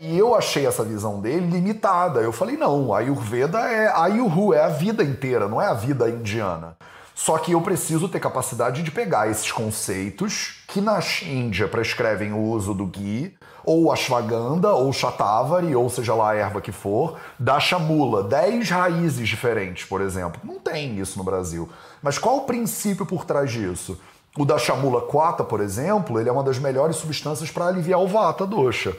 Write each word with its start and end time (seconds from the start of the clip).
E 0.00 0.16
eu 0.16 0.32
achei 0.32 0.64
essa 0.64 0.84
visão 0.84 1.20
dele 1.20 1.50
limitada. 1.50 2.20
Eu 2.20 2.30
falei, 2.30 2.56
não, 2.56 2.94
a 2.94 2.98
Ayurveda 2.98 3.58
é 3.58 3.92
Ayurhu, 3.92 4.54
é 4.54 4.62
a 4.62 4.68
vida 4.68 5.02
inteira, 5.02 5.48
não 5.48 5.60
é 5.60 5.66
a 5.66 5.74
vida 5.74 6.08
indiana. 6.08 6.76
Só 7.16 7.36
que 7.36 7.50
eu 7.50 7.60
preciso 7.60 8.08
ter 8.08 8.20
capacidade 8.20 8.84
de 8.84 8.92
pegar 8.92 9.28
esses 9.28 9.50
conceitos 9.50 10.62
que 10.68 10.80
na 10.80 11.00
Índia 11.24 11.66
prescrevem 11.66 12.32
o 12.32 12.38
uso 12.38 12.72
do 12.72 12.86
ghee, 12.86 13.34
ou 13.64 13.90
ashwagandha, 13.90 14.70
ou 14.70 14.92
shatavari, 14.92 15.74
ou 15.74 15.90
seja 15.90 16.14
lá 16.14 16.30
a 16.30 16.36
erva 16.36 16.60
que 16.60 16.70
for, 16.70 17.18
da 17.36 17.58
chamula, 17.58 18.22
10 18.22 18.70
raízes 18.70 19.28
diferentes, 19.28 19.84
por 19.84 20.00
exemplo. 20.00 20.40
Não 20.44 20.60
tem 20.60 20.96
isso 21.00 21.18
no 21.18 21.24
Brasil. 21.24 21.68
Mas 22.00 22.18
qual 22.18 22.36
o 22.36 22.42
princípio 22.42 23.04
por 23.04 23.24
trás 23.24 23.50
disso? 23.50 24.00
O 24.38 24.44
da 24.44 24.58
chamula 24.58 25.00
quata, 25.00 25.42
por 25.42 25.60
exemplo, 25.60 26.20
ele 26.20 26.28
é 26.28 26.32
uma 26.32 26.44
das 26.44 26.60
melhores 26.60 26.94
substâncias 26.94 27.50
para 27.50 27.66
aliviar 27.66 28.00
o 28.00 28.06
vata 28.06 28.46
dosha. 28.46 28.96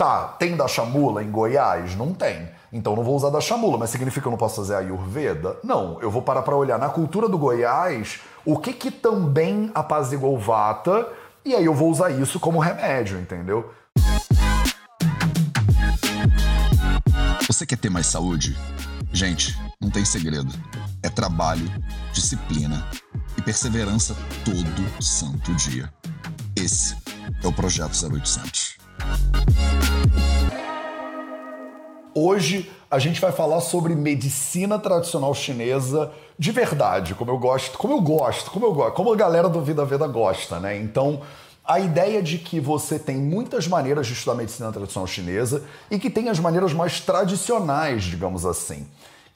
Tá, 0.00 0.28
tem 0.38 0.56
da 0.56 0.66
chamula 0.66 1.22
em 1.22 1.30
Goiás? 1.30 1.94
Não 1.94 2.14
tem. 2.14 2.48
Então 2.72 2.96
não 2.96 3.04
vou 3.04 3.14
usar 3.14 3.28
da 3.28 3.38
chamula, 3.38 3.76
mas 3.76 3.90
significa 3.90 4.22
que 4.22 4.28
eu 4.28 4.30
não 4.30 4.38
posso 4.38 4.56
fazer 4.56 4.74
a 4.76 4.78
Ayurveda? 4.78 5.58
Não, 5.62 6.00
eu 6.00 6.10
vou 6.10 6.22
parar 6.22 6.40
para 6.40 6.56
olhar 6.56 6.78
na 6.78 6.88
cultura 6.88 7.28
do 7.28 7.36
Goiás 7.36 8.18
o 8.42 8.56
que 8.56 8.72
que 8.72 8.90
também 8.90 9.70
apazigua 9.74 10.38
vata 10.38 11.06
e 11.44 11.54
aí 11.54 11.66
eu 11.66 11.74
vou 11.74 11.90
usar 11.90 12.08
isso 12.08 12.40
como 12.40 12.58
remédio, 12.58 13.20
entendeu? 13.20 13.74
Você 17.46 17.66
quer 17.66 17.76
ter 17.76 17.90
mais 17.90 18.06
saúde? 18.06 18.56
Gente, 19.12 19.54
não 19.78 19.90
tem 19.90 20.06
segredo. 20.06 20.50
É 21.02 21.10
trabalho, 21.10 21.70
disciplina 22.14 22.86
e 23.36 23.42
perseverança 23.42 24.16
todo 24.46 25.02
santo 25.04 25.54
dia. 25.56 25.92
Esse 26.56 26.96
é 27.44 27.46
o 27.46 27.52
Projeto 27.52 27.92
0800. 28.02 28.80
Hoje 32.14 32.70
a 32.90 32.98
gente 32.98 33.20
vai 33.20 33.30
falar 33.30 33.60
sobre 33.60 33.94
medicina 33.94 34.78
tradicional 34.78 35.32
chinesa 35.34 36.10
de 36.38 36.50
verdade, 36.50 37.14
como 37.14 37.30
eu 37.30 37.38
gosto, 37.38 37.78
como 37.78 37.94
eu 37.94 38.00
gosto, 38.00 38.50
como 38.50 38.66
eu 38.66 38.72
gosto, 38.72 38.94
como 38.94 39.12
a 39.12 39.16
galera 39.16 39.48
do 39.48 39.60
Vida 39.60 39.84
Veda 39.84 40.08
gosta, 40.08 40.58
né? 40.58 40.76
Então, 40.76 41.20
a 41.64 41.78
ideia 41.78 42.20
de 42.20 42.38
que 42.38 42.58
você 42.58 42.98
tem 42.98 43.16
muitas 43.16 43.68
maneiras 43.68 44.08
de 44.08 44.14
estudar 44.14 44.34
medicina 44.34 44.72
tradicional 44.72 45.06
chinesa 45.06 45.62
e 45.88 45.98
que 45.98 46.10
tem 46.10 46.28
as 46.28 46.40
maneiras 46.40 46.72
mais 46.72 46.98
tradicionais, 46.98 48.02
digamos 48.02 48.44
assim. 48.44 48.86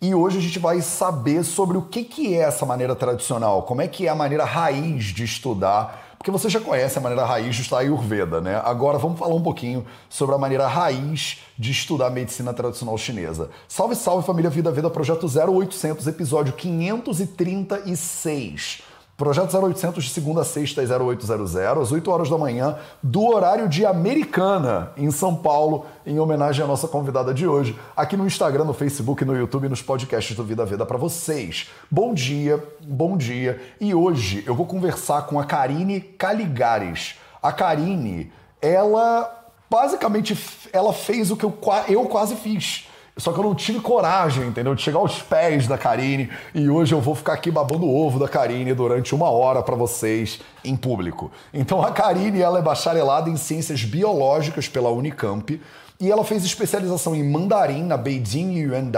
E 0.02 0.14
hoje 0.14 0.38
a 0.38 0.40
gente 0.40 0.58
vai 0.58 0.80
saber 0.80 1.44
sobre 1.44 1.78
o 1.78 1.82
que, 1.82 2.02
que 2.02 2.34
é 2.34 2.40
essa 2.40 2.66
maneira 2.66 2.96
tradicional, 2.96 3.62
como 3.62 3.82
é 3.82 3.88
que 3.88 4.06
é 4.06 4.10
a 4.10 4.14
maneira 4.16 4.44
raiz 4.44 5.04
de 5.04 5.22
estudar 5.22 6.03
porque 6.24 6.30
você 6.30 6.48
já 6.48 6.58
conhece 6.58 6.96
a 6.96 7.02
maneira 7.02 7.26
raiz 7.26 7.54
de 7.54 7.60
estudar 7.60 7.80
Ayurveda, 7.80 8.40
né? 8.40 8.58
Agora 8.64 8.96
vamos 8.96 9.18
falar 9.18 9.34
um 9.34 9.42
pouquinho 9.42 9.84
sobre 10.08 10.34
a 10.34 10.38
maneira 10.38 10.66
raiz 10.66 11.42
de 11.58 11.70
estudar 11.70 12.08
medicina 12.08 12.54
tradicional 12.54 12.96
chinesa. 12.96 13.50
Salve, 13.68 13.94
salve 13.94 14.26
família 14.26 14.48
Vida 14.48 14.72
Veda, 14.72 14.88
projeto 14.88 15.26
0800, 15.26 16.06
episódio 16.06 16.54
536. 16.54 18.83
Projeto 19.16 19.56
0800 19.56 20.02
de 20.02 20.10
segunda 20.10 20.40
a 20.40 20.44
sexta 20.44 20.82
às 20.82 20.90
0800, 20.90 21.56
às 21.56 21.92
8 21.92 22.10
horas 22.10 22.28
da 22.28 22.36
manhã, 22.36 22.76
do 23.00 23.24
horário 23.24 23.68
de 23.68 23.86
Americana, 23.86 24.90
em 24.96 25.08
São 25.12 25.36
Paulo, 25.36 25.86
em 26.04 26.18
homenagem 26.18 26.64
à 26.64 26.66
nossa 26.66 26.88
convidada 26.88 27.32
de 27.32 27.46
hoje, 27.46 27.78
aqui 27.96 28.16
no 28.16 28.26
Instagram, 28.26 28.64
no 28.64 28.74
Facebook, 28.74 29.24
no 29.24 29.36
YouTube 29.36 29.68
nos 29.68 29.80
podcasts 29.80 30.34
do 30.34 30.42
Vida 30.42 30.64
Veda 30.64 30.84
para 30.84 30.98
vocês. 30.98 31.70
Bom 31.88 32.12
dia, 32.12 32.60
bom 32.80 33.16
dia. 33.16 33.62
E 33.80 33.94
hoje 33.94 34.42
eu 34.48 34.54
vou 34.54 34.66
conversar 34.66 35.22
com 35.26 35.38
a 35.38 35.44
Karine 35.44 36.00
Caligares. 36.00 37.14
A 37.40 37.52
Karine, 37.52 38.32
ela 38.60 39.42
basicamente 39.70 40.36
ela 40.72 40.92
fez 40.92 41.30
o 41.30 41.36
que 41.36 41.44
eu, 41.44 41.56
eu 41.88 42.04
quase 42.06 42.34
fiz 42.34 42.88
só 43.16 43.32
que 43.32 43.38
eu 43.38 43.44
não 43.44 43.54
tive 43.54 43.78
coragem, 43.78 44.48
entendeu? 44.48 44.74
De 44.74 44.82
chegar 44.82 44.98
aos 44.98 45.22
pés 45.22 45.68
da 45.68 45.78
Karine 45.78 46.28
e 46.52 46.68
hoje 46.68 46.92
eu 46.92 47.00
vou 47.00 47.14
ficar 47.14 47.34
aqui 47.34 47.48
babando 47.48 47.86
o 47.86 47.96
ovo 47.96 48.18
da 48.18 48.26
Karine 48.26 48.74
durante 48.74 49.14
uma 49.14 49.30
hora 49.30 49.62
para 49.62 49.76
vocês 49.76 50.40
em 50.64 50.74
público. 50.74 51.30
Então 51.52 51.80
a 51.80 51.92
Karine 51.92 52.40
ela 52.40 52.58
é 52.58 52.62
bacharelada 52.62 53.30
em 53.30 53.36
ciências 53.36 53.84
biológicas 53.84 54.66
pela 54.66 54.90
Unicamp 54.90 55.60
e 56.00 56.10
ela 56.10 56.24
fez 56.24 56.44
especialização 56.44 57.14
em 57.14 57.22
mandarim 57.22 57.84
na 57.84 57.96
Beijing 57.96 58.58
Yuan 58.58 58.90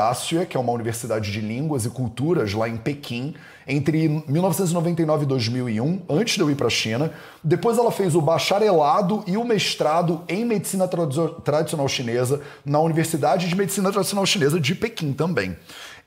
que 0.49 0.57
é 0.57 0.61
uma 0.61 0.73
universidade 0.73 1.31
de 1.31 1.43
línguas 1.43 1.85
e 1.85 1.91
culturas 1.91 2.55
lá 2.55 2.67
em 2.67 2.79
Pequim, 2.79 3.35
entre 3.67 4.09
1999 4.29 5.25
e 5.25 5.27
2001, 5.27 6.03
antes 6.09 6.35
de 6.35 6.41
eu 6.41 6.51
ir 6.51 6.55
para 6.55 6.69
a 6.69 6.71
China. 6.71 7.13
Depois 7.43 7.79
ela 7.79 7.91
fez 7.91 8.15
o 8.15 8.21
bacharelado 8.21 9.25
e 9.27 9.37
o 9.37 9.45
mestrado 9.45 10.23
em 10.29 10.45
medicina 10.45 10.89
tradicional 10.89 11.89
chinesa 11.89 12.41
na 12.65 12.81
Universidade 12.81 13.49
de 13.49 13.57
Medicina 13.57 13.91
Tradicional 13.91 14.25
Chinesa 14.25 14.61
de 14.61 14.75
Pequim 14.75 15.13
também 15.13 15.57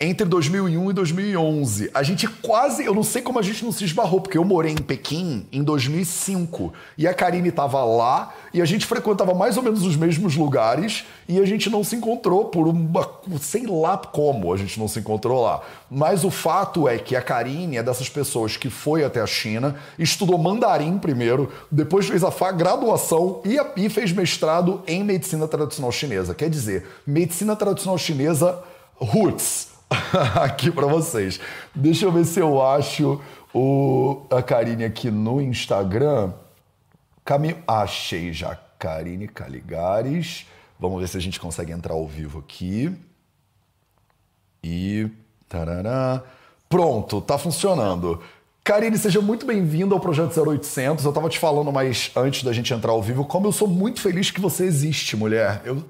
entre 0.02 0.26
2001 0.26 0.92
e 0.92 0.94
2011. 0.94 1.92
A 1.94 2.04
gente 2.04 2.26
quase, 2.26 2.86
eu 2.86 2.96
não 2.96 3.04
sei 3.04 3.22
como 3.22 3.38
a 3.38 3.42
gente 3.42 3.66
não 3.66 3.72
se 3.74 3.84
esbarrou, 3.84 4.22
porque 4.22 4.38
eu 4.38 4.46
morei 4.46 4.72
em 4.72 4.78
Pequim 4.78 5.46
em 5.52 5.62
2005 5.62 6.72
e 6.98 7.06
a 7.06 7.14
Karine 7.14 7.50
estava 7.50 7.84
lá 7.84 8.34
e 8.54 8.62
a 8.62 8.66
gente 8.66 8.86
frequentava 8.86 9.34
mais 9.34 9.58
ou 9.58 9.64
menos 9.64 9.86
os 9.86 9.98
mesmos 9.98 10.38
lugares 10.38 11.04
e 11.28 11.38
a 11.38 11.46
gente 11.46 11.70
não 11.70 11.84
se 11.84 11.98
encontrou 11.98 12.46
por 12.46 12.66
uma, 12.70 13.12
sei 13.42 13.68
lá 13.68 13.98
como 13.98 14.54
a 14.54 14.58
gente 14.58 14.80
não 14.80 14.88
se 14.88 15.00
encontrou 15.00 15.42
lá. 15.42 15.62
Mas 15.92 16.24
o 16.24 16.31
fato 16.31 16.88
é 16.88 16.98
que 16.98 17.14
a 17.14 17.22
Karine 17.22 17.76
é 17.76 17.84
dessas 17.84 18.08
pessoas 18.08 18.56
que 18.56 18.70
foi 18.70 19.04
até 19.04 19.20
a 19.20 19.28
China, 19.28 19.76
estudou 19.98 20.38
mandarim 20.38 20.98
primeiro, 20.98 21.52
depois 21.70 22.08
fez 22.08 22.24
a 22.24 22.52
graduação 22.54 23.42
e, 23.44 23.58
e 23.76 23.90
fez 23.90 24.14
mestrado 24.14 24.81
em 24.88 25.04
medicina 25.04 25.46
tradicional 25.46 25.92
chinesa. 25.92 26.34
Quer 26.34 26.50
dizer, 26.50 26.86
medicina 27.06 27.54
tradicional 27.54 27.98
chinesa 27.98 28.64
roots 28.96 29.78
aqui 30.41 30.72
para 30.72 30.88
vocês. 30.88 31.39
Deixa 31.73 32.05
eu 32.05 32.11
ver 32.11 32.25
se 32.25 32.39
eu 32.39 32.61
acho 32.61 33.22
o, 33.53 34.25
a 34.29 34.41
Karine 34.41 34.83
aqui 34.85 35.09
no 35.09 35.41
Instagram. 35.41 36.33
Achei 37.67 38.33
já. 38.33 38.57
Karine 38.77 39.27
Caligares. 39.27 40.47
Vamos 40.79 41.01
ver 41.01 41.07
se 41.07 41.17
a 41.17 41.22
gente 41.22 41.39
consegue 41.39 41.72
entrar 41.72 41.94
ao 41.94 42.07
vivo 42.07 42.39
aqui. 42.39 42.95
E. 44.63 45.09
Tarará. 45.47 46.23
Pronto, 46.67 47.21
tá 47.21 47.38
funcionando. 47.38 48.21
Karine, 48.63 48.97
seja 48.97 49.19
muito 49.19 49.45
bem-vindo 49.45 49.95
ao 49.95 50.00
Projeto 50.00 50.39
0800. 50.39 51.03
Eu 51.03 51.11
tava 51.11 51.27
te 51.27 51.39
falando 51.39 51.71
mais 51.71 52.11
antes 52.16 52.44
da 52.44 52.53
gente 52.53 52.73
entrar 52.73 52.91
ao 52.91 53.01
vivo, 53.01 53.25
como 53.25 53.47
eu 53.47 53.51
sou 53.51 53.67
muito 53.67 54.00
feliz 54.00 54.29
que 54.29 54.39
você 54.39 54.66
existe, 54.66 55.17
mulher. 55.17 55.61
Eu, 55.66 55.83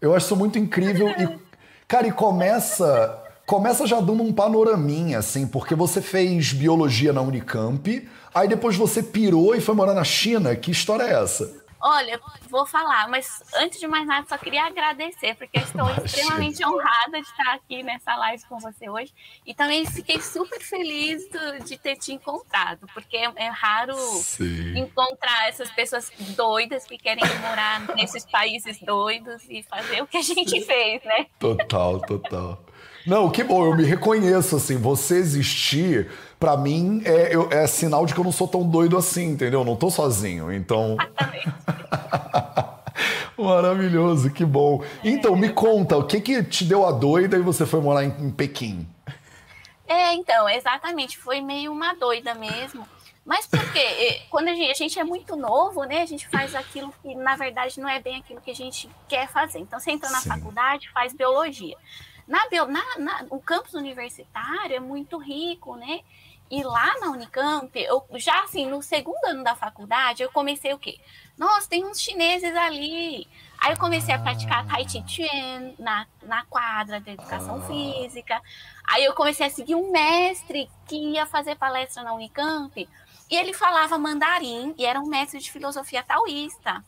eu 0.00 0.14
acho 0.14 0.26
isso 0.26 0.36
muito 0.36 0.58
incrível 0.58 1.08
e 1.08 1.45
Cara, 1.88 2.08
e 2.08 2.12
começa 2.12 3.22
começa 3.46 3.86
já 3.86 4.00
dando 4.00 4.24
um 4.24 4.32
panoraminha, 4.32 5.18
assim, 5.18 5.46
porque 5.46 5.72
você 5.72 6.02
fez 6.02 6.52
biologia 6.52 7.12
na 7.12 7.20
Unicamp, 7.22 8.08
aí 8.34 8.48
depois 8.48 8.74
você 8.74 9.00
pirou 9.00 9.54
e 9.54 9.60
foi 9.60 9.72
morar 9.72 9.94
na 9.94 10.02
China. 10.02 10.56
Que 10.56 10.72
história 10.72 11.04
é 11.04 11.22
essa? 11.22 11.48
Olha, 11.88 12.20
vou 12.50 12.66
falar, 12.66 13.08
mas 13.08 13.44
antes 13.54 13.78
de 13.78 13.86
mais 13.86 14.04
nada, 14.04 14.26
só 14.28 14.36
queria 14.36 14.64
agradecer, 14.64 15.36
porque 15.36 15.56
estou 15.56 15.84
Imagina. 15.84 16.04
extremamente 16.04 16.66
honrada 16.66 17.20
de 17.20 17.28
estar 17.28 17.54
aqui 17.54 17.80
nessa 17.84 18.16
live 18.16 18.44
com 18.46 18.58
você 18.58 18.90
hoje. 18.90 19.14
E 19.46 19.54
também 19.54 19.86
fiquei 19.86 20.20
super 20.20 20.60
feliz 20.60 21.22
de 21.64 21.78
ter 21.78 21.94
te 21.94 22.12
encontrado, 22.12 22.88
porque 22.92 23.16
é, 23.16 23.32
é 23.36 23.48
raro 23.50 23.94
Sim. 23.94 24.76
encontrar 24.76 25.48
essas 25.48 25.70
pessoas 25.70 26.10
doidas 26.36 26.84
que 26.84 26.98
querem 26.98 27.22
morar 27.38 27.80
nesses 27.94 28.24
países 28.26 28.80
doidos 28.80 29.44
e 29.48 29.62
fazer 29.62 30.02
o 30.02 30.08
que 30.08 30.16
a 30.16 30.22
gente 30.22 30.60
fez, 30.62 31.04
né? 31.04 31.26
Total, 31.38 32.00
total. 32.00 32.64
Não, 33.06 33.30
que 33.30 33.44
bom, 33.44 33.64
eu 33.64 33.76
me 33.76 33.84
reconheço, 33.84 34.56
assim, 34.56 34.76
você 34.76 35.16
existir, 35.16 36.10
para 36.40 36.56
mim, 36.56 37.02
é, 37.04 37.34
eu, 37.34 37.48
é 37.52 37.66
sinal 37.66 38.04
de 38.04 38.12
que 38.12 38.18
eu 38.18 38.24
não 38.24 38.32
sou 38.32 38.48
tão 38.48 38.68
doido 38.68 38.96
assim, 38.96 39.26
entendeu? 39.30 39.60
Eu 39.60 39.64
não 39.64 39.76
tô 39.76 39.90
sozinho, 39.90 40.52
então... 40.52 40.96
Maravilhoso, 43.38 44.30
que 44.30 44.44
bom. 44.44 44.82
Então, 45.04 45.36
me 45.36 45.50
conta, 45.50 45.96
o 45.96 46.04
que 46.04 46.20
que 46.20 46.42
te 46.42 46.64
deu 46.64 46.86
a 46.86 46.90
doida 46.90 47.36
e 47.36 47.42
você 47.42 47.66
foi 47.66 47.80
morar 47.80 48.02
em, 48.02 48.08
em 48.18 48.30
Pequim? 48.30 48.88
É, 49.86 50.14
então, 50.14 50.48
exatamente, 50.48 51.16
foi 51.18 51.40
meio 51.40 51.70
uma 51.70 51.94
doida 51.94 52.34
mesmo. 52.34 52.88
Mas 53.26 53.46
porque 53.46 54.22
quando 54.30 54.48
a 54.48 54.54
gente, 54.54 54.70
a 54.70 54.74
gente, 54.74 54.98
é 55.00 55.04
muito 55.04 55.34
novo, 55.34 55.82
né? 55.82 56.02
A 56.02 56.06
gente 56.06 56.28
faz 56.28 56.54
aquilo 56.54 56.94
que 57.02 57.12
na 57.16 57.34
verdade 57.34 57.80
não 57.80 57.88
é 57.88 58.00
bem 58.00 58.16
aquilo 58.16 58.40
que 58.40 58.52
a 58.52 58.54
gente 58.54 58.88
quer 59.08 59.28
fazer. 59.28 59.58
Então 59.58 59.80
você 59.80 59.90
entra 59.90 60.08
na 60.10 60.20
Sim. 60.20 60.28
faculdade, 60.28 60.88
faz 60.92 61.12
biologia. 61.12 61.76
Na, 62.26 62.40
na, 62.66 62.98
na, 62.98 63.26
o 63.30 63.40
campus 63.40 63.74
universitário 63.74 64.76
é 64.76 64.80
muito 64.80 65.18
rico, 65.18 65.76
né? 65.76 66.00
E 66.48 66.62
lá 66.62 66.94
na 67.00 67.10
Unicamp, 67.10 67.70
eu 67.74 68.04
já 68.14 68.44
assim, 68.44 68.66
no 68.66 68.80
segundo 68.80 69.24
ano 69.24 69.42
da 69.42 69.56
faculdade, 69.56 70.22
eu 70.22 70.30
comecei 70.30 70.72
o 70.72 70.78
quê? 70.78 71.00
Nossa, 71.36 71.68
tem 71.68 71.84
uns 71.84 72.00
chineses 72.00 72.54
ali. 72.54 73.26
Aí 73.58 73.72
eu 73.72 73.78
comecei 73.78 74.14
a 74.14 74.18
praticar 74.18 74.66
Tai 74.66 74.88
Chi 74.88 75.02
Chuan 75.06 75.74
na, 75.78 76.06
na 76.22 76.44
quadra 76.44 77.00
de 77.00 77.10
educação 77.10 77.56
ah. 77.56 77.66
física. 77.66 78.40
Aí 78.84 79.04
eu 79.04 79.14
comecei 79.14 79.46
a 79.46 79.50
seguir 79.50 79.74
um 79.74 79.90
mestre 79.90 80.70
que 80.86 80.96
ia 80.96 81.26
fazer 81.26 81.56
palestra 81.56 82.04
na 82.04 82.14
Unicamp. 82.14 82.88
E 83.28 83.36
ele 83.36 83.52
falava 83.52 83.98
mandarim 83.98 84.72
e 84.78 84.86
era 84.86 85.00
um 85.00 85.06
mestre 85.06 85.40
de 85.40 85.50
filosofia 85.50 86.02
taoísta. 86.04 86.84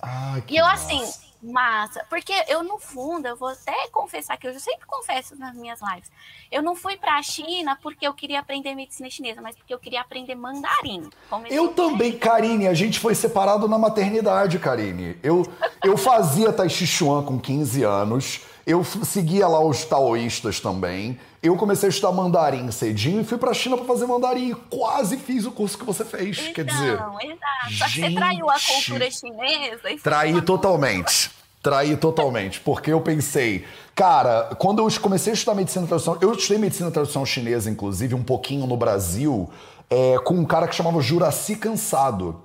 Ah, 0.00 0.40
e 0.48 0.56
eu, 0.56 0.64
assim, 0.64 1.02
Massa, 1.42 2.04
porque 2.10 2.32
eu 2.48 2.62
no 2.62 2.78
fundo, 2.78 3.26
eu 3.26 3.36
vou 3.36 3.48
até 3.48 3.88
confessar 3.90 4.36
que 4.36 4.46
eu 4.46 4.58
sempre 4.60 4.86
confesso 4.86 5.34
nas 5.36 5.54
minhas 5.54 5.80
lives. 5.80 6.10
Eu 6.52 6.62
não 6.62 6.76
fui 6.76 6.96
para 6.96 7.16
a 7.16 7.22
China 7.22 7.78
porque 7.82 8.06
eu 8.06 8.12
queria 8.12 8.40
aprender 8.40 8.74
medicina 8.74 9.08
chinesa, 9.08 9.40
mas 9.40 9.56
porque 9.56 9.72
eu 9.72 9.78
queria 9.78 10.02
aprender 10.02 10.34
mandarim. 10.34 11.08
Eu 11.48 11.68
também, 11.68 12.18
Karine, 12.18 12.68
a 12.68 12.74
gente 12.74 12.98
foi 12.98 13.14
separado 13.14 13.66
na 13.66 13.78
maternidade, 13.78 14.58
Karine. 14.58 15.16
Eu, 15.22 15.46
eu 15.82 15.96
fazia 15.96 16.52
Tai 16.52 16.68
Chi 16.68 16.86
Chuan 16.86 17.22
com 17.24 17.38
15 17.38 17.84
anos, 17.84 18.40
eu 18.66 18.84
seguia 18.84 19.48
lá 19.48 19.64
os 19.64 19.84
taoístas 19.84 20.60
também. 20.60 21.18
Eu 21.42 21.56
comecei 21.56 21.88
a 21.88 21.90
estudar 21.90 22.12
mandarim 22.12 22.70
cedinho 22.70 23.22
e 23.22 23.24
fui 23.24 23.38
pra 23.38 23.54
China 23.54 23.76
para 23.76 23.86
fazer 23.86 24.06
mandarim. 24.06 24.50
E 24.50 24.54
quase 24.54 25.16
fiz 25.16 25.46
o 25.46 25.52
curso 25.52 25.78
que 25.78 25.84
você 25.84 26.04
fez. 26.04 26.38
Então, 26.38 26.52
quer 26.52 26.64
dizer. 26.64 26.94
Exato. 26.94 27.74
Só 27.78 27.84
que 27.86 28.00
você 28.00 28.14
traiu 28.14 28.50
a 28.50 28.56
cultura 28.60 29.10
chinesa. 29.10 29.90
E 29.90 29.98
Traí 29.98 30.42
totalmente. 30.42 31.30
Traí 31.62 31.96
totalmente. 31.96 32.60
Porque 32.60 32.92
eu 32.92 33.00
pensei, 33.00 33.64
cara, 33.94 34.54
quando 34.58 34.78
eu 34.78 35.00
comecei 35.00 35.32
a 35.32 35.34
estudar 35.34 35.54
medicina 35.54 35.86
tradicional, 35.86 36.20
eu 36.22 36.32
estudei 36.32 36.58
medicina 36.58 36.90
tradicional 36.90 37.26
chinesa, 37.26 37.70
inclusive, 37.70 38.14
um 38.14 38.22
pouquinho 38.22 38.66
no 38.66 38.76
Brasil, 38.76 39.48
é, 39.88 40.18
com 40.24 40.34
um 40.34 40.44
cara 40.44 40.68
que 40.68 40.74
chamava 40.74 41.00
Juraci 41.00 41.56
Cansado. 41.56 42.42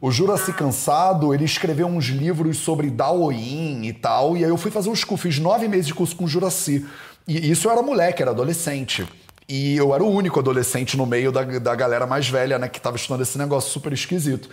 O 0.00 0.12
Juraci 0.12 0.52
Cansado, 0.52 1.34
ele 1.34 1.44
escreveu 1.44 1.88
uns 1.88 2.04
livros 2.04 2.58
sobre 2.58 2.88
Daoyin 2.88 3.84
e 3.84 3.92
tal, 3.92 4.36
e 4.36 4.44
aí 4.44 4.50
eu 4.50 4.56
fui 4.56 4.70
fazer 4.70 4.90
os 4.90 5.02
cursos, 5.02 5.34
fiz 5.34 5.38
nove 5.42 5.66
meses 5.66 5.88
de 5.88 5.94
curso 5.94 6.14
com 6.14 6.24
o 6.24 6.28
Juraci. 6.28 6.86
E 7.26 7.50
isso 7.50 7.66
eu 7.66 7.72
era 7.72 7.82
moleque, 7.82 8.22
era 8.22 8.30
adolescente. 8.30 9.06
E 9.48 9.76
eu 9.76 9.92
era 9.92 10.04
o 10.04 10.08
único 10.08 10.38
adolescente 10.38 10.96
no 10.96 11.04
meio 11.04 11.32
da, 11.32 11.42
da 11.42 11.74
galera 11.74 12.06
mais 12.06 12.28
velha, 12.28 12.58
né, 12.58 12.68
que 12.68 12.80
tava 12.80 12.96
estudando 12.96 13.22
esse 13.22 13.36
negócio 13.36 13.70
super 13.72 13.92
esquisito. 13.92 14.48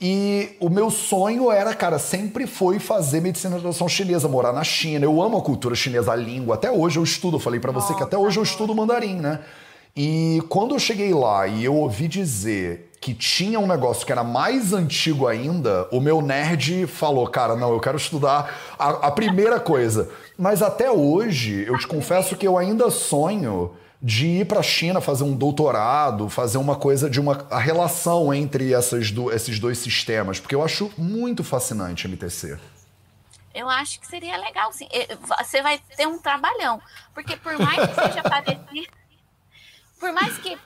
E 0.00 0.50
o 0.60 0.68
meu 0.68 0.90
sonho 0.90 1.50
era, 1.50 1.74
cara, 1.74 1.98
sempre 1.98 2.46
foi 2.46 2.78
fazer 2.78 3.20
medicina 3.20 3.56
de 3.56 3.62
tradução 3.62 3.88
chinesa, 3.88 4.28
morar 4.28 4.52
na 4.52 4.62
China. 4.62 5.04
Eu 5.04 5.20
amo 5.22 5.38
a 5.38 5.42
cultura 5.42 5.74
chinesa, 5.74 6.12
a 6.12 6.16
língua. 6.16 6.54
Até 6.54 6.70
hoje 6.70 6.98
eu 6.98 7.04
estudo. 7.04 7.36
Eu 7.36 7.40
falei 7.40 7.58
para 7.58 7.72
você 7.72 7.94
que 7.94 8.02
até 8.02 8.18
hoje 8.18 8.38
eu 8.38 8.42
estudo 8.42 8.74
mandarim, 8.74 9.16
né? 9.16 9.40
E 9.96 10.42
quando 10.48 10.74
eu 10.74 10.78
cheguei 10.78 11.14
lá 11.14 11.46
e 11.46 11.64
eu 11.64 11.74
ouvi 11.76 12.08
dizer 12.08 12.90
que 13.04 13.12
tinha 13.12 13.60
um 13.60 13.66
negócio 13.66 14.06
que 14.06 14.12
era 14.12 14.24
mais 14.24 14.72
antigo 14.72 15.26
ainda, 15.26 15.86
o 15.92 16.00
meu 16.00 16.22
nerd 16.22 16.86
falou, 16.86 17.28
cara, 17.28 17.54
não, 17.54 17.70
eu 17.70 17.78
quero 17.78 17.98
estudar 17.98 18.58
a, 18.78 19.08
a 19.08 19.10
primeira 19.10 19.60
coisa. 19.60 20.10
Mas 20.38 20.62
até 20.62 20.90
hoje, 20.90 21.66
eu 21.68 21.76
te 21.76 21.86
confesso 21.86 22.34
que 22.34 22.48
eu 22.48 22.56
ainda 22.56 22.90
sonho 22.90 23.76
de 24.00 24.26
ir 24.26 24.46
para 24.46 24.60
a 24.60 24.62
China 24.62 25.02
fazer 25.02 25.22
um 25.22 25.36
doutorado, 25.36 26.30
fazer 26.30 26.56
uma 26.56 26.76
coisa 26.76 27.10
de 27.10 27.20
uma 27.20 27.46
a 27.50 27.58
relação 27.58 28.32
entre 28.32 28.72
essas 28.72 29.10
do, 29.10 29.30
esses 29.30 29.58
dois 29.58 29.76
sistemas, 29.76 30.40
porque 30.40 30.54
eu 30.54 30.64
acho 30.64 30.90
muito 30.96 31.44
fascinante 31.44 32.08
MTC. 32.08 32.58
Eu 33.54 33.68
acho 33.68 34.00
que 34.00 34.06
seria 34.06 34.38
legal, 34.38 34.72
sim. 34.72 34.88
Você 35.42 35.60
vai 35.60 35.78
ter 35.94 36.08
um 36.08 36.18
trabalhão, 36.18 36.80
porque 37.14 37.36
por 37.36 37.58
mais 37.58 37.86
que 37.86 37.94
seja 37.96 38.22
parecido 38.22 39.03
por 39.98 40.12
mais 40.12 40.36
que 40.38 40.58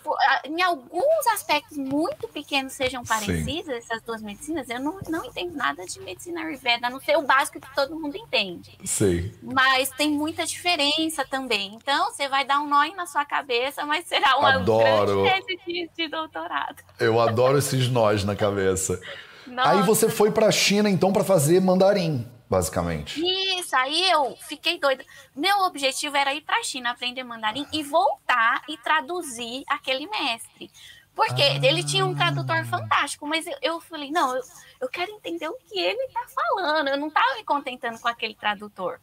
em 0.44 0.62
alguns 0.62 1.26
aspectos 1.32 1.76
muito 1.76 2.26
pequenos 2.28 2.72
sejam 2.72 3.04
parecidas 3.04 3.84
Sim. 3.84 3.92
essas 3.92 4.02
duas 4.02 4.22
medicinas, 4.22 4.69
eu 4.69 4.80
não, 4.80 4.98
não 5.08 5.25
entendo 5.25 5.54
nada 5.54 5.84
de 5.84 6.00
medicina 6.00 6.40
Ayurveda, 6.40 6.86
a 6.86 6.90
não 6.90 7.00
ser 7.00 7.16
o 7.16 7.22
básico 7.22 7.60
que 7.60 7.75
todo 7.75 7.98
mundo 7.98 8.16
entende. 8.16 8.78
Sim. 8.84 9.32
Mas 9.42 9.90
tem 9.90 10.10
muita 10.10 10.44
diferença 10.46 11.25
também. 11.25 11.75
Então, 11.75 12.12
você 12.12 12.28
vai 12.28 12.44
dar 12.44 12.60
um 12.60 12.69
nó 12.69 12.78
na 12.96 13.06
sua 13.06 13.25
cabeça, 13.25 13.84
mas 13.84 14.06
será 14.06 14.38
uma 14.38 14.54
adoro. 14.54 15.22
grande 15.22 15.58
de, 15.66 15.90
de 15.94 16.08
doutorado. 16.08 16.82
Eu 16.98 17.20
adoro 17.20 17.58
esses 17.58 17.88
nós 17.88 18.25
na 18.25 18.34
cabeça. 18.34 19.00
Nossa. 19.46 19.69
Aí 19.70 19.82
você 19.82 20.08
foi 20.08 20.30
para 20.30 20.46
a 20.46 20.52
China, 20.52 20.88
então, 20.88 21.12
para 21.12 21.25
fazer 21.25 21.60
mandarim 21.60 22.26
basicamente. 22.48 23.20
Isso, 23.58 23.76
aí 23.76 24.10
eu 24.10 24.36
fiquei 24.48 24.78
doida. 24.78 25.04
Meu 25.34 25.60
objetivo 25.60 26.16
era 26.16 26.34
ir 26.34 26.40
para 26.40 26.58
a 26.58 26.62
China 26.62 26.90
aprender 26.90 27.22
mandarim 27.24 27.66
e 27.72 27.82
voltar 27.82 28.62
e 28.68 28.76
traduzir 28.78 29.64
aquele 29.68 30.06
mestre. 30.06 30.70
Porque 31.14 31.42
ah. 31.42 31.66
ele 31.66 31.82
tinha 31.82 32.06
um 32.06 32.14
tradutor 32.14 32.64
fantástico, 32.64 33.26
mas 33.26 33.46
eu, 33.46 33.56
eu 33.60 33.80
falei, 33.80 34.10
não, 34.10 34.36
eu, 34.36 34.42
eu 34.80 34.88
quero 34.88 35.10
entender 35.12 35.48
o 35.48 35.58
que 35.68 35.78
ele 35.78 36.02
está 36.04 36.24
falando. 36.28 36.88
Eu 36.88 36.96
não 36.96 37.08
estava 37.08 37.34
me 37.34 37.44
contentando 37.44 37.98
com 37.98 38.08
aquele 38.08 38.34
tradutor. 38.34 39.00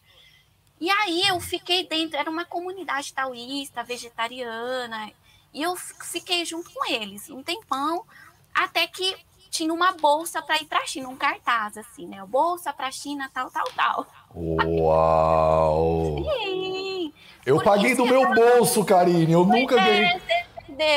E 0.79 0.89
aí 0.89 1.27
eu 1.27 1.39
fiquei 1.39 1.87
dentro, 1.87 2.17
era 2.17 2.29
uma 2.29 2.45
comunidade 2.45 3.13
taoísta, 3.13 3.83
vegetariana, 3.83 5.11
e 5.53 5.61
eu 5.61 5.75
fiquei 5.75 6.43
junto 6.43 6.69
com 6.69 6.85
eles 6.91 7.29
um 7.29 7.41
tempão, 7.41 8.05
até 8.53 8.85
que 8.87 9.15
tinha 9.55 9.73
uma 9.73 9.93
bolsa 9.93 10.41
para 10.41 10.57
ir 10.57 10.65
para 10.65 10.79
a 10.79 10.85
China, 10.85 11.07
um 11.07 11.15
cartaz 11.15 11.77
assim, 11.77 12.05
né? 12.07 12.21
Bolsa 12.27 12.73
para 12.73 12.87
a 12.87 12.91
China, 12.91 13.29
tal, 13.33 13.49
tal, 13.49 13.65
tal. 13.75 14.05
Uau! 14.35 16.17
Sim. 16.43 17.13
Eu 17.45 17.63
paguei 17.63 17.95
do 17.95 18.05
meu 18.05 18.33
bolso, 18.33 18.83
Karine. 18.83 19.31
Eu 19.31 19.45
nunca 19.45 19.79
é, 19.79 19.85
ganhei. 19.85 20.21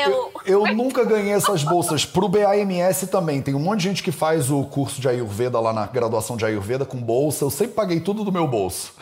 Eu, 0.05 0.33
eu 0.45 0.75
nunca 0.75 1.05
ganhei 1.05 1.31
essas 1.31 1.63
bolsas. 1.63 2.05
Pro 2.05 2.27
BAMS 2.27 3.07
também. 3.09 3.41
Tem 3.41 3.55
um 3.55 3.59
monte 3.59 3.79
de 3.79 3.87
gente 3.87 4.03
que 4.03 4.11
faz 4.11 4.51
o 4.51 4.65
curso 4.65 4.99
de 4.99 5.07
Ayurveda 5.07 5.57
lá 5.59 5.71
na 5.71 5.85
graduação 5.87 6.35
de 6.35 6.43
Ayurveda 6.43 6.85
com 6.85 6.97
bolsa. 7.01 7.45
Eu 7.45 7.49
sempre 7.49 7.75
paguei 7.75 8.01
tudo 8.01 8.25
do 8.25 8.31
meu 8.31 8.45
bolso. 8.45 8.93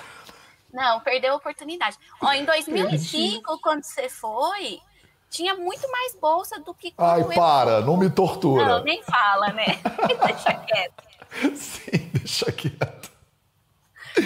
Não, 0.71 0.99
perdeu 0.99 1.33
a 1.33 1.37
oportunidade. 1.37 1.97
Ó, 2.21 2.31
em 2.31 2.45
2005, 2.45 3.59
quando 3.59 3.83
você 3.83 4.07
foi, 4.07 4.79
tinha 5.29 5.55
muito 5.55 5.89
mais 5.91 6.15
bolsa 6.15 6.59
do 6.59 6.73
que 6.73 6.93
Ai, 6.97 7.23
para, 7.35 7.81
não 7.81 7.97
me 7.97 8.09
tortura. 8.09 8.65
Não, 8.65 8.83
nem 8.83 9.01
fala, 9.03 9.51
né? 9.53 9.79
deixa 10.25 10.53
quieto. 10.53 11.03
Sim, 11.55 12.09
deixa 12.13 12.51
quieto. 12.51 13.11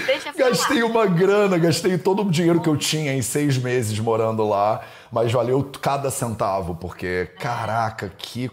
Deixa 0.05 0.31
gastei 0.31 0.83
uma 0.83 1.05
grana, 1.05 1.57
gastei 1.57 1.97
todo 1.97 2.21
o 2.21 2.31
dinheiro 2.31 2.61
que 2.61 2.69
eu 2.69 2.77
tinha 2.77 3.13
em 3.13 3.21
seis 3.21 3.57
meses 3.57 3.99
morando 3.99 4.47
lá, 4.47 4.81
mas 5.11 5.31
valeu 5.31 5.69
cada 5.81 6.09
centavo, 6.09 6.75
porque, 6.75 7.29
caraca, 7.37 8.09
que, 8.17 8.49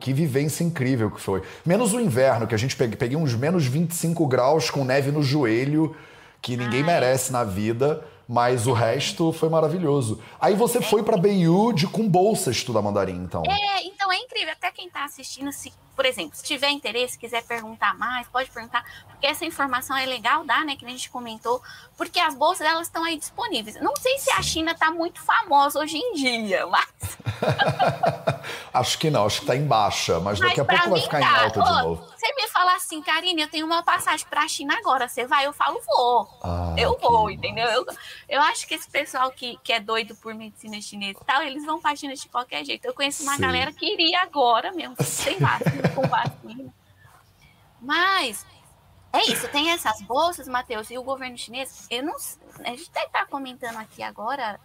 que 0.00 0.12
vivência 0.14 0.64
incrível 0.64 1.10
que 1.10 1.20
foi. 1.20 1.42
Menos 1.64 1.92
o 1.92 2.00
inverno, 2.00 2.46
que 2.46 2.54
a 2.54 2.58
gente 2.58 2.74
peguei, 2.74 2.96
peguei 2.96 3.16
uns 3.18 3.34
menos 3.34 3.66
25 3.66 4.26
graus 4.26 4.70
com 4.70 4.82
neve 4.82 5.10
no 5.10 5.22
joelho, 5.22 5.94
que 6.40 6.56
ninguém 6.56 6.80
Ai. 6.80 6.86
merece 6.86 7.32
na 7.32 7.44
vida 7.44 8.02
mas 8.28 8.66
o 8.66 8.72
resto 8.74 9.32
foi 9.32 9.48
maravilhoso. 9.48 10.20
Aí 10.38 10.54
você 10.54 10.82
foi 10.82 11.02
para 11.02 11.16
BU 11.16 11.72
de 11.72 11.86
com 11.86 12.06
bolsa 12.06 12.50
estudar 12.50 12.82
mandarim, 12.82 13.16
então. 13.16 13.42
É, 13.48 13.82
então 13.84 14.12
é 14.12 14.18
incrível. 14.18 14.52
Até 14.52 14.70
quem 14.70 14.88
está 14.88 15.04
assistindo, 15.04 15.50
se, 15.50 15.72
por 15.98 16.06
exemplo, 16.06 16.36
se 16.36 16.44
tiver 16.44 16.70
interesse, 16.70 17.18
quiser 17.18 17.42
perguntar 17.42 17.92
mais, 17.98 18.28
pode 18.28 18.48
perguntar, 18.52 18.84
porque 19.08 19.26
essa 19.26 19.44
informação 19.44 19.96
é 19.96 20.06
legal 20.06 20.44
dar, 20.44 20.64
né, 20.64 20.76
que 20.76 20.86
a 20.86 20.88
gente 20.88 21.10
comentou, 21.10 21.60
porque 21.96 22.20
as 22.20 22.36
bolsas 22.36 22.64
elas 22.64 22.86
estão 22.86 23.02
aí 23.02 23.18
disponíveis. 23.18 23.74
Não 23.80 23.96
sei 23.96 24.16
se 24.18 24.30
a 24.30 24.40
China 24.40 24.70
está 24.70 24.92
muito 24.92 25.20
famosa 25.20 25.80
hoje 25.80 25.96
em 25.96 26.12
dia, 26.14 26.64
mas 26.68 26.86
acho 28.72 28.96
que 28.96 29.10
não, 29.10 29.26
acho 29.26 29.38
que 29.38 29.42
está 29.42 29.56
em 29.56 29.66
baixa, 29.66 30.20
mas, 30.20 30.38
mas 30.38 30.50
daqui 30.50 30.60
a 30.60 30.64
pouco 30.64 30.90
vai 30.90 31.00
ficar 31.00 31.18
tá. 31.18 31.26
em 31.26 31.44
alta 31.44 31.62
de 31.62 31.82
novo. 31.82 32.08
Você 32.18 32.34
me 32.34 32.48
fala 32.48 32.74
assim, 32.74 33.00
Karine, 33.00 33.42
eu 33.42 33.48
tenho 33.48 33.66
uma 33.66 33.82
passagem 33.82 34.26
para 34.28 34.42
a 34.42 34.48
China 34.48 34.76
agora, 34.78 35.08
você 35.08 35.24
vai? 35.26 35.46
Eu 35.46 35.52
falo, 35.52 35.80
vou. 35.86 36.28
Ah, 36.42 36.74
eu 36.76 36.98
vou, 36.98 37.30
entendeu? 37.30 37.66
Eu, 37.66 37.86
eu 38.28 38.40
acho 38.42 38.66
que 38.66 38.74
esse 38.74 38.88
pessoal 38.88 39.30
que, 39.30 39.56
que 39.62 39.72
é 39.72 39.78
doido 39.78 40.16
por 40.16 40.34
medicina 40.34 40.80
chinesa 40.80 41.18
e 41.20 41.24
tal, 41.24 41.42
eles 41.42 41.64
vão 41.64 41.80
pra 41.80 41.94
China 41.94 42.14
de 42.14 42.28
qualquer 42.28 42.64
jeito. 42.64 42.84
Eu 42.84 42.94
conheço 42.94 43.22
uma 43.22 43.36
Sim. 43.36 43.42
galera 43.42 43.72
que 43.72 43.86
iria 43.86 44.20
agora 44.22 44.72
mesmo, 44.72 44.96
sem 45.00 45.38
vacina, 45.38 45.87
com 45.94 46.02
vacina. 46.02 46.72
Mas 47.80 48.44
é 49.12 49.22
isso, 49.24 49.48
tem 49.48 49.70
essas 49.70 50.02
bolsas, 50.02 50.48
Matheus, 50.48 50.90
e 50.90 50.98
o 50.98 51.02
governo 51.02 51.36
chinês, 51.38 51.86
eu 51.90 52.02
não 52.02 52.14
a 52.64 52.70
gente 52.70 52.90
até 52.90 53.04
está 53.04 53.24
comentando 53.24 53.76
aqui 53.76 54.02
agora, 54.02 54.60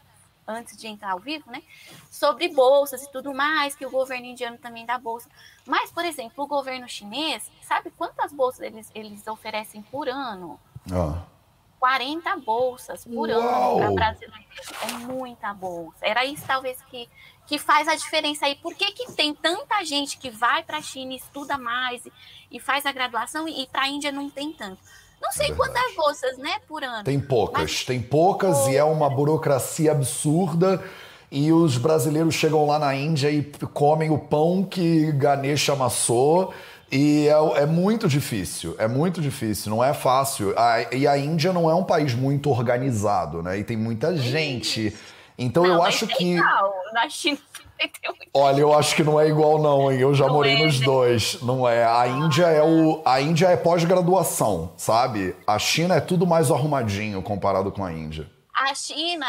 antes 0.48 0.76
de 0.76 0.88
entrar 0.88 1.12
ao 1.12 1.20
vivo, 1.20 1.50
né? 1.50 1.64
Sobre 2.12 2.50
bolsas 2.50 3.04
e 3.04 3.12
tudo 3.12 3.34
mais, 3.34 3.76
que 3.76 3.86
o 3.86 3.92
governo 3.92 4.26
indiano 4.26 4.58
também 4.58 4.86
dá 4.86 4.98
bolsa. 4.98 5.30
Mas, 5.66 5.92
por 5.92 6.04
exemplo, 6.04 6.44
o 6.44 6.48
governo 6.48 6.88
chinês, 6.90 7.50
sabe 7.62 7.92
quantas 7.92 8.34
bolsas 8.34 8.62
eles, 8.62 8.92
eles 8.94 9.28
oferecem 9.28 9.82
por 9.84 10.10
ano? 10.10 10.60
Ah. 10.92 11.24
40 11.80 12.38
bolsas 12.38 13.04
por 13.06 13.30
Uau. 13.30 13.40
ano 13.40 13.78
para 13.78 13.92
brasileiros. 13.92 14.72
É 14.82 14.94
muita 15.00 15.54
bolsa. 15.54 15.98
Era 16.02 16.26
isso, 16.26 16.46
talvez, 16.46 16.82
que, 16.84 17.10
que 17.46 17.58
faz 17.58 17.88
a 17.88 17.96
diferença 17.96 18.46
aí. 18.46 18.56
Por 18.56 18.74
que, 18.74 18.92
que 18.92 19.12
tem 19.14 19.34
tanta 19.34 19.84
gente 19.84 20.18
que 20.18 20.30
vai 20.30 20.64
para 20.64 20.78
a 20.78 20.82
China, 20.82 21.14
estuda 21.14 21.58
mais 21.58 22.06
e, 22.06 22.12
e, 22.52 22.60
faz 22.60 22.86
a 22.86 22.92
graduação 22.92 23.48
e, 23.48 23.64
e 23.64 23.68
para 23.68 23.84
a 23.84 23.88
Índia 23.88 24.12
não 24.12 24.30
tem 24.30 24.52
tanto? 24.52 24.80
Não 25.22 25.32
sei 25.32 25.52
é 25.52 25.56
quantas 25.56 25.96
bolsas, 25.96 26.38
né, 26.38 26.60
por 26.68 26.84
ano. 26.84 27.04
Tem 27.04 27.20
poucas, 27.20 27.64
mas... 27.64 27.86
tem 27.86 28.02
poucas 28.02 28.68
e 28.68 28.76
é 28.76 28.84
uma 28.84 29.10
burocracia 29.10 29.92
absurda. 29.92 30.84
E 31.32 31.52
os 31.52 31.78
brasileiros 31.78 32.36
chegam 32.36 32.66
lá 32.68 32.78
na 32.78 32.94
Índia 32.94 33.32
e 33.32 33.42
comem 33.74 34.12
o 34.12 34.20
pão 34.20 34.64
que 34.64 35.12
Ganesha 35.14 35.74
amassou 35.74 36.54
e 36.96 37.28
é, 37.28 37.64
é, 37.64 37.66
muito 37.66 38.08
difícil, 38.08 38.76
é 38.78 38.88
muito 38.88 39.20
difícil, 39.20 39.72
não 39.72 39.84
é 39.84 39.96
fácil. 39.96 40.54
A, 40.56 40.94
e 40.94 41.08
a 41.08 41.18
Índia 41.18 41.52
não 41.52 41.68
é 41.68 41.74
um 41.74 41.84
país 41.84 42.14
muito 42.14 42.52
organizado, 42.52 43.42
né? 43.42 43.58
E 43.58 43.64
tem 43.64 43.76
muita 43.76 44.16
gente. 44.16 44.96
Então 45.38 45.64
não, 45.64 45.74
eu 45.74 45.84
acho 45.84 46.08
que. 46.08 46.36
Não, 46.36 46.74
na 46.94 47.10
China. 47.10 47.38
Olha, 48.34 48.62
eu 48.62 48.74
acho 48.74 48.96
que 48.96 49.04
não 49.04 49.20
é 49.20 49.28
igual 49.28 49.62
não, 49.62 49.92
hein? 49.92 50.00
Eu 50.00 50.14
já 50.14 50.28
não 50.28 50.36
morei 50.36 50.56
é, 50.56 50.66
nos 50.66 50.80
né? 50.80 50.86
dois. 50.86 51.42
Não 51.42 51.68
é. 51.68 51.84
A 51.86 52.08
Índia 52.08 52.46
é 52.46 52.64
o 52.64 53.02
a 53.06 53.22
Índia 53.22 53.48
é 53.48 53.58
pós-graduação, 53.58 54.74
sabe? 54.78 55.36
A 55.46 55.60
China 55.60 55.96
é 55.96 56.02
tudo 56.02 56.26
mais 56.26 56.52
arrumadinho 56.52 57.22
comparado 57.22 57.72
com 57.72 57.84
a 57.84 57.92
Índia. 57.92 58.30
A 58.56 58.74
China, 58.76 59.28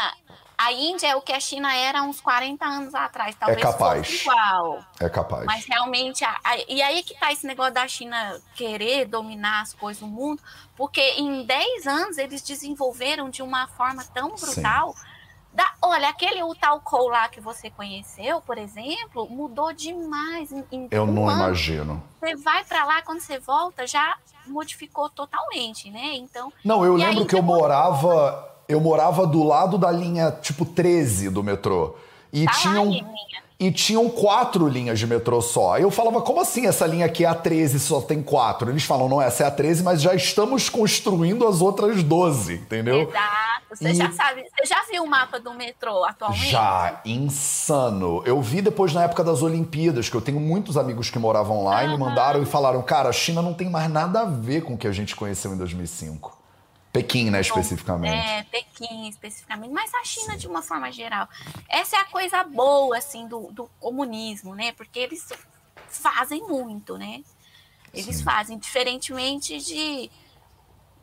a 0.57 0.71
Índia 0.71 1.07
é 1.07 1.15
o 1.15 1.21
que 1.21 1.33
a 1.33 1.39
China 1.39 1.75
era 1.75 2.03
uns 2.03 2.21
40 2.21 2.63
anos 2.63 2.93
atrás, 2.93 3.35
talvez 3.35 3.57
é 3.57 3.61
capaz. 3.61 4.07
fosse 4.07 4.21
igual. 4.21 4.79
É 4.99 5.09
capaz. 5.09 5.45
Mas 5.45 5.65
realmente, 5.65 6.23
a, 6.23 6.39
a, 6.43 6.57
e 6.69 6.81
aí 6.81 7.03
que 7.03 7.19
tá 7.19 7.31
esse 7.31 7.45
negócio 7.45 7.73
da 7.73 7.87
China 7.87 8.39
querer 8.55 9.05
dominar 9.05 9.61
as 9.61 9.73
coisas 9.73 9.99
do 9.99 10.07
mundo, 10.07 10.41
porque 10.77 11.01
em 11.17 11.43
10 11.43 11.87
anos 11.87 12.17
eles 12.17 12.41
desenvolveram 12.41 13.29
de 13.29 13.41
uma 13.41 13.67
forma 13.67 14.03
tão 14.13 14.29
brutal. 14.35 14.93
Sim 14.93 15.14
da, 15.55 15.73
olha, 15.81 16.09
aquele 16.09 16.43
o 16.43 16.53
talco 16.53 17.07
lá 17.07 17.29
que 17.29 17.39
você 17.39 17.69
conheceu, 17.69 18.41
por 18.41 18.57
exemplo, 18.57 19.27
mudou 19.29 19.71
demais. 19.71 20.51
Em, 20.51 20.65
em 20.69 20.87
Eu 20.91 21.03
um 21.03 21.11
não 21.11 21.29
ano. 21.29 21.43
imagino. 21.43 22.03
Você 22.19 22.35
vai 22.35 22.63
para 22.65 22.83
lá, 22.83 23.01
quando 23.01 23.21
você 23.21 23.39
volta, 23.39 23.87
já 23.87 24.17
modificou 24.45 25.09
totalmente, 25.09 25.89
né? 25.89 26.13
Então. 26.15 26.51
Não, 26.63 26.83
eu 26.83 26.95
lembro 26.95 27.21
aí, 27.21 27.25
que 27.25 27.35
eu 27.35 27.41
morava. 27.41 28.51
Eu 28.67 28.81
morava 28.81 29.25
do 29.25 29.43
lado 29.43 29.77
da 29.77 29.91
linha 29.91 30.29
tipo 30.31 30.65
13 30.65 31.29
do 31.29 31.41
metrô. 31.41 31.95
E 32.33 32.45
tá 32.45 32.51
tinham. 32.51 32.89
Lá, 32.89 33.44
e 33.59 33.71
tinham 33.71 34.09
quatro 34.09 34.67
linhas 34.67 34.99
de 34.99 35.07
metrô 35.07 35.41
só. 35.41 35.75
Aí 35.75 35.83
eu 35.83 35.91
falava, 35.91 36.21
como 36.21 36.41
assim 36.41 36.67
essa 36.67 36.85
linha 36.85 37.05
aqui 37.05 37.23
é 37.23 37.27
a 37.27 37.33
13 37.33 37.79
só 37.79 38.01
tem 38.01 38.21
quatro? 38.21 38.69
Eles 38.69 38.83
falam, 38.83 39.07
não, 39.07 39.21
essa 39.21 39.43
é 39.43 39.47
a 39.47 39.51
13, 39.51 39.83
mas 39.83 40.01
já 40.01 40.13
estamos 40.13 40.69
construindo 40.69 41.47
as 41.47 41.61
outras 41.61 42.03
12, 42.03 42.55
entendeu? 42.55 43.03
Exato. 43.03 43.55
Você 43.69 43.89
e... 43.89 43.95
já 43.95 44.11
sabe, 44.11 44.43
você 44.43 44.65
já 44.65 44.83
viu 44.89 45.03
o 45.03 45.07
mapa 45.07 45.39
do 45.39 45.53
metrô 45.53 46.03
atualmente? 46.03 46.49
Já, 46.49 47.01
insano. 47.05 48.21
Eu 48.25 48.41
vi 48.41 48.61
depois 48.61 48.93
na 48.93 49.03
época 49.03 49.23
das 49.23 49.41
Olimpíadas, 49.41 50.09
que 50.09 50.15
eu 50.15 50.21
tenho 50.21 50.39
muitos 50.39 50.77
amigos 50.77 51.09
que 51.09 51.19
moravam 51.19 51.63
lá 51.63 51.79
uhum. 51.79 51.85
e 51.85 51.87
me 51.89 51.97
mandaram 51.97 52.41
e 52.41 52.45
falaram, 52.45 52.81
cara, 52.81 53.09
a 53.09 53.13
China 53.13 53.41
não 53.41 53.53
tem 53.53 53.69
mais 53.69 53.89
nada 53.89 54.21
a 54.21 54.25
ver 54.25 54.61
com 54.61 54.73
o 54.73 54.77
que 54.77 54.87
a 54.87 54.91
gente 54.91 55.15
conheceu 55.15 55.53
em 55.53 55.57
2005. 55.57 56.44
Pequim, 56.95 57.29
né, 57.29 57.41
especificamente. 57.41 58.15
É, 58.15 58.43
Pequim 58.43 59.09
especificamente, 59.09 59.73
mas 59.73 59.93
a 59.93 60.03
China 60.05 60.31
Sim. 60.31 60.37
de 60.37 60.47
uma 60.47 60.61
forma 60.61 60.89
geral. 60.93 61.27
Essa 61.67 61.97
é 61.97 61.99
a 61.99 62.05
coisa 62.05 62.41
boa, 62.45 62.97
assim, 62.97 63.27
do, 63.27 63.51
do 63.51 63.69
comunismo, 63.81 64.55
né? 64.55 64.71
Porque 64.71 64.99
eles 64.99 65.27
fazem 65.89 66.41
muito, 66.43 66.97
né? 66.97 67.21
Eles 67.93 68.17
Sim. 68.17 68.23
fazem, 68.23 68.57
diferentemente 68.57 69.57
de, 69.57 70.09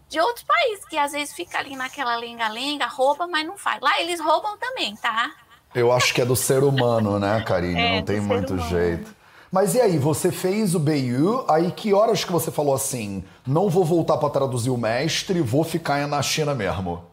de 0.09 0.19
outros 0.19 0.47
países, 0.47 0.87
que 0.87 0.97
às 0.97 1.13
vezes 1.13 1.35
fica 1.35 1.59
ali 1.59 1.77
naquela 1.77 2.17
lenga-lenga, 2.17 2.87
rouba, 2.87 3.27
mas 3.27 3.47
não 3.47 3.59
faz. 3.59 3.79
Lá 3.83 4.01
eles 4.01 4.19
roubam 4.19 4.57
também, 4.57 4.97
tá? 4.97 5.31
Eu 5.75 5.93
acho 5.93 6.15
que 6.15 6.23
é 6.23 6.25
do 6.25 6.37
ser 6.37 6.65
humano, 6.65 7.19
né, 7.19 7.43
Karine? 7.47 7.79
É, 7.79 7.97
não 7.97 8.03
tem 8.03 8.19
muito 8.19 8.55
humano. 8.55 8.69
jeito. 8.71 9.15
Mas 9.53 9.75
e 9.75 9.81
aí, 9.83 9.99
você 9.99 10.33
fez 10.33 10.75
o 10.75 10.81
BU, 10.81 11.45
aí 11.47 11.71
que 11.73 11.93
horas 11.93 12.25
que 12.25 12.33
você 12.33 12.51
falou 12.51 12.75
assim, 12.75 13.23
não 13.47 13.69
vou 13.69 13.85
voltar 13.85 14.17
para 14.17 14.31
traduzir 14.31 14.71
o 14.71 14.79
mestre, 14.79 15.43
vou 15.43 15.63
ficar 15.63 16.09
na 16.09 16.23
China 16.23 16.55
mesmo? 16.55 17.05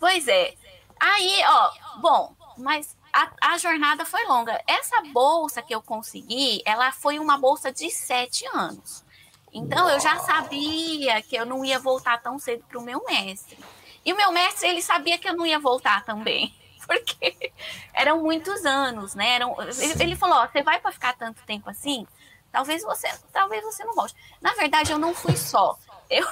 Pois 0.00 0.26
é. 0.26 0.52
Aí, 0.98 1.42
ó, 1.46 1.70
bom, 2.00 2.34
mas 2.58 2.96
a, 3.12 3.30
a, 3.52 3.58
jornada 3.58 4.04
foi 4.04 4.24
longa. 4.24 4.60
Essa 4.66 5.00
bolsa 5.12 5.62
que 5.62 5.72
eu 5.72 5.80
consegui, 5.80 6.60
ela 6.66 6.90
foi 6.90 7.20
uma 7.20 7.38
bolsa 7.38 7.70
de 7.70 7.88
sete 7.88 8.44
anos. 8.52 9.04
Então, 9.52 9.88
eu 9.88 10.00
já 10.00 10.18
sabia 10.18 11.22
que 11.22 11.36
eu 11.36 11.46
não 11.46 11.64
ia 11.64 11.78
voltar 11.78 12.20
tão 12.20 12.36
cedo 12.36 12.64
para 12.68 12.80
o 12.80 12.82
meu 12.82 13.00
mestre. 13.04 13.56
E 14.04 14.12
o 14.12 14.16
meu 14.16 14.32
mestre, 14.32 14.68
ele 14.68 14.82
sabia 14.82 15.18
que 15.18 15.28
eu 15.28 15.36
não 15.36 15.46
ia 15.46 15.60
voltar 15.60 16.04
também. 16.04 16.52
porque 16.86 17.52
eram 17.92 18.22
muitos 18.22 18.64
anos, 18.64 19.14
né? 19.14 19.34
Eram, 19.34 19.56
ele, 19.60 20.02
ele 20.02 20.16
falou: 20.16 20.36
ó, 20.36 20.46
você 20.46 20.62
vai 20.62 20.80
para 20.80 20.92
ficar 20.92 21.14
tanto 21.16 21.42
tempo 21.44 21.68
assim? 21.70 22.06
Talvez 22.52 22.82
você, 22.82 23.08
talvez 23.32 23.64
você 23.64 23.84
não 23.84 23.94
volte. 23.94 24.14
Na 24.40 24.54
verdade, 24.54 24.92
eu 24.92 24.98
não 24.98 25.14
fui 25.14 25.36
só. 25.36 25.76
Eu, 26.08 26.26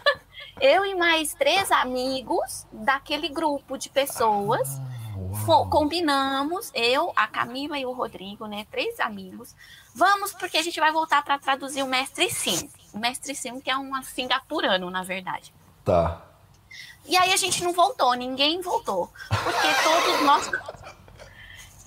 eu 0.60 0.84
e 0.84 0.94
mais 0.94 1.34
três 1.34 1.72
amigos 1.72 2.66
daquele 2.70 3.28
grupo 3.28 3.78
de 3.78 3.88
pessoas 3.88 4.68
ah, 4.68 5.66
combinamos, 5.70 6.70
eu, 6.74 7.12
a 7.16 7.26
Camila 7.26 7.78
e 7.78 7.86
o 7.86 7.92
Rodrigo, 7.92 8.46
né? 8.46 8.66
Três 8.70 9.00
amigos. 9.00 9.54
Vamos, 9.94 10.32
porque 10.32 10.56
a 10.56 10.62
gente 10.62 10.78
vai 10.78 10.92
voltar 10.92 11.22
para 11.22 11.38
traduzir 11.38 11.82
o 11.82 11.86
Mestre 11.86 12.30
Sim. 12.30 12.70
O 12.92 12.98
Mestre 12.98 13.34
Sim, 13.34 13.60
que 13.60 13.70
é 13.70 13.76
um 13.76 14.02
singapurano, 14.02 14.90
na 14.90 15.02
verdade. 15.02 15.52
Tá. 15.84 16.22
E 17.04 17.16
aí 17.16 17.32
a 17.32 17.36
gente 17.36 17.62
não 17.62 17.72
voltou, 17.72 18.14
ninguém 18.14 18.60
voltou. 18.60 19.10
Porque 19.28 19.68
todos 19.82 20.22
nós. 20.22 20.50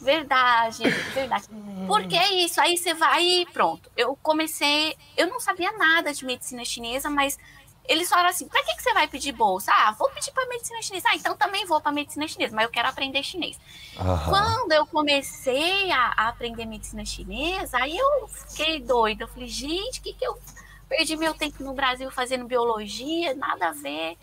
Verdade, 0.02 0.84
verdade. 1.14 1.46
Porque 1.88 2.16
é 2.16 2.34
isso, 2.34 2.62
aí 2.62 2.78
você 2.78 2.94
vai 2.94 3.24
e 3.24 3.46
pronto. 3.48 3.90
Eu 3.96 4.16
comecei, 4.22 4.96
eu 5.18 5.28
não 5.28 5.40
sabia 5.40 5.72
nada 5.72 6.14
de 6.14 6.24
medicina 6.26 6.64
chinesa, 6.64 7.10
mas 7.10 7.40
eles 7.88 8.10
falaram 8.10 8.30
assim: 8.30 8.48
pra 8.48 8.62
que, 8.64 8.76
que 8.76 8.84
você 8.84 8.94
vai 8.94 9.08
pedir 9.08 9.32
bolsa? 9.32 9.72
Ah, 9.74 9.92
vou 9.92 10.10
pedir 10.10 10.32
para 10.32 10.48
medicina 10.48 10.82
chinesa. 10.82 11.08
Ah, 11.10 11.16
então 11.16 11.36
também 11.36 11.66
vou 11.66 11.80
para 11.80 11.92
medicina 11.92 12.28
chinesa, 12.28 12.56
mas 12.56 12.66
eu 12.66 12.72
quero 12.72 12.88
aprender 12.88 13.24
chinês. 13.24 13.60
Uhum. 13.98 14.30
Quando 14.30 14.72
eu 14.72 14.86
comecei 14.88 15.92
a, 15.92 16.14
a, 16.18 16.28
aprender 16.30 16.66
medicina 16.66 17.06
chinesa, 17.06 17.78
aí 17.78 17.98
eu 17.98 18.28
fiquei 18.28 18.80
doida. 18.80 19.24
Eu 19.24 19.28
falei: 19.28 19.48
gente, 19.48 20.00
o 20.00 20.04
que, 20.04 20.14
que 20.14 20.26
eu 20.26 20.38
perdi 20.90 21.16
meu 21.16 21.34
tempo 21.34 21.64
no 21.64 21.74
Brasil 21.74 22.10
fazendo 22.12 22.46
biologia? 22.46 23.34
Nada 23.36 23.70
a 23.70 23.72
ver. 23.72 24.18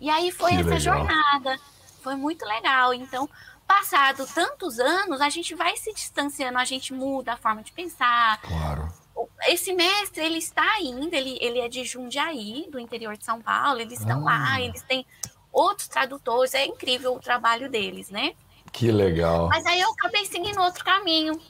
E 0.00 0.08
aí 0.10 0.30
foi 0.30 0.52
que 0.52 0.60
essa 0.60 0.68
legal. 0.70 0.80
jornada. 0.80 1.60
Foi 2.02 2.14
muito 2.14 2.44
legal. 2.44 2.94
Então, 2.94 3.28
passado 3.66 4.26
tantos 4.34 4.78
anos, 4.78 5.20
a 5.20 5.28
gente 5.28 5.54
vai 5.54 5.76
se 5.76 5.92
distanciando, 5.92 6.58
a 6.58 6.64
gente 6.64 6.94
muda 6.94 7.34
a 7.34 7.36
forma 7.36 7.62
de 7.62 7.72
pensar. 7.72 8.40
Claro. 8.40 8.88
Esse 9.46 9.72
mestre, 9.72 10.24
ele 10.24 10.38
está 10.38 10.64
ainda, 10.74 11.16
ele, 11.16 11.38
ele 11.40 11.60
é 11.60 11.68
de 11.68 11.84
Jundiaí, 11.84 12.68
do 12.70 12.78
interior 12.78 13.16
de 13.16 13.24
São 13.24 13.40
Paulo, 13.40 13.80
eles 13.80 14.00
estão 14.00 14.26
ah. 14.28 14.32
lá, 14.32 14.60
eles 14.60 14.82
têm 14.82 15.04
outros 15.52 15.88
tradutores, 15.88 16.54
é 16.54 16.64
incrível 16.66 17.14
o 17.14 17.20
trabalho 17.20 17.68
deles, 17.68 18.10
né? 18.10 18.34
Que 18.72 18.92
legal. 18.92 19.48
Mas 19.48 19.64
aí 19.66 19.80
eu 19.80 19.90
acabei 19.90 20.24
seguindo 20.24 20.60
outro 20.60 20.84
caminho. 20.84 21.40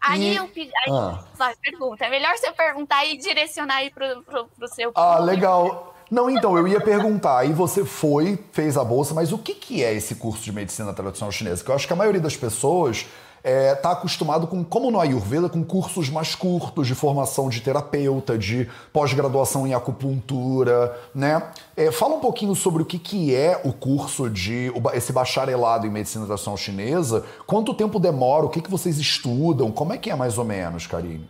Aí 0.00 0.32
e... 0.32 0.36
eu 0.36 0.44
aí, 0.44 0.72
ah. 0.90 1.24
vai, 1.34 1.54
pergunta. 1.56 2.04
É 2.04 2.10
melhor 2.10 2.36
você 2.36 2.50
perguntar 2.52 3.04
e 3.04 3.16
direcionar 3.18 3.76
aí 3.76 3.90
pro, 3.90 4.22
pro, 4.22 4.46
pro 4.46 4.68
seu 4.68 4.90
ah, 4.90 4.92
público. 4.92 5.00
Ah, 5.00 5.18
legal. 5.20 5.94
Não, 6.10 6.28
então, 6.28 6.58
eu 6.58 6.66
ia 6.66 6.80
perguntar, 6.80 7.38
aí 7.38 7.52
você 7.52 7.84
foi, 7.84 8.36
fez 8.52 8.76
a 8.76 8.82
bolsa, 8.82 9.14
mas 9.14 9.30
o 9.32 9.38
que, 9.38 9.54
que 9.54 9.84
é 9.84 9.94
esse 9.94 10.16
curso 10.16 10.42
de 10.42 10.52
medicina 10.52 10.92
tradicional 10.92 11.30
chinesa? 11.30 11.62
Que 11.62 11.70
eu 11.70 11.74
acho 11.74 11.86
que 11.86 11.92
a 11.92 11.96
maioria 11.96 12.20
das 12.20 12.36
pessoas 12.36 13.06
está 13.42 13.48
é, 13.48 13.74
tá 13.74 13.92
acostumado 13.92 14.46
com, 14.46 14.62
como 14.62 14.90
no 14.90 15.00
Ayurveda, 15.00 15.48
com 15.48 15.64
cursos 15.64 16.10
mais 16.10 16.34
curtos 16.34 16.86
de 16.86 16.94
formação 16.94 17.48
de 17.48 17.60
terapeuta, 17.60 18.36
de 18.36 18.68
pós-graduação 18.92 19.66
em 19.66 19.72
acupuntura, 19.72 20.98
né? 21.14 21.50
É, 21.76 21.90
fala 21.90 22.16
um 22.16 22.20
pouquinho 22.20 22.54
sobre 22.54 22.82
o 22.82 22.86
que, 22.86 22.98
que 22.98 23.34
é 23.34 23.60
o 23.64 23.72
curso 23.72 24.28
de 24.28 24.72
esse 24.92 25.12
bacharelado 25.12 25.86
em 25.86 25.90
medicina 25.90 26.26
tradicional 26.26 26.58
chinesa, 26.58 27.24
quanto 27.46 27.72
tempo 27.72 27.98
demora, 27.98 28.44
o 28.44 28.50
que, 28.50 28.60
que 28.60 28.70
vocês 28.70 28.98
estudam, 28.98 29.70
como 29.70 29.92
é 29.92 29.98
que 29.98 30.10
é 30.10 30.16
mais 30.16 30.36
ou 30.36 30.44
menos, 30.44 30.86
Karine? 30.86 31.28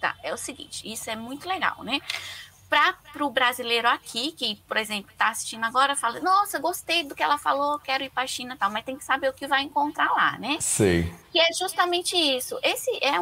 Tá, 0.00 0.14
é 0.22 0.32
o 0.32 0.36
seguinte, 0.36 0.82
isso 0.84 1.10
é 1.10 1.16
muito 1.16 1.48
legal, 1.48 1.82
né? 1.82 1.98
Para 2.68 3.24
o 3.24 3.30
brasileiro 3.30 3.88
aqui, 3.88 4.32
que, 4.32 4.56
por 4.66 4.76
exemplo, 4.76 5.10
está 5.12 5.28
assistindo 5.28 5.64
agora, 5.64 5.94
fala, 5.94 6.20
nossa, 6.20 6.58
gostei 6.58 7.04
do 7.04 7.14
que 7.14 7.22
ela 7.22 7.38
falou, 7.38 7.78
quero 7.78 8.02
ir 8.02 8.10
para 8.10 8.24
a 8.24 8.26
China 8.26 8.56
tal, 8.58 8.70
mas 8.70 8.84
tem 8.84 8.96
que 8.96 9.04
saber 9.04 9.28
o 9.28 9.32
que 9.32 9.46
vai 9.46 9.62
encontrar 9.62 10.10
lá, 10.12 10.36
né? 10.38 10.58
Sei. 10.60 11.12
Que 11.30 11.38
é 11.38 11.46
justamente 11.58 12.16
isso. 12.16 12.58
Esse 12.62 12.90
é, 13.04 13.16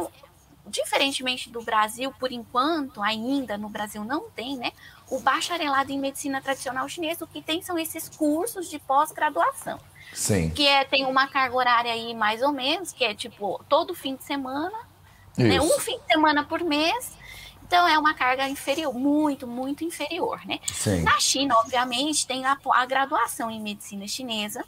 diferentemente 0.67 1.49
do 1.49 1.61
Brasil, 1.61 2.13
por 2.19 2.31
enquanto, 2.31 3.01
ainda 3.01 3.57
no 3.57 3.69
Brasil 3.69 4.03
não 4.03 4.29
tem, 4.31 4.57
né? 4.57 4.71
O 5.09 5.19
bacharelado 5.19 5.91
em 5.91 5.99
medicina 5.99 6.41
tradicional 6.41 6.89
chinesa, 6.89 7.25
o 7.25 7.27
que 7.27 7.41
tem 7.41 7.61
são 7.61 7.77
esses 7.77 8.09
cursos 8.09 8.69
de 8.69 8.79
pós-graduação. 8.79 9.79
Sim. 10.11 10.49
Que 10.49 10.67
é, 10.67 10.83
tem 10.83 11.05
uma 11.05 11.27
carga 11.27 11.55
horária 11.55 11.91
aí, 11.91 12.13
mais 12.13 12.41
ou 12.41 12.51
menos, 12.51 12.91
que 12.91 13.03
é 13.03 13.13
tipo, 13.13 13.63
todo 13.69 13.93
fim 13.93 14.15
de 14.15 14.23
semana, 14.23 14.77
né? 15.37 15.59
um 15.61 15.79
fim 15.79 15.99
de 15.99 16.05
semana 16.05 16.43
por 16.43 16.63
mês, 16.63 17.15
então 17.65 17.87
é 17.87 17.97
uma 17.97 18.13
carga 18.13 18.47
inferior, 18.47 18.93
muito, 18.93 19.47
muito 19.47 19.83
inferior, 19.83 20.39
né? 20.45 20.59
Sim. 20.71 21.01
Na 21.01 21.19
China, 21.19 21.55
obviamente, 21.57 22.27
tem 22.27 22.45
a, 22.45 22.57
a, 22.73 22.85
graduação 22.85 23.49
em 23.49 23.59
medicina 23.59 24.07
chinesa, 24.07 24.63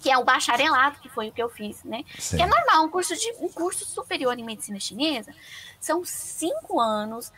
que 0.00 0.10
é 0.10 0.16
o 0.16 0.22
bacharelado, 0.22 1.00
que 1.00 1.08
foi 1.08 1.28
o 1.28 1.32
que 1.32 1.42
eu 1.42 1.48
fiz, 1.48 1.82
né? 1.82 2.04
Sim. 2.16 2.36
Que 2.36 2.42
é 2.44 2.46
normal, 2.46 2.84
um 2.84 2.88
curso, 2.88 3.16
de, 3.16 3.32
um 3.40 3.48
curso 3.48 3.84
superior 3.84 4.38
em 4.38 4.44
medicina 4.44 4.78
chinesa 4.78 5.34
são 5.80 6.04
cinco 6.04 6.80
anos 6.80 7.32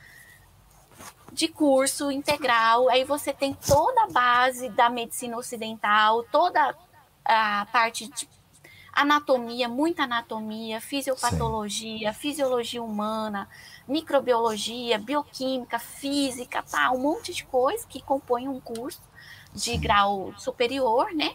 de 1.33 1.49
curso 1.49 2.11
integral. 2.11 2.91
Aí 2.91 3.03
você 3.03 3.33
tem 3.33 3.55
toda 3.55 4.05
a 4.05 4.09
base 4.09 4.69
da 4.69 4.91
medicina 4.91 5.39
ocidental, 5.39 6.23
toda 6.25 6.77
a 7.25 7.67
parte 7.73 8.09
de 8.09 8.29
anatomia, 8.93 9.69
muita 9.69 10.05
anatomia, 10.05 10.81
fisiopatologia, 10.81 12.13
Sim. 12.15 12.19
fisiologia 12.19 12.83
humana, 12.83 13.49
microbiologia, 13.89 14.99
bioquímica, 14.99 15.79
física, 15.79 16.63
tá, 16.63 16.91
um 16.91 16.99
monte 16.99 17.33
de 17.33 17.45
coisa 17.45 17.87
que 17.89 18.03
compõe 18.03 18.49
um 18.49 18.61
curso 18.61 19.01
de 19.55 19.77
grau 19.77 20.33
superior, 20.37 21.13
né? 21.15 21.35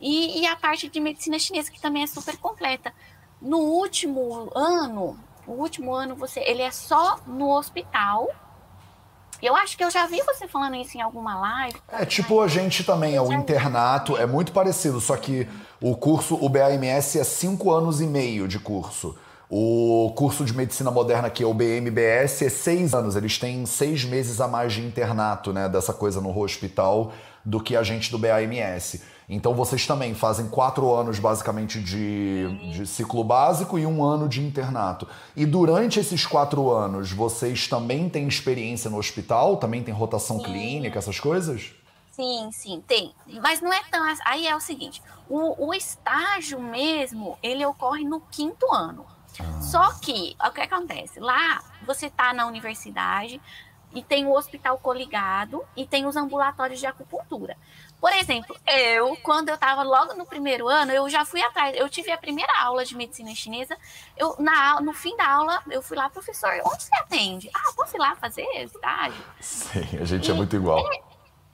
E, 0.00 0.40
e, 0.40 0.46
a 0.46 0.56
parte 0.56 0.88
de 0.88 0.98
medicina 0.98 1.38
chinesa, 1.38 1.70
que 1.70 1.80
também 1.80 2.02
é 2.02 2.06
super 2.08 2.36
completa. 2.36 2.92
No 3.40 3.58
último 3.58 4.50
ano, 4.54 5.16
o 5.46 5.52
último 5.52 5.94
ano 5.94 6.16
você, 6.16 6.40
ele 6.40 6.62
é 6.62 6.72
só 6.72 7.20
no 7.24 7.50
hospital. 7.56 8.28
Eu 9.40 9.54
acho 9.54 9.76
que 9.76 9.84
eu 9.84 9.90
já 9.90 10.06
vi 10.06 10.20
você 10.22 10.48
falando 10.48 10.76
isso 10.76 10.96
em 10.96 11.00
alguma 11.00 11.38
live. 11.38 11.76
É 11.88 12.04
tipo 12.04 12.40
a 12.40 12.48
gente 12.48 12.82
também, 12.82 13.14
é 13.14 13.20
o 13.20 13.32
internato, 13.32 14.16
é 14.16 14.26
muito 14.26 14.52
parecido, 14.52 15.00
só 15.00 15.16
que 15.16 15.48
o 15.80 15.96
curso, 15.96 16.36
o 16.40 16.48
BAMS 16.48 17.16
é 17.16 17.24
cinco 17.24 17.72
anos 17.72 18.00
e 18.00 18.06
meio 18.06 18.48
de 18.48 18.58
curso. 18.58 19.16
O 19.54 20.10
curso 20.16 20.46
de 20.46 20.56
medicina 20.56 20.90
moderna, 20.90 21.28
que 21.28 21.42
é 21.42 21.46
o 21.46 21.52
BMBS, 21.52 22.40
é 22.40 22.48
seis 22.48 22.94
anos. 22.94 23.16
Eles 23.16 23.36
têm 23.38 23.66
seis 23.66 24.02
meses 24.02 24.40
a 24.40 24.48
mais 24.48 24.72
de 24.72 24.80
internato, 24.80 25.52
né? 25.52 25.68
Dessa 25.68 25.92
coisa 25.92 26.22
no 26.22 26.34
hospital 26.40 27.12
do 27.44 27.60
que 27.62 27.76
a 27.76 27.82
gente 27.82 28.10
do 28.10 28.18
BAMS. 28.18 29.02
Então 29.28 29.52
vocês 29.52 29.86
também 29.86 30.14
fazem 30.14 30.48
quatro 30.48 30.94
anos 30.94 31.18
basicamente 31.18 31.82
de, 31.82 32.72
de 32.72 32.86
ciclo 32.86 33.22
básico 33.22 33.78
e 33.78 33.84
um 33.84 34.02
ano 34.02 34.26
de 34.26 34.40
internato. 34.40 35.06
E 35.36 35.44
durante 35.44 36.00
esses 36.00 36.24
quatro 36.24 36.70
anos, 36.70 37.12
vocês 37.12 37.68
também 37.68 38.08
têm 38.08 38.26
experiência 38.26 38.88
no 38.88 38.96
hospital? 38.96 39.58
Também 39.58 39.82
tem 39.82 39.92
rotação 39.92 40.38
sim. 40.38 40.44
clínica, 40.44 40.98
essas 40.98 41.20
coisas? 41.20 41.74
Sim, 42.10 42.48
sim, 42.52 42.82
tem. 42.86 43.12
Mas 43.42 43.60
não 43.60 43.70
é 43.70 43.82
tão. 43.90 44.02
Aí 44.24 44.46
é 44.46 44.56
o 44.56 44.60
seguinte: 44.60 45.02
o, 45.28 45.66
o 45.66 45.74
estágio 45.74 46.58
mesmo, 46.58 47.36
ele 47.42 47.66
ocorre 47.66 48.02
no 48.02 48.18
quinto 48.30 48.72
ano. 48.72 49.11
Ah. 49.40 49.60
Só 49.60 49.92
que, 50.00 50.36
o 50.44 50.50
que 50.50 50.60
acontece? 50.60 51.20
Lá, 51.20 51.62
você 51.86 52.06
está 52.06 52.32
na 52.32 52.46
universidade 52.46 53.40
e 53.94 54.02
tem 54.02 54.26
o 54.26 54.32
hospital 54.32 54.78
coligado 54.78 55.64
e 55.76 55.86
tem 55.86 56.06
os 56.06 56.16
ambulatórios 56.16 56.80
de 56.80 56.86
acupuntura. 56.86 57.56
Por 58.00 58.12
exemplo, 58.12 58.56
eu, 58.66 59.16
quando 59.22 59.50
eu 59.50 59.54
estava 59.54 59.82
logo 59.82 60.14
no 60.14 60.26
primeiro 60.26 60.68
ano, 60.68 60.90
eu 60.90 61.08
já 61.08 61.24
fui 61.24 61.40
atrás, 61.40 61.76
eu 61.76 61.88
tive 61.88 62.10
a 62.10 62.18
primeira 62.18 62.52
aula 62.60 62.84
de 62.84 62.96
medicina 62.96 63.32
chinesa, 63.34 63.76
eu, 64.16 64.34
na, 64.38 64.80
no 64.80 64.92
fim 64.92 65.16
da 65.16 65.28
aula, 65.28 65.62
eu 65.70 65.80
fui 65.80 65.96
lá, 65.96 66.10
professor, 66.10 66.50
onde 66.64 66.82
você 66.82 66.94
atende? 66.96 67.50
Ah, 67.54 67.72
posso 67.76 67.96
ir 67.96 68.00
lá 68.00 68.16
fazer 68.16 68.44
estágio? 68.64 69.22
Sim, 69.38 69.98
a 70.00 70.04
gente 70.04 70.28
é 70.28 70.32
e, 70.32 70.34
é 70.34 70.36
muito 70.36 70.56
igual. 70.56 70.78
É, 70.78 71.00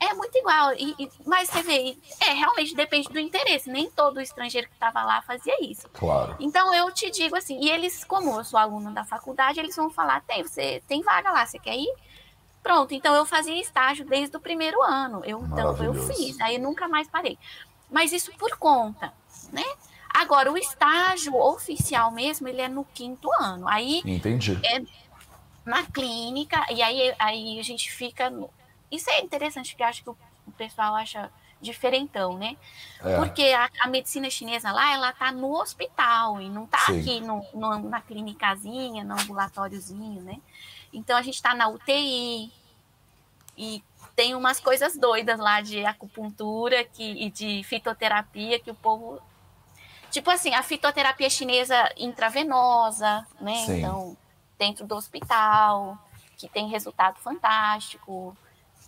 é 0.01 0.15
muito 0.15 0.37
igual, 0.39 0.73
e, 0.75 0.95
e, 0.99 1.11
mas 1.27 1.49
você 1.49 1.63
vê, 1.63 1.97
é, 2.21 2.33
realmente 2.33 2.75
depende 2.75 3.09
do 3.09 3.19
interesse, 3.19 3.71
nem 3.71 3.91
todo 3.91 4.21
estrangeiro 4.21 4.69
que 4.69 4.75
estava 4.75 5.03
lá 5.03 5.21
fazia 5.23 5.55
isso. 5.61 5.89
Claro. 5.93 6.37
Então 6.39 6.73
eu 6.75 6.91
te 6.93 7.11
digo 7.11 7.37
assim, 7.37 7.59
e 7.61 7.71
eles, 7.71 8.05
como 8.05 8.39
eu 8.39 8.45
sou 8.45 8.59
aluna 8.59 8.93
da 8.93 9.05
faculdade, 9.05 9.59
eles 9.59 9.75
vão 9.75 9.91
falar, 9.91 10.23
tem, 10.23 10.43
você 10.43 10.83
tem 10.87 11.03
vaga 11.03 11.33
lá, 11.33 11.45
você 11.45 11.59
quer 11.59 11.77
ir? 11.77 11.93
Pronto, 12.63 12.95
então 12.95 13.15
eu 13.15 13.25
fazia 13.25 13.61
estágio 13.61 14.05
desde 14.05 14.37
o 14.37 14.41
primeiro 14.41 14.83
ano. 14.83 15.23
Eu, 15.25 15.45
então 15.45 15.77
eu 15.83 15.95
fiz, 15.95 16.41
aí 16.41 16.59
nunca 16.59 16.87
mais 16.87 17.09
parei. 17.09 17.39
Mas 17.91 18.13
isso 18.13 18.31
por 18.37 18.57
conta, 18.59 19.13
né? 19.53 19.65
Agora, 20.11 20.51
o 20.51 20.59
estágio 20.59 21.35
oficial 21.35 22.11
mesmo, 22.11 22.49
ele 22.49 22.61
é 22.61 22.69
no 22.69 22.85
quinto 22.85 23.29
ano. 23.41 23.69
Aí 23.69 24.03
Entendi. 24.05 24.59
É 24.65 24.83
na 25.65 25.85
clínica, 25.85 26.65
e 26.71 26.83
aí, 26.83 27.15
aí 27.19 27.59
a 27.59 27.63
gente 27.63 27.91
fica. 27.91 28.31
No... 28.31 28.51
Isso 28.91 29.11
é 29.11 29.21
interessante, 29.21 29.71
porque 29.71 29.83
acho 29.83 30.03
que 30.03 30.11
o 30.11 30.17
pessoal 30.57 30.95
acha 30.95 31.31
diferentão, 31.61 32.39
né? 32.39 32.57
É. 33.01 33.17
Porque 33.17 33.43
a, 33.53 33.69
a, 33.81 33.89
medicina 33.89 34.31
chinesa 34.31 34.71
lá, 34.71 34.93
ela 34.93 35.13
tá 35.13 35.33
no 35.33 35.61
hospital 35.61 36.41
e 36.41 36.49
não 36.49 36.67
tá 36.67 36.79
Sim. 36.87 37.01
aqui 37.01 37.21
no, 37.21 37.45
no, 37.53 37.89
na 37.89 38.01
clinicazinha, 38.01 39.05
no 39.05 39.15
ambulátóriozinho, 39.21 40.23
né? 40.23 40.39
Então 40.93 41.17
a 41.17 41.23
gente 41.23 41.35
está 41.35 41.55
na 41.55 41.69
UTI 41.69 42.53
e 43.57 43.83
tem 44.15 44.35
umas 44.35 44.61
coisas 44.61 44.97
doidas 44.97 45.39
lá 45.39 45.61
de 45.61 45.85
acupuntura 45.85 46.85
que, 46.85 47.05
e 47.05 47.31
de 47.31 47.63
fitoterapia 47.65 48.59
que 48.59 48.71
o 48.71 48.75
povo. 48.75 49.21
Tipo 50.11 50.31
assim, 50.31 50.55
a 50.55 50.63
fitoterapia 50.63 51.29
chinesa 51.29 51.93
intravenosa, 51.97 53.27
né? 53.41 53.57
Sim. 53.67 53.79
Então, 53.79 54.17
dentro 54.59 54.87
do 54.87 54.95
hospital, 54.95 55.99
que 56.37 56.49
tem 56.49 56.69
resultado 56.69 57.19
fantástico. 57.19 58.37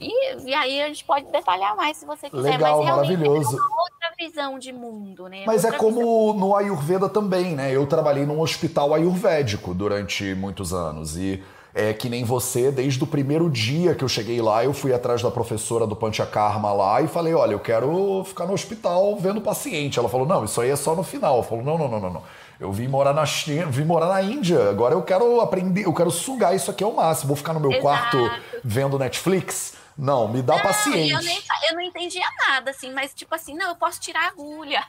E, 0.00 0.48
e 0.48 0.54
aí 0.54 0.80
a 0.80 0.88
gente 0.88 1.04
pode 1.04 1.26
detalhar 1.26 1.76
mais 1.76 1.98
se 1.98 2.06
você 2.06 2.30
quiser, 2.30 2.52
Legal, 2.52 2.78
mas 2.78 2.86
realmente 2.86 3.16
maravilhoso. 3.18 3.56
é 3.56 3.60
uma 3.60 3.82
outra 3.82 4.12
visão 4.18 4.58
de 4.58 4.72
mundo, 4.72 5.28
né? 5.28 5.44
Mas 5.46 5.64
é 5.64 5.68
outra 5.68 5.76
é 5.76 5.78
como 5.78 6.32
visão. 6.32 6.48
no 6.48 6.56
Ayurveda 6.56 7.08
também, 7.08 7.54
né? 7.54 7.70
Eu 7.70 7.86
trabalhei 7.86 8.24
num 8.24 8.40
hospital 8.40 8.94
ayurvédico 8.94 9.74
durante 9.74 10.34
muitos 10.34 10.72
anos 10.72 11.18
e 11.18 11.42
é 11.74 11.92
que 11.92 12.08
nem 12.08 12.24
você, 12.24 12.72
desde 12.72 13.02
o 13.04 13.06
primeiro 13.06 13.48
dia 13.48 13.94
que 13.94 14.02
eu 14.02 14.08
cheguei 14.08 14.40
lá, 14.42 14.64
eu 14.64 14.72
fui 14.72 14.92
atrás 14.92 15.22
da 15.22 15.30
professora 15.30 15.86
do 15.86 15.94
Panchakarma 15.94 16.72
lá 16.72 17.00
e 17.00 17.06
falei: 17.06 17.34
olha, 17.34 17.52
eu 17.52 17.60
quero 17.60 18.24
ficar 18.26 18.46
no 18.46 18.54
hospital 18.54 19.16
vendo 19.16 19.40
paciente. 19.40 19.98
Ela 19.98 20.08
falou: 20.08 20.26
não, 20.26 20.44
isso 20.44 20.60
aí 20.60 20.70
é 20.70 20.76
só 20.76 20.96
no 20.96 21.02
final. 21.02 21.36
Eu 21.36 21.42
falei: 21.42 21.64
não, 21.64 21.78
não, 21.78 21.88
não, 21.88 22.00
não, 22.00 22.10
não. 22.10 22.22
Eu 22.58 22.72
vim 22.72 22.88
morar 22.88 23.14
na 23.14 23.24
China, 23.24 23.66
vim 23.66 23.84
morar 23.84 24.08
na 24.08 24.20
Índia. 24.20 24.68
Agora 24.68 24.94
eu 24.94 25.02
quero 25.02 25.40
aprender, 25.40 25.86
eu 25.86 25.94
quero 25.94 26.10
sugar 26.10 26.54
isso 26.54 26.70
aqui 26.70 26.82
ao 26.82 26.92
máximo. 26.92 27.28
Vou 27.28 27.36
ficar 27.36 27.54
no 27.54 27.60
meu 27.60 27.70
Exato. 27.70 27.82
quarto 27.82 28.30
vendo 28.64 28.98
Netflix. 28.98 29.79
Não, 30.00 30.26
me 30.26 30.40
dá 30.40 30.56
não, 30.56 30.62
paciência. 30.62 31.14
Eu, 31.14 31.22
nem, 31.22 31.42
eu 31.68 31.74
não 31.74 31.80
entendia 31.82 32.26
nada, 32.48 32.70
assim, 32.70 32.90
mas 32.90 33.12
tipo 33.12 33.34
assim, 33.34 33.54
não, 33.54 33.68
eu 33.68 33.76
posso 33.76 34.00
tirar 34.00 34.24
a 34.24 34.28
agulha 34.28 34.82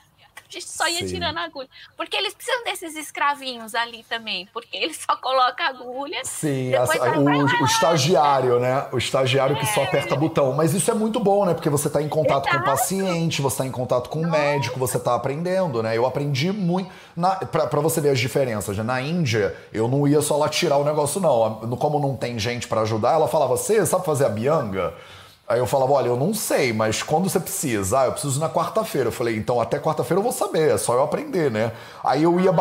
gente 0.52 0.68
só 0.68 0.88
ia 0.88 1.00
Sim. 1.00 1.06
tirando 1.06 1.38
a 1.38 1.42
agulha. 1.42 1.68
Porque 1.96 2.16
eles 2.16 2.34
precisam 2.34 2.62
desses 2.64 2.96
escravinhos 2.96 3.74
ali 3.74 4.04
também, 4.08 4.48
porque 4.52 4.76
eles 4.76 4.98
só 4.98 5.16
colocam 5.16 5.66
agulha. 5.66 6.20
Sim, 6.24 6.74
a, 6.74 6.84
o, 6.84 7.62
o, 7.62 7.64
estagiário, 7.64 8.60
né? 8.60 8.86
O 8.92 8.98
estagiário 8.98 9.56
é. 9.56 9.58
que 9.58 9.66
só 9.66 9.82
é. 9.82 9.84
aperta 9.84 10.14
botão. 10.14 10.52
Mas 10.52 10.74
isso 10.74 10.90
é 10.90 10.94
muito 10.94 11.18
bom, 11.18 11.44
né? 11.44 11.54
Porque 11.54 11.70
você 11.70 11.88
está 11.88 12.02
em 12.02 12.08
contato 12.08 12.46
Exato. 12.48 12.56
com 12.56 12.62
o 12.62 12.64
paciente, 12.64 13.42
você 13.42 13.54
está 13.54 13.66
em 13.66 13.70
contato 13.70 14.08
com 14.08 14.20
o 14.20 14.30
médico, 14.30 14.78
você 14.78 14.96
está 14.96 15.14
aprendendo, 15.14 15.82
né? 15.82 15.96
Eu 15.96 16.06
aprendi 16.06 16.52
muito. 16.52 16.90
para 17.50 17.80
você 17.80 18.00
ver 18.00 18.10
as 18.10 18.20
diferenças, 18.20 18.76
né? 18.76 18.82
Na 18.82 19.00
Índia, 19.00 19.56
eu 19.72 19.88
não 19.88 20.06
ia 20.06 20.20
só 20.20 20.36
lá 20.36 20.48
tirar 20.48 20.76
o 20.76 20.84
negócio, 20.84 21.20
não. 21.20 21.76
Como 21.76 21.98
não 21.98 22.16
tem 22.16 22.38
gente 22.38 22.68
para 22.68 22.82
ajudar, 22.82 23.14
ela 23.14 23.28
falava: 23.28 23.56
Você 23.56 23.84
sabe 23.86 24.04
fazer 24.04 24.26
a 24.26 24.28
bianga? 24.28 24.94
Aí 25.48 25.58
eu 25.58 25.66
falava, 25.66 25.92
olha, 25.92 26.06
eu 26.06 26.16
não 26.16 26.32
sei, 26.32 26.72
mas 26.72 27.02
quando 27.02 27.28
você 27.28 27.40
precisa? 27.40 28.00
Ah, 28.00 28.04
eu 28.06 28.12
preciso 28.12 28.38
na 28.38 28.48
quarta-feira. 28.48 29.08
Eu 29.08 29.12
falei, 29.12 29.36
então 29.36 29.60
até 29.60 29.78
quarta-feira 29.78 30.18
eu 30.18 30.22
vou 30.22 30.32
saber, 30.32 30.70
é 30.70 30.78
só 30.78 30.94
eu 30.94 31.02
aprender, 31.02 31.50
né? 31.50 31.72
Aí 32.02 32.22
eu 32.22 32.38
ia 32.38 32.52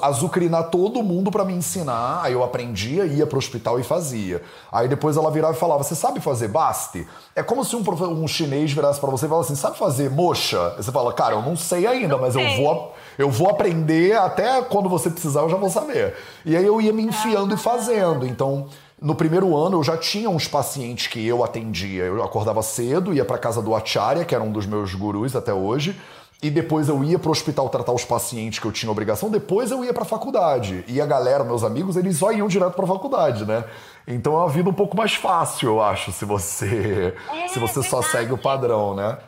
azucrinar 0.00 0.70
todo 0.70 1.02
mundo 1.02 1.30
para 1.30 1.44
me 1.44 1.52
ensinar, 1.52 2.20
aí 2.22 2.32
eu 2.32 2.42
aprendia, 2.42 3.04
ia 3.04 3.26
pro 3.26 3.36
hospital 3.36 3.80
e 3.80 3.82
fazia. 3.82 4.40
Aí 4.70 4.88
depois 4.88 5.16
ela 5.16 5.30
virava 5.30 5.54
e 5.54 5.58
falava, 5.58 5.82
você 5.82 5.94
sabe 5.94 6.20
fazer 6.20 6.48
baste? 6.48 7.06
É 7.34 7.42
como 7.42 7.64
se 7.64 7.74
um, 7.74 7.82
um 8.10 8.28
chinês 8.28 8.72
virasse 8.72 9.00
para 9.00 9.10
você 9.10 9.26
e 9.26 9.28
falasse 9.28 9.52
assim, 9.52 9.60
sabe 9.60 9.76
fazer 9.76 10.08
mocha? 10.08 10.74
Aí 10.76 10.82
você 10.82 10.92
fala, 10.92 11.12
cara, 11.12 11.34
eu 11.34 11.42
não 11.42 11.56
sei 11.56 11.86
ainda, 11.86 12.16
mas 12.16 12.36
eu 12.36 12.56
vou, 12.56 12.94
eu 13.18 13.28
vou 13.28 13.50
aprender 13.50 14.16
até 14.16 14.62
quando 14.62 14.88
você 14.88 15.10
precisar 15.10 15.40
eu 15.40 15.50
já 15.50 15.56
vou 15.56 15.68
saber. 15.68 16.14
E 16.46 16.56
aí 16.56 16.64
eu 16.64 16.80
ia 16.80 16.92
me 16.92 17.02
enfiando 17.02 17.52
e 17.54 17.58
fazendo, 17.58 18.24
então... 18.24 18.68
No 19.00 19.14
primeiro 19.14 19.56
ano 19.56 19.78
eu 19.78 19.84
já 19.84 19.96
tinha 19.96 20.28
uns 20.28 20.46
pacientes 20.46 21.06
que 21.06 21.26
eu 21.26 21.42
atendia. 21.42 22.04
Eu 22.04 22.22
acordava 22.22 22.62
cedo, 22.62 23.14
ia 23.14 23.24
para 23.24 23.38
casa 23.38 23.62
do 23.62 23.74
Acharya, 23.74 24.26
que 24.26 24.34
era 24.34 24.44
um 24.44 24.52
dos 24.52 24.66
meus 24.66 24.94
gurus 24.94 25.34
até 25.34 25.54
hoje, 25.54 25.98
e 26.42 26.50
depois 26.50 26.88
eu 26.88 27.02
ia 27.02 27.18
para 27.18 27.28
o 27.28 27.32
hospital 27.32 27.68
tratar 27.70 27.92
os 27.92 28.04
pacientes 28.04 28.58
que 28.58 28.66
eu 28.66 28.72
tinha 28.72 28.92
obrigação, 28.92 29.30
depois 29.30 29.70
eu 29.70 29.82
ia 29.82 29.94
para 29.94 30.02
a 30.02 30.06
faculdade. 30.06 30.84
E 30.86 31.00
a 31.00 31.06
galera, 31.06 31.42
meus 31.44 31.64
amigos, 31.64 31.96
eles 31.96 32.18
só 32.18 32.30
iam 32.30 32.46
direto 32.46 32.74
para 32.74 32.84
a 32.84 32.88
faculdade, 32.88 33.46
né? 33.46 33.64
Então 34.06 34.34
é 34.34 34.36
uma 34.36 34.48
vida 34.48 34.68
um 34.68 34.74
pouco 34.74 34.94
mais 34.94 35.14
fácil, 35.14 35.68
eu 35.68 35.82
acho, 35.82 36.12
se 36.12 36.26
você 36.26 37.14
é, 37.32 37.48
se 37.48 37.58
você 37.58 37.82
só 37.82 38.02
segue 38.02 38.32
o 38.32 38.38
padrão, 38.38 38.94
né? 38.94 39.18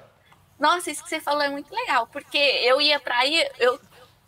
Nossa, 0.61 0.90
isso 0.90 1.02
que 1.02 1.08
você 1.08 1.20
falou 1.20 1.42
é 1.42 1.48
muito 1.48 1.74
legal, 1.74 2.06
porque 2.12 2.38
eu 2.38 2.80
ia 2.80 3.00
para 3.00 3.18
aí, 3.18 3.42
eu 3.58 3.78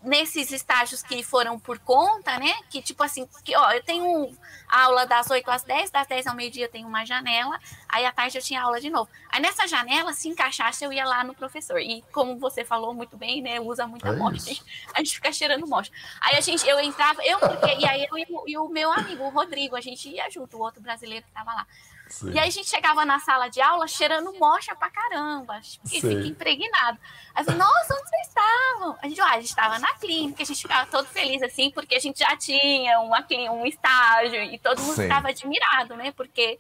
nesses 0.05 0.53
estágios 0.53 1.03
que 1.03 1.23
foram 1.23 1.59
por 1.59 1.79
conta, 1.79 2.39
né? 2.39 2.53
Que 2.71 2.83
tipo 2.83 3.03
assim, 3.03 3.29
que 3.43 3.57
ó, 3.57 3.73
eu 3.73 3.83
tenho 3.83 4.37
aula 4.69 5.07
das 5.07 5.31
8 5.31 5.51
às 5.51 5.63
10, 5.63 5.91
das 5.91 6.07
10 6.07 6.27
ao 6.27 6.37
meio-dia 6.37 6.67
eu 6.67 6.71
tenho 6.71 6.87
uma 6.87 7.05
janela, 7.05 7.59
aí 7.89 8.05
à 8.05 8.13
tarde 8.13 8.37
eu 8.39 8.43
tinha 8.43 8.63
aula 8.63 8.81
de 8.81 8.91
novo. 8.91 9.11
Aí 9.31 9.41
nessa 9.41 9.67
janela, 9.67 10.13
se 10.13 10.29
encaixasse, 10.29 10.85
eu 10.85 10.93
ia 10.93 11.05
lá 11.05 11.25
no 11.25 11.35
professor. 11.35 11.81
E 11.81 12.03
como 12.13 12.39
você 12.39 12.65
falou 12.65 12.93
muito 12.95 13.17
bem, 13.17 13.43
né? 13.43 13.59
Usa 13.61 13.87
muita 13.87 14.09
é 14.09 14.17
mocha. 14.17 14.51
A 14.95 14.99
gente 14.99 15.15
fica 15.17 15.33
cheirando 15.33 15.67
mocha. 15.67 15.91
Aí 16.21 16.37
a 16.37 16.41
gente, 16.41 16.67
eu 16.69 16.79
entrava, 16.81 17.25
eu, 17.25 17.39
porque, 17.39 17.77
e 17.79 17.87
aí 17.87 18.07
eu 18.11 18.45
e 18.47 18.59
o 18.59 18.69
meu 18.69 18.93
amigo, 18.93 19.25
o 19.25 19.31
Rodrigo, 19.31 19.77
a 19.77 19.81
gente 19.81 20.09
ia 20.09 20.31
junto, 20.31 20.57
o 20.57 20.61
outro 20.61 20.81
brasileiro 20.81 21.25
que 21.25 21.33
tava 21.33 21.53
lá. 21.53 21.67
Sim. 22.15 22.31
E 22.31 22.39
aí 22.39 22.47
a 22.47 22.51
gente 22.51 22.69
chegava 22.69 23.05
na 23.05 23.19
sala 23.19 23.49
de 23.49 23.61
aula 23.61 23.89
cheirando 23.89 24.33
mocha 24.39 24.73
pra 24.77 24.89
caramba, 24.89 25.61
e 25.87 26.01
fica 26.01 26.13
impregnado. 26.29 26.97
Aí 27.35 27.45
falei, 27.45 27.59
nossa, 27.59 27.93
onde 27.93 28.09
vocês 28.09 28.29
estavam? 28.29 28.97
A 29.03 29.09
gente, 29.09 29.21
ah, 29.21 29.31
a 29.31 29.41
gente 29.41 29.49
estava 29.49 29.79
na 29.81 29.93
clínica, 29.95 30.45
a 30.45 30.47
gente 30.47 30.63
ficava 30.63 30.89
todo 30.89 31.09
feliz 31.09 31.43
assim, 31.43 31.73
porque 31.73 31.97
a 31.97 31.99
gente 31.99 32.21
já 32.21 32.37
tinha 32.37 33.01
uma, 33.01 33.27
um 33.51 33.67
estágio 33.67 34.41
e 34.45 34.57
todo 34.61 34.81
mundo 34.81 35.03
estava 35.03 35.31
admirado, 35.31 35.97
né? 35.97 36.13
Porque 36.13 36.57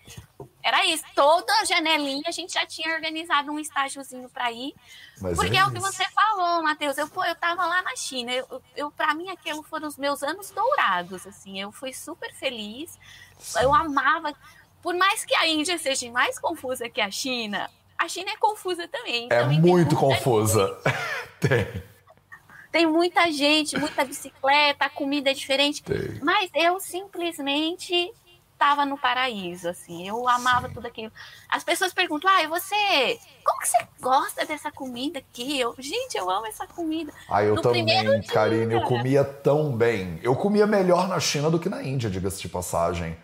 era 0.60 0.84
isso, 0.86 1.04
toda 1.14 1.52
a 1.60 1.64
janelinha 1.64 2.24
a 2.26 2.32
gente 2.32 2.54
já 2.54 2.66
tinha 2.66 2.92
organizado 2.92 3.52
um 3.52 3.58
estágiozinho 3.60 4.28
para 4.28 4.50
ir. 4.50 4.74
Mas 5.20 5.36
porque 5.36 5.56
é, 5.56 5.60
é 5.60 5.66
o 5.66 5.70
que 5.70 5.78
você 5.78 6.04
falou, 6.10 6.64
Matheus. 6.64 6.98
Eu, 6.98 7.08
eu 7.28 7.34
tava 7.36 7.64
lá 7.64 7.80
na 7.82 7.94
China. 7.94 8.32
Eu, 8.32 8.60
eu, 8.74 8.90
para 8.90 9.14
mim, 9.14 9.30
aquilo 9.30 9.62
foram 9.62 9.86
os 9.86 9.96
meus 9.96 10.24
anos 10.24 10.50
dourados. 10.50 11.24
Assim, 11.28 11.60
eu 11.60 11.70
fui 11.70 11.92
super 11.92 12.34
feliz. 12.34 12.98
Eu 13.62 13.72
amava 13.72 14.34
por 14.84 14.94
mais 14.94 15.24
que 15.24 15.34
a 15.34 15.48
Índia 15.48 15.78
seja 15.78 16.10
mais 16.10 16.38
confusa 16.38 16.90
que 16.90 17.00
a 17.00 17.10
China, 17.10 17.70
a 17.98 18.06
China 18.06 18.30
é 18.32 18.36
confusa 18.36 18.86
também. 18.86 19.28
É 19.30 19.42
muito 19.42 19.96
confusa. 19.96 20.78
Tem. 21.40 21.82
tem 22.70 22.86
muita 22.86 23.30
gente, 23.32 23.78
muita 23.78 24.04
bicicleta, 24.04 24.84
a 24.84 24.90
comida 24.90 25.30
é 25.30 25.34
diferente. 25.34 25.82
Tem. 25.82 26.18
Mas 26.22 26.50
eu 26.54 26.78
simplesmente 26.80 28.12
estava 28.52 28.84
no 28.84 28.98
paraíso, 28.98 29.68
assim. 29.68 30.06
Eu 30.06 30.28
amava 30.28 30.68
tudo 30.68 30.86
aquilo. 30.86 31.12
As 31.48 31.64
pessoas 31.64 31.92
perguntam, 31.92 32.30
ah, 32.30 32.42
e 32.42 32.46
você, 32.46 33.18
como 33.44 33.60
que 33.60 33.68
você 33.68 33.86
gosta 34.00 34.44
dessa 34.44 34.70
comida 34.70 35.18
aqui? 35.18 35.60
Eu, 35.60 35.74
gente, 35.78 36.16
eu 36.16 36.30
amo 36.30 36.46
essa 36.46 36.66
comida. 36.66 37.12
Ah, 37.28 37.42
eu 37.42 37.56
No 37.56 37.62
também, 37.62 37.84
dia. 37.86 38.22
Karine. 38.22 38.74
Eu 38.74 38.82
comia 38.82 39.24
tão 39.24 39.72
bem. 39.72 40.18
Eu 40.22 40.34
comia 40.36 40.66
melhor 40.66 41.08
na 41.08 41.20
China 41.20 41.50
do 41.50 41.58
que 41.58 41.68
na 41.68 41.82
Índia, 41.82 42.08
diga-se 42.10 42.40
de 42.40 42.48
passagem. 42.48 43.16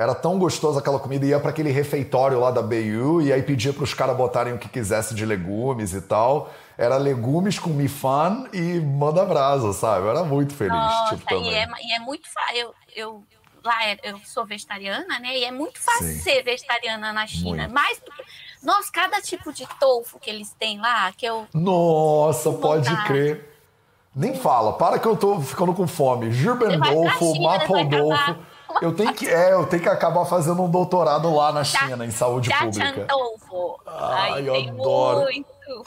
Era 0.00 0.14
tão 0.14 0.38
gostosa 0.38 0.80
aquela 0.80 0.98
comida. 0.98 1.26
Ia 1.26 1.38
para 1.38 1.50
aquele 1.50 1.70
refeitório 1.70 2.40
lá 2.40 2.50
da 2.50 2.62
BU 2.62 3.20
e 3.20 3.30
aí 3.30 3.42
pedia 3.42 3.70
para 3.70 3.84
os 3.84 3.92
caras 3.92 4.16
botarem 4.16 4.54
o 4.54 4.58
que 4.58 4.66
quisesse 4.66 5.14
de 5.14 5.26
legumes 5.26 5.92
e 5.92 6.00
tal. 6.00 6.50
Era 6.78 6.96
legumes 6.96 7.58
com 7.58 7.68
mifan 7.68 8.48
e 8.50 8.80
manda 8.80 9.22
brasa, 9.26 9.74
sabe? 9.74 10.06
Eu 10.06 10.10
era 10.10 10.24
muito 10.24 10.54
feliz. 10.54 10.72
Nossa, 10.72 11.18
tipo, 11.18 11.34
e, 11.34 11.54
é, 11.54 11.68
e 11.82 11.92
é 11.92 11.98
muito 11.98 12.32
fácil. 12.32 12.56
Eu, 12.56 12.74
eu, 12.96 13.24
lá 13.62 13.84
é- 13.84 13.98
eu 14.02 14.18
sou 14.24 14.46
vegetariana, 14.46 15.18
né? 15.18 15.36
E 15.36 15.44
é 15.44 15.50
muito 15.52 15.78
fácil 15.78 16.06
Sim. 16.06 16.20
ser 16.20 16.42
vegetariana 16.44 17.12
na 17.12 17.26
China. 17.26 17.64
Muito. 17.64 17.74
Mais 17.74 17.98
do 17.98 18.10
que. 18.10 18.24
Nossa, 18.62 18.90
cada 18.90 19.20
tipo 19.20 19.52
de 19.52 19.66
tofu 19.78 20.18
que 20.18 20.30
eles 20.30 20.50
têm 20.58 20.80
lá, 20.80 21.12
que 21.12 21.26
eu. 21.26 21.46
Nossa, 21.52 22.50
pode 22.52 22.88
vontade. 22.88 23.06
crer. 23.06 23.50
Nem 24.16 24.34
fala, 24.34 24.72
para 24.72 24.98
que 24.98 25.06
eu 25.06 25.14
tô 25.14 25.40
ficando 25.42 25.74
com 25.74 25.86
fome. 25.86 26.32
Você 26.32 26.46
vai 26.46 26.96
Eu 28.80 28.94
tenho 28.94 29.12
que, 29.12 29.28
é, 29.28 29.52
eu 29.52 29.66
tenho 29.66 29.82
que 29.82 29.88
acabar 29.88 30.24
fazendo 30.24 30.62
um 30.62 30.70
doutorado 30.70 31.34
lá 31.34 31.52
na 31.52 31.64
China, 31.64 32.04
em 32.04 32.10
saúde 32.10 32.50
pública. 32.50 33.06
Ai, 33.86 34.32
Aí 34.32 34.46
eu 34.46 34.54
adoro. 34.54 35.20
muito. 35.22 35.84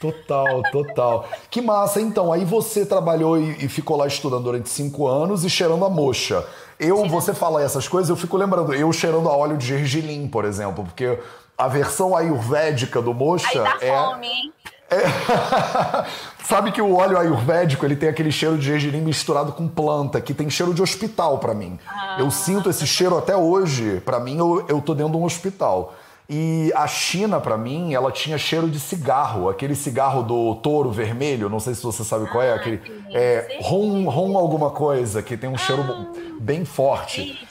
Total, 0.00 0.62
total. 0.72 1.28
Que 1.48 1.60
massa, 1.60 2.00
então. 2.00 2.32
Aí 2.32 2.44
você 2.44 2.84
trabalhou 2.84 3.38
e, 3.38 3.64
e 3.64 3.68
ficou 3.68 3.96
lá 3.96 4.06
estudando 4.06 4.42
durante 4.42 4.68
cinco 4.68 5.06
anos 5.06 5.44
e 5.44 5.50
cheirando 5.50 5.84
a 5.84 5.88
mocha. 5.88 6.44
Eu, 6.78 7.06
você 7.06 7.32
fala 7.32 7.62
essas 7.62 7.86
coisas, 7.86 8.10
eu 8.10 8.16
fico 8.16 8.36
lembrando, 8.36 8.74
eu 8.74 8.92
cheirando 8.92 9.28
a 9.28 9.36
óleo 9.36 9.56
de 9.56 9.64
gergelim, 9.64 10.26
por 10.26 10.44
exemplo, 10.44 10.82
porque 10.82 11.16
a 11.56 11.68
versão 11.68 12.16
ayurvédica 12.16 13.00
do 13.00 13.12
Aí 13.12 13.16
mocha 13.16 13.62
dá 13.62 13.78
é. 13.80 13.96
fome, 13.96 14.26
hein? 14.26 14.52
Sabe 16.44 16.72
que 16.72 16.82
o 16.82 16.96
óleo 16.96 17.18
ayurvédico 17.18 17.86
ele 17.86 17.96
tem 17.96 18.08
aquele 18.08 18.32
cheiro 18.32 18.58
de 18.58 18.64
gergelim 18.64 19.00
misturado 19.00 19.52
com 19.52 19.68
planta, 19.68 20.20
que 20.20 20.34
tem 20.34 20.50
cheiro 20.50 20.74
de 20.74 20.82
hospital 20.82 21.38
pra 21.38 21.54
mim. 21.54 21.78
eu 22.18 22.30
sinto 22.30 22.68
esse 22.68 22.86
cheiro 22.86 23.16
até 23.16 23.36
hoje. 23.36 24.02
Pra 24.04 24.20
mim, 24.20 24.38
eu, 24.38 24.64
eu 24.68 24.80
tô 24.80 24.94
dentro 24.94 25.12
de 25.12 25.18
um 25.18 25.24
hospital. 25.24 25.94
E 26.28 26.72
a 26.74 26.86
China, 26.86 27.40
pra 27.40 27.58
mim, 27.58 27.92
ela 27.94 28.10
tinha 28.10 28.38
cheiro 28.38 28.68
de 28.70 28.80
cigarro, 28.80 29.48
aquele 29.48 29.74
cigarro 29.74 30.22
do 30.22 30.54
touro 30.56 30.90
vermelho, 30.90 31.48
não 31.48 31.60
sei 31.60 31.74
se 31.74 31.82
você 31.82 32.04
sabe 32.04 32.26
qual 32.30 32.42
é, 32.42 32.54
aquele 32.54 32.80
é, 33.12 33.58
rum, 33.60 34.08
rum 34.08 34.38
alguma 34.38 34.70
coisa, 34.70 35.22
que 35.22 35.36
tem 35.36 35.50
um 35.50 35.58
cheiro 35.58 35.84
bem 36.40 36.64
forte. 36.64 37.46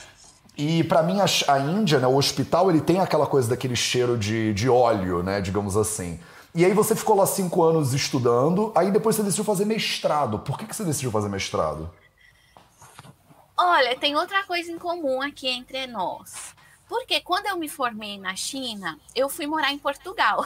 E 0.56 0.82
pra 0.84 1.02
mim 1.02 1.18
a, 1.20 1.26
a 1.52 1.58
Índia, 1.60 1.98
né, 1.98 2.06
o 2.06 2.16
hospital, 2.16 2.70
ele 2.70 2.80
tem 2.80 2.98
aquela 2.98 3.26
coisa 3.26 3.48
daquele 3.48 3.76
cheiro 3.76 4.18
de, 4.18 4.52
de 4.52 4.68
óleo, 4.68 5.22
né, 5.22 5.40
digamos 5.40 5.76
assim. 5.76 6.18
E 6.54 6.64
aí 6.64 6.74
você 6.74 6.94
ficou 6.94 7.16
lá 7.16 7.26
cinco 7.26 7.62
anos 7.62 7.94
estudando, 7.94 8.72
aí 8.74 8.90
depois 8.90 9.16
você 9.16 9.22
decidiu 9.22 9.44
fazer 9.44 9.64
mestrado. 9.64 10.38
Por 10.38 10.58
que, 10.58 10.66
que 10.66 10.76
você 10.76 10.84
decidiu 10.84 11.10
fazer 11.10 11.28
mestrado? 11.28 11.90
Olha, 13.56 13.96
tem 13.98 14.16
outra 14.16 14.42
coisa 14.44 14.70
em 14.70 14.78
comum 14.78 15.22
aqui 15.22 15.48
entre 15.48 15.86
nós. 15.86 16.54
Porque 16.88 17.20
quando 17.20 17.46
eu 17.46 17.56
me 17.56 17.68
formei 17.68 18.18
na 18.18 18.34
China, 18.36 18.98
eu 19.14 19.28
fui 19.28 19.46
morar 19.46 19.72
em 19.72 19.78
Portugal. 19.78 20.44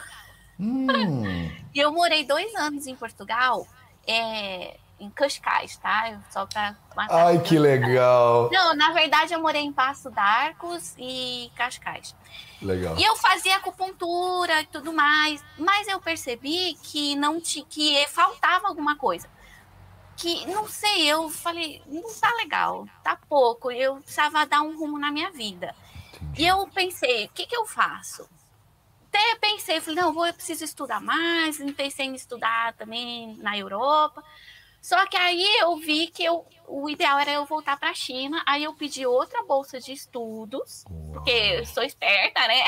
Hum, 0.61 0.87
E 1.75 1.79
eu 1.79 1.93
morei 1.93 2.25
dois 2.25 2.55
anos 2.55 2.87
em 2.87 2.95
Portugal, 2.95 3.67
é, 4.07 4.77
em 4.99 5.11
Cascais, 5.11 5.77
tá? 5.77 6.21
Só 6.31 6.47
pra 6.47 6.75
matar. 6.95 7.27
ai 7.27 7.41
que 7.43 7.59
legal. 7.59 8.49
Não, 8.53 8.75
na 8.75 8.93
verdade 8.93 9.35
eu 9.35 9.41
morei 9.41 9.63
em 9.63 9.73
Passo 9.73 10.09
d'Arcos 10.11 10.95
e 10.99 11.51
Cascais. 11.57 12.15
Legal. 12.61 12.97
E 12.99 13.05
eu 13.05 13.17
fazia 13.17 13.57
acupuntura 13.57 14.63
e 14.63 14.67
tudo 14.67 14.93
mais, 14.93 15.45
mas 15.59 15.87
eu 15.89 16.01
percebi 16.01 16.75
que 16.83 17.15
não 17.15 17.41
ti, 17.41 17.65
que 17.69 18.07
faltava 18.09 18.69
alguma 18.69 18.97
coisa. 18.97 19.29
Que 20.17 20.47
não 20.47 20.67
sei, 20.67 21.07
eu 21.07 21.29
falei, 21.29 21.83
não 21.87 22.03
tá 22.15 22.33
legal, 22.37 22.87
tá 23.03 23.19
pouco, 23.29 23.71
eu 23.71 23.97
precisava 23.97 24.47
dar 24.47 24.63
um 24.63 24.79
rumo 24.79 24.99
na 24.99 25.11
minha 25.11 25.31
vida. 25.31 25.75
E 26.39 26.47
eu 26.47 26.67
pensei, 26.69 27.27
o 27.27 27.29
que 27.29 27.47
que 27.47 27.57
eu 27.57 27.67
faço? 27.67 28.27
Até 29.09 29.37
pensei, 29.37 29.81
falei, 29.81 30.01
não, 30.01 30.13
vou, 30.13 30.27
eu 30.27 30.35
preciso 30.35 30.65
estudar 30.65 31.01
mais, 31.01 31.59
pensei 31.75 32.07
em 32.07 32.15
estudar 32.15 32.73
também 32.75 33.37
na 33.37 33.57
Europa. 33.57 34.25
Só 34.87 35.05
que 35.07 35.17
aí 35.17 35.45
eu 35.59 35.77
vi 35.79 36.07
que 36.07 36.23
eu, 36.23 36.47
o 36.69 36.89
ideal 36.89 37.19
era 37.19 37.33
eu 37.33 37.45
voltar 37.45 37.77
para 37.77 37.91
a 37.91 37.95
China, 37.95 38.41
aí 38.47 38.63
eu 38.63 38.73
pedi 38.73 39.05
outra 39.05 39.43
bolsa 39.43 39.81
de 39.81 39.91
estudos, 39.91 40.85
porque 41.13 41.29
eu 41.29 41.67
sou 41.67 41.83
esperta, 41.83 42.47
né? 42.47 42.63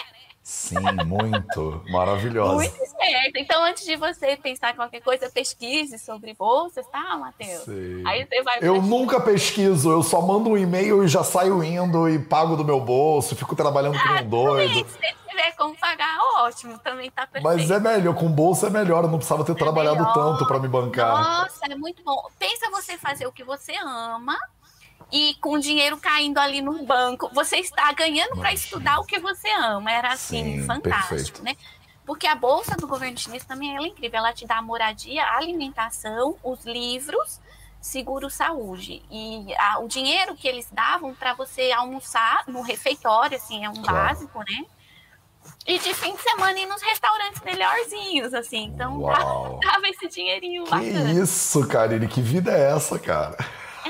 Sim, 0.49 0.77
muito. 1.05 1.83
Maravilhosa. 1.91 2.55
Muito 2.55 2.83
esperta. 2.83 3.39
Então, 3.39 3.63
antes 3.65 3.85
de 3.85 3.97
você 3.97 4.35
pensar 4.35 4.71
em 4.71 4.77
qualquer 4.77 5.03
coisa, 5.03 5.29
pesquise 5.29 5.99
sobre 5.99 6.33
bolsas, 6.33 6.87
tá, 6.87 7.19
Matheus? 7.19 7.65
Sei. 7.65 8.03
Aí 8.07 8.27
você 8.27 8.43
vai 8.43 8.59
Eu 8.63 8.81
nunca 8.81 9.21
pesquiso, 9.21 9.91
eu 9.91 10.03
só 10.03 10.23
mando 10.23 10.49
um 10.49 10.57
e-mail 10.57 11.05
e 11.05 11.09
já 11.09 11.23
saio 11.23 11.63
indo 11.63 12.09
e 12.09 12.19
pago 12.19 12.57
do 12.57 12.65
meu 12.65 12.81
bolso, 12.81 13.37
fico 13.37 13.55
trabalhando 13.55 13.99
como 14.01 14.21
um 14.21 14.27
doido. 14.27 14.73
Se 14.73 14.85
você 14.85 15.15
tiver 15.29 15.53
como 15.53 15.77
pagar, 15.77 16.17
ótimo, 16.39 16.79
também 16.79 17.11
tá 17.11 17.27
perfeito. 17.27 17.45
Mas 17.45 17.71
é 17.71 17.79
melhor, 17.79 18.15
com 18.15 18.33
bolsa 18.33 18.69
é 18.69 18.71
melhor, 18.71 19.05
eu 19.05 19.11
não 19.11 19.19
precisava 19.19 19.45
ter 19.45 19.55
trabalhado 19.55 19.99
melhor. 19.99 20.15
tanto 20.15 20.47
pra 20.47 20.59
me 20.59 20.67
bancar. 20.67 21.43
Nossa, 21.43 21.67
é 21.71 21.75
muito 21.75 22.03
bom. 22.03 22.27
Pensa 22.39 22.71
você 22.71 22.97
fazer 22.97 23.27
o 23.27 23.33
que 23.33 23.45
você 23.45 23.75
ama 23.85 24.39
e 25.11 25.35
com 25.41 25.53
o 25.55 25.59
dinheiro 25.61 25.97
caindo 25.99 26.39
ali 26.39 26.61
no 26.61 26.85
banco, 26.85 27.31
você 27.33 27.57
está 27.57 27.91
ganhando 27.93 28.37
para 28.37 28.53
estudar 28.53 28.99
o 29.01 29.05
que 29.05 29.19
você 29.19 29.49
ama. 29.53 29.91
Era 29.91 30.13
assim, 30.13 30.59
Sim, 30.61 30.67
fantástico, 30.67 31.41
perfeito. 31.41 31.43
né? 31.45 31.57
Porque 32.05 32.27
a 32.27 32.35
bolsa 32.35 32.75
do 32.77 32.87
governo 32.87 33.19
chinês 33.19 33.45
também 33.45 33.77
é 33.77 33.81
incrível. 33.83 34.19
Ela 34.19 34.33
te 34.33 34.47
dá 34.47 34.61
moradia, 34.63 35.25
alimentação, 35.37 36.37
os 36.43 36.65
livros, 36.65 37.41
seguro 37.81 38.31
saúde. 38.31 39.03
E 39.11 39.55
a- 39.59 39.79
o 39.81 39.89
dinheiro 39.89 40.35
que 40.35 40.49
eles 40.49 40.69
davam 40.73 41.15
para 41.15 41.35
você 41.35 41.71
almoçar 41.71 42.45
no 42.47 42.63
refeitório, 42.63 43.37
assim, 43.37 43.65
é 43.65 43.69
um 43.71 43.75
Claro. 43.83 44.09
básico, 44.09 44.39
né? 44.39 44.65
E 45.67 45.79
de 45.79 45.95
fim 45.95 46.15
de 46.15 46.23
semana 46.23 46.59
ir 46.59 46.67
nos 46.67 46.83
restaurantes 46.83 47.43
melhorzinhos, 47.43 48.33
assim. 48.35 48.65
Então, 48.65 48.99
Uau. 49.01 49.61
dava 49.63 49.87
esse 49.89 50.09
dinheirinho 50.09 50.65
Que 50.65 50.71
bacana. 50.71 51.13
isso, 51.13 51.67
Karine, 51.69 52.09
que 52.09 52.21
vida 52.23 52.53
é 52.53 52.73
essa, 52.75 52.99
cara? 52.99 53.37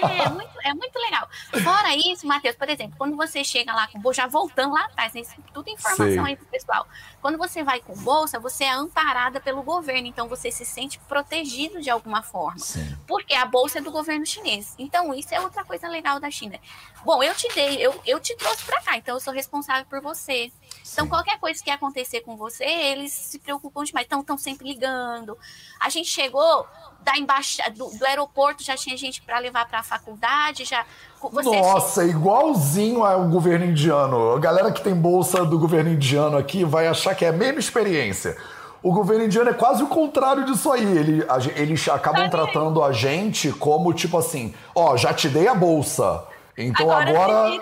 É, 0.02 0.28
muito, 0.28 0.50
é 0.62 0.74
muito 0.74 0.98
legal. 0.98 1.28
Fora 1.62 1.94
isso, 1.96 2.26
Matheus, 2.26 2.56
por 2.56 2.68
exemplo, 2.68 2.94
quando 2.96 3.16
você 3.16 3.42
chega 3.42 3.74
lá 3.74 3.86
com 3.88 3.98
bolsa, 3.98 4.22
já 4.22 4.26
voltando 4.26 4.74
lá 4.74 4.84
atrás, 4.84 5.12
né, 5.14 5.20
isso 5.20 5.34
tudo 5.52 5.68
informação 5.70 6.24
Sei. 6.24 6.32
aí 6.32 6.36
pro 6.36 6.46
pessoal. 6.46 6.86
Quando 7.20 7.38
você 7.38 7.62
vai 7.62 7.80
com 7.80 7.94
bolsa, 7.96 8.38
você 8.38 8.64
é 8.64 8.70
amparada 8.70 9.40
pelo 9.40 9.62
governo, 9.62 10.06
então 10.06 10.28
você 10.28 10.50
se 10.50 10.64
sente 10.64 10.98
protegido 11.00 11.80
de 11.80 11.90
alguma 11.90 12.22
forma. 12.22 12.58
Sim. 12.58 12.96
Porque 13.06 13.34
a 13.34 13.44
bolsa 13.44 13.78
é 13.78 13.82
do 13.82 13.90
governo 13.90 14.24
chinês. 14.24 14.74
Então, 14.78 15.14
isso 15.14 15.34
é 15.34 15.40
outra 15.40 15.64
coisa 15.64 15.88
legal 15.88 16.20
da 16.20 16.30
China. 16.30 16.58
Bom, 17.04 17.22
eu 17.22 17.34
te 17.34 17.48
dei, 17.54 17.76
eu, 17.76 18.00
eu 18.04 18.20
te 18.20 18.36
trouxe 18.36 18.64
pra 18.64 18.80
cá, 18.82 18.96
então 18.96 19.14
eu 19.14 19.20
sou 19.20 19.32
responsável 19.32 19.86
por 19.86 20.00
você. 20.00 20.52
Então, 20.92 21.04
Sim. 21.04 21.08
qualquer 21.08 21.38
coisa 21.38 21.62
que 21.62 21.70
acontecer 21.70 22.20
com 22.20 22.36
você, 22.36 22.64
eles 22.64 23.12
se 23.12 23.38
preocupam 23.38 23.84
demais. 23.84 24.06
Então, 24.06 24.20
estão 24.20 24.38
sempre 24.38 24.68
ligando. 24.68 25.38
A 25.80 25.88
gente 25.88 26.08
chegou 26.08 26.66
da 27.00 27.16
embaixada, 27.16 27.70
do, 27.70 27.90
do 27.90 28.04
aeroporto, 28.04 28.62
já 28.62 28.76
tinha 28.76 28.96
gente 28.96 29.22
para 29.22 29.38
levar 29.38 29.66
para 29.66 29.80
a 29.80 29.82
faculdade, 29.82 30.64
já. 30.64 30.84
Você 31.20 31.50
Nossa, 31.50 32.04
igualzinho 32.04 33.04
ao 33.04 33.28
governo 33.28 33.64
indiano. 33.64 34.32
A 34.32 34.38
galera 34.38 34.70
que 34.70 34.80
tem 34.80 34.94
bolsa 34.94 35.44
do 35.44 35.58
governo 35.58 35.90
indiano 35.90 36.36
aqui 36.36 36.64
vai 36.64 36.86
achar 36.86 37.14
que 37.14 37.24
é 37.24 37.28
a 37.28 37.32
mesma 37.32 37.58
experiência. 37.58 38.36
O 38.82 38.92
governo 38.92 39.24
indiano 39.24 39.50
é 39.50 39.54
quase 39.54 39.82
o 39.82 39.88
contrário 39.88 40.44
disso 40.44 40.70
aí. 40.70 40.84
Ele, 40.84 41.24
a 41.28 41.38
eles 41.60 41.88
acabam 41.88 42.30
tratando 42.30 42.82
a 42.82 42.92
gente 42.92 43.50
como 43.52 43.92
tipo 43.92 44.16
assim: 44.16 44.54
ó, 44.74 44.96
já 44.96 45.12
te 45.12 45.28
dei 45.28 45.48
a 45.48 45.54
bolsa. 45.54 46.24
Então 46.58 46.90
Agora 46.90 47.10
agora. 47.10 47.60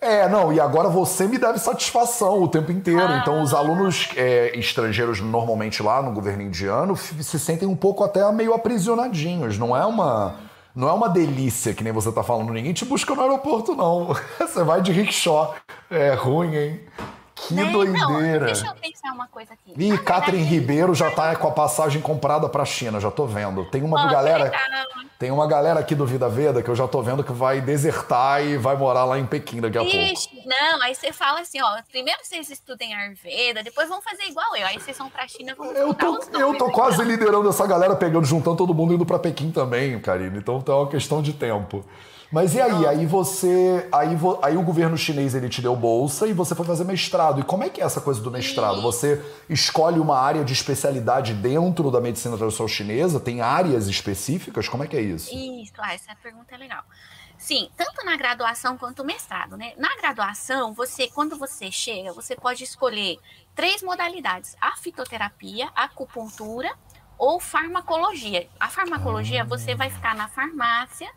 É, 0.00 0.28
não, 0.28 0.52
e 0.52 0.60
agora 0.60 0.88
você 0.88 1.26
me 1.26 1.38
deve 1.38 1.58
satisfação 1.58 2.42
o 2.42 2.48
tempo 2.48 2.70
inteiro. 2.70 3.02
Ah. 3.02 3.18
Então, 3.20 3.42
os 3.42 3.52
alunos 3.52 4.08
é, 4.16 4.56
estrangeiros, 4.56 5.20
normalmente 5.20 5.82
lá 5.82 6.00
no 6.00 6.12
governo 6.12 6.42
indiano, 6.42 6.96
se 6.96 7.38
sentem 7.38 7.66
um 7.66 7.74
pouco 7.74 8.04
até 8.04 8.30
meio 8.32 8.54
aprisionadinhos. 8.54 9.58
Não 9.58 9.76
é 9.76 9.84
uma. 9.84 10.36
Não 10.74 10.88
é 10.88 10.92
uma 10.92 11.08
delícia 11.08 11.74
que 11.74 11.82
nem 11.82 11.92
você 11.92 12.12
tá 12.12 12.22
falando. 12.22 12.52
Ninguém 12.52 12.72
te 12.72 12.84
busca 12.84 13.12
no 13.12 13.20
aeroporto, 13.20 13.74
não. 13.74 14.14
Você 14.38 14.62
vai 14.62 14.80
de 14.80 14.92
rickshaw. 14.92 15.56
É 15.90 16.14
ruim, 16.14 16.54
hein? 16.54 16.80
Que 17.46 17.54
né? 17.54 17.70
doideira. 17.70 18.40
Não, 18.40 18.46
deixa 18.46 18.66
eu 18.66 18.74
pensar 18.74 19.12
uma 19.12 19.28
coisa 19.28 19.52
aqui. 19.52 19.72
Ih, 19.76 19.98
Catherine 19.98 20.44
Ribeiro 20.44 20.94
já 20.94 21.10
tá 21.10 21.34
com 21.36 21.48
a 21.48 21.52
passagem 21.52 22.00
comprada 22.02 22.48
pra 22.48 22.64
China, 22.64 23.00
já 23.00 23.10
tô 23.10 23.26
vendo. 23.26 23.64
Tem 23.66 23.82
uma 23.82 24.10
galera. 24.10 24.52
Tem 25.18 25.30
uma 25.30 25.48
galera 25.48 25.80
aqui 25.80 25.94
do 25.94 26.06
Vida 26.06 26.28
Veda 26.28 26.62
que 26.62 26.68
eu 26.68 26.76
já 26.76 26.86
tô 26.86 27.02
vendo 27.02 27.24
que 27.24 27.32
vai 27.32 27.60
desertar 27.60 28.44
e 28.44 28.56
vai 28.56 28.76
morar 28.76 29.04
lá 29.04 29.18
em 29.18 29.26
Pequim 29.26 29.60
daqui 29.60 29.76
a 29.76 29.82
Ixi, 29.82 30.28
pouco. 30.28 30.48
Não, 30.48 30.80
aí 30.82 30.94
você 30.94 31.12
fala 31.12 31.40
assim, 31.40 31.60
ó, 31.60 31.82
primeiro 31.90 32.20
vocês 32.22 32.48
estudem 32.48 32.94
Ayurveda, 32.94 33.62
depois 33.64 33.88
vão 33.88 34.00
fazer 34.00 34.24
igual 34.24 34.54
eu. 34.54 34.66
Aí 34.66 34.78
vocês 34.78 34.96
vão 34.96 35.10
pra 35.10 35.26
China 35.26 35.56
vão 35.56 35.72
Eu 35.72 35.92
tô, 35.92 36.20
eu 36.38 36.56
tô 36.56 36.70
quase 36.70 37.02
liderando 37.02 37.48
essa 37.48 37.66
galera, 37.66 37.96
pegando, 37.96 38.26
juntando 38.26 38.56
todo 38.56 38.72
mundo 38.72 38.94
indo 38.94 39.04
pra 39.04 39.18
Pequim 39.18 39.50
também, 39.50 39.98
Karine. 40.00 40.38
Então 40.38 40.62
é 40.64 40.72
uma 40.72 40.88
questão 40.88 41.20
de 41.20 41.32
tempo. 41.32 41.84
Mas 42.30 42.54
e 42.54 42.60
aí? 42.60 42.86
Aí 42.86 43.06
você. 43.06 43.88
Aí, 43.90 44.16
aí 44.42 44.56
o 44.56 44.62
governo 44.62 44.98
chinês 44.98 45.34
ele 45.34 45.48
te 45.48 45.62
deu 45.62 45.74
bolsa 45.74 46.26
e 46.26 46.34
você 46.34 46.54
foi 46.54 46.66
fazer 46.66 46.84
mestrado. 46.84 47.40
E 47.40 47.42
como 47.42 47.64
é 47.64 47.70
que 47.70 47.80
é 47.80 47.84
essa 47.84 48.02
coisa 48.02 48.20
do 48.20 48.30
mestrado? 48.30 48.82
Você 48.82 49.22
escolhe 49.48 49.98
uma 49.98 50.18
área 50.18 50.44
de 50.44 50.52
especialidade 50.52 51.32
dentro 51.32 51.90
da 51.90 52.00
medicina 52.00 52.36
tradicional 52.36 52.68
chinesa? 52.68 53.18
Tem 53.18 53.40
áreas 53.40 53.86
específicas? 53.86 54.68
Como 54.68 54.84
é 54.84 54.86
que 54.86 54.96
é 54.96 55.00
isso? 55.00 55.34
Isso, 55.34 55.72
ah, 55.78 55.94
essa 55.94 56.14
pergunta 56.22 56.54
é 56.54 56.58
legal. 56.58 56.84
Sim, 57.38 57.70
tanto 57.76 58.04
na 58.04 58.16
graduação 58.16 58.76
quanto 58.76 58.98
no 58.98 59.06
mestrado, 59.06 59.56
né? 59.56 59.72
Na 59.78 59.96
graduação, 59.96 60.74
você, 60.74 61.06
quando 61.06 61.38
você 61.38 61.70
chega, 61.70 62.12
você 62.12 62.36
pode 62.36 62.62
escolher 62.62 63.18
três 63.54 63.82
modalidades: 63.82 64.54
a 64.60 64.76
fitoterapia, 64.76 65.70
a 65.74 65.84
acupuntura 65.84 66.70
ou 67.16 67.40
farmacologia. 67.40 68.48
A 68.60 68.68
farmacologia, 68.68 69.46
você 69.46 69.74
vai 69.74 69.88
ficar 69.88 70.14
na 70.14 70.28
farmácia 70.28 71.08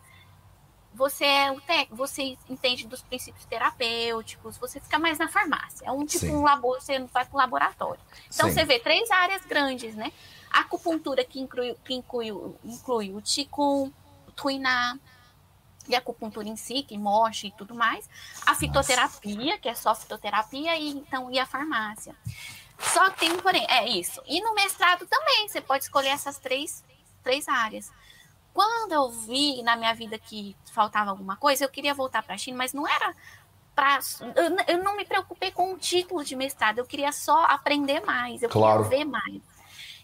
você 0.93 1.25
é 1.25 1.59
técnico, 1.61 1.95
você 1.95 2.37
entende 2.49 2.87
dos 2.87 3.01
princípios 3.01 3.45
terapêuticos, 3.45 4.57
você 4.57 4.79
fica 4.79 4.99
mais 4.99 5.17
na 5.17 5.27
farmácia. 5.27 5.85
É 5.85 5.91
um 5.91 6.05
tipo 6.05 6.25
Sim. 6.25 6.35
um 6.35 6.43
labor, 6.43 6.81
você 6.81 6.99
vai 6.99 7.25
para 7.25 7.35
o 7.35 7.37
laboratório. 7.37 8.01
Então 8.33 8.49
Sim. 8.49 8.55
você 8.55 8.65
vê 8.65 8.79
três 8.79 9.09
áreas 9.09 9.45
grandes, 9.45 9.95
né? 9.95 10.11
A 10.51 10.59
acupuntura 10.59 11.23
que 11.23 11.39
inclui, 11.39 11.75
que 11.85 11.93
inclui, 11.93 12.29
inclui 12.63 13.13
o 13.13 13.21
Qigong, 13.21 13.93
o 14.27 14.31
Tuiná, 14.31 14.97
e 15.87 15.95
a 15.95 15.99
acupuntura 15.99 16.47
em 16.47 16.55
si, 16.55 16.83
que 16.83 16.97
moche 16.97 17.47
e 17.47 17.51
tudo 17.51 17.73
mais. 17.73 18.09
A 18.45 18.53
fitoterapia, 18.55 19.45
Nossa. 19.45 19.57
que 19.57 19.69
é 19.69 19.75
só 19.75 19.95
fitoterapia, 19.95 20.77
e 20.77 20.89
então 20.89 21.31
e 21.31 21.39
a 21.39 21.45
farmácia. 21.45 22.15
Só 22.79 23.09
tem 23.11 23.31
um 23.31 23.37
porém, 23.37 23.65
é 23.69 23.87
isso. 23.87 24.21
E 24.25 24.41
no 24.41 24.53
mestrado 24.53 25.05
também, 25.05 25.47
você 25.47 25.61
pode 25.61 25.83
escolher 25.83 26.09
essas 26.09 26.37
três, 26.37 26.83
três 27.23 27.47
áreas. 27.47 27.91
Quando 28.53 28.91
eu 28.91 29.09
vi 29.09 29.61
na 29.63 29.75
minha 29.75 29.93
vida 29.93 30.17
que 30.19 30.55
faltava 30.71 31.09
alguma 31.09 31.37
coisa, 31.37 31.63
eu 31.63 31.69
queria 31.69 31.93
voltar 31.93 32.21
para 32.21 32.35
a 32.35 32.37
China, 32.37 32.57
mas 32.57 32.73
não 32.73 32.87
era 32.87 33.15
para. 33.73 33.99
Eu, 34.35 34.75
eu, 34.75 34.83
não 34.83 34.95
me 34.95 35.05
preocupei 35.05 35.51
com 35.51 35.73
o 35.73 35.77
título 35.77 36.23
de 36.23 36.35
mestrado, 36.35 36.79
eu 36.79 36.85
queria 36.85 37.11
só 37.11 37.45
aprender 37.45 38.01
mais, 38.01 38.43
eu 38.43 38.49
claro. 38.49 38.83
queria 38.83 38.99
ver 38.99 39.05
mais. 39.05 39.41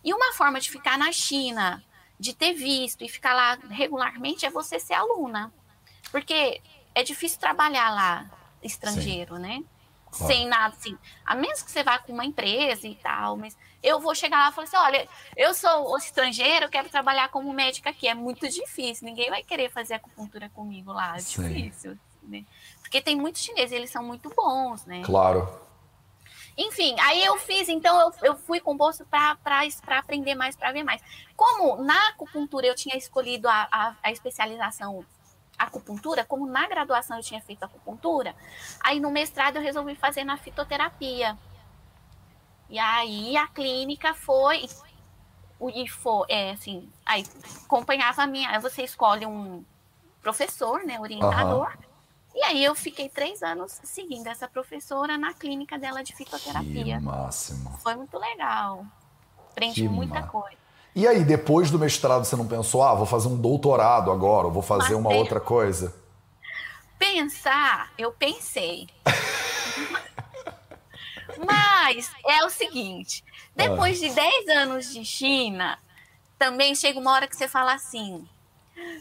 E 0.03 0.13
uma 0.13 0.33
forma 0.33 0.59
de 0.59 0.69
ficar 0.69 0.97
na 0.97 1.11
China, 1.11 1.83
de 2.19 2.33
ter 2.33 2.53
visto 2.53 3.03
e 3.03 3.09
ficar 3.09 3.33
lá 3.33 3.57
regularmente, 3.69 4.45
é 4.45 4.49
você 4.49 4.79
ser 4.79 4.93
aluna. 4.93 5.51
Porque 6.11 6.61
é 6.95 7.03
difícil 7.03 7.39
trabalhar 7.39 7.89
lá 7.89 8.31
estrangeiro, 8.63 9.35
Sim. 9.35 9.41
né? 9.41 9.63
Claro. 10.09 10.33
Sem 10.33 10.47
nada 10.47 10.75
assim. 10.75 10.97
A 11.25 11.35
menos 11.35 11.61
que 11.61 11.69
você 11.69 11.83
vá 11.83 11.99
com 11.99 12.13
uma 12.13 12.25
empresa 12.25 12.87
e 12.87 12.95
tal, 12.95 13.35
mas 13.35 13.57
eu 13.87 13.99
vou 13.99 14.13
chegar 14.13 14.37
lá 14.37 14.49
e 14.49 14.53
falar 14.53 14.67
assim: 14.67 14.77
olha, 14.77 15.07
eu 15.35 15.53
sou 15.53 15.97
estrangeiro, 15.97 16.65
eu 16.65 16.69
quero 16.69 16.89
trabalhar 16.89 17.29
como 17.29 17.51
médica 17.53 17.89
aqui. 17.89 18.07
É 18.07 18.13
muito 18.13 18.47
difícil, 18.49 19.05
ninguém 19.05 19.29
vai 19.29 19.43
querer 19.43 19.69
fazer 19.69 19.95
acupuntura 19.95 20.49
comigo 20.49 20.91
lá. 20.91 21.15
É 21.15 21.19
difícil. 21.19 21.97
Né? 22.23 22.45
Porque 22.81 23.01
tem 23.01 23.15
muitos 23.15 23.41
chineses, 23.41 23.71
eles 23.71 23.89
são 23.89 24.03
muito 24.03 24.29
bons, 24.35 24.85
né? 24.85 25.01
Claro. 25.05 25.67
Enfim, 26.57 26.95
aí 26.99 27.23
eu 27.23 27.37
fiz, 27.37 27.69
então 27.69 28.01
eu, 28.01 28.13
eu 28.23 28.35
fui 28.35 28.59
com 28.59 28.75
bolsa 28.75 29.05
para 29.05 29.37
aprender 29.99 30.33
mais, 30.33 30.55
para 30.55 30.71
ver 30.71 30.83
mais. 30.83 31.01
Como 31.35 31.83
na 31.83 32.09
acupuntura 32.09 32.65
eu 32.65 32.73
tinha 32.73 32.97
escolhido 32.97 33.47
a, 33.47 33.67
a, 33.71 33.95
a 34.01 34.11
especialização 34.11 35.05
acupuntura, 35.57 36.25
como 36.25 36.47
na 36.47 36.67
graduação 36.67 37.17
eu 37.17 37.23
tinha 37.23 37.41
feito 37.41 37.63
acupuntura, 37.63 38.35
aí 38.83 38.99
no 38.99 39.11
mestrado 39.11 39.57
eu 39.57 39.61
resolvi 39.61 39.95
fazer 39.95 40.23
na 40.23 40.37
fitoterapia. 40.37 41.37
E 42.69 42.77
aí 42.77 43.37
a 43.37 43.47
clínica 43.47 44.13
foi 44.13 44.67
e 45.73 45.87
foi, 45.87 46.27
é, 46.29 46.51
assim, 46.51 46.87
aí 47.05 47.25
acompanhava 47.65 48.23
a 48.23 48.27
minha, 48.27 48.59
você 48.59 48.83
escolhe 48.83 49.25
um 49.25 49.63
professor, 50.21 50.83
né, 50.83 50.99
orientador, 50.99 51.67
uhum. 51.67 52.35
e 52.35 52.43
aí 52.43 52.63
eu 52.63 52.75
fiquei 52.75 53.09
três 53.09 53.41
anos 53.41 53.79
seguindo 53.83 54.27
essa 54.27 54.47
professora 54.47 55.17
na 55.17 55.33
clínica 55.33 55.79
dela 55.79 56.03
de 56.03 56.15
fitoterapia. 56.15 56.97
Que 56.97 57.03
máximo. 57.03 57.71
Foi 57.79 57.95
muito 57.95 58.17
legal. 58.19 58.85
Aprendi 59.51 59.81
que 59.81 59.89
muita 59.89 60.21
coisa. 60.23 60.57
E 60.93 61.07
aí, 61.07 61.23
depois 61.23 61.69
do 61.69 61.77
mestrado, 61.77 62.25
você 62.25 62.35
não 62.35 62.47
pensou, 62.47 62.83
ah, 62.83 62.93
vou 62.93 63.05
fazer 63.05 63.27
um 63.27 63.37
doutorado 63.37 64.11
agora, 64.11 64.47
ou 64.47 64.53
vou 64.53 64.63
fazer 64.63 64.95
Mas 64.95 64.99
uma 64.99 65.13
outra 65.13 65.39
coisa? 65.39 65.95
Pensar, 66.97 67.91
eu 67.97 68.11
pensei. 68.11 68.87
Mas 71.45 72.11
é 72.25 72.43
o 72.45 72.49
seguinte: 72.49 73.23
depois 73.55 74.01
ah. 74.01 74.07
de 74.07 74.13
10 74.13 74.47
anos 74.49 74.93
de 74.93 75.03
China, 75.05 75.77
também 76.37 76.75
chega 76.75 76.99
uma 76.99 77.11
hora 77.11 77.27
que 77.27 77.35
você 77.35 77.47
fala 77.47 77.73
assim: 77.73 78.27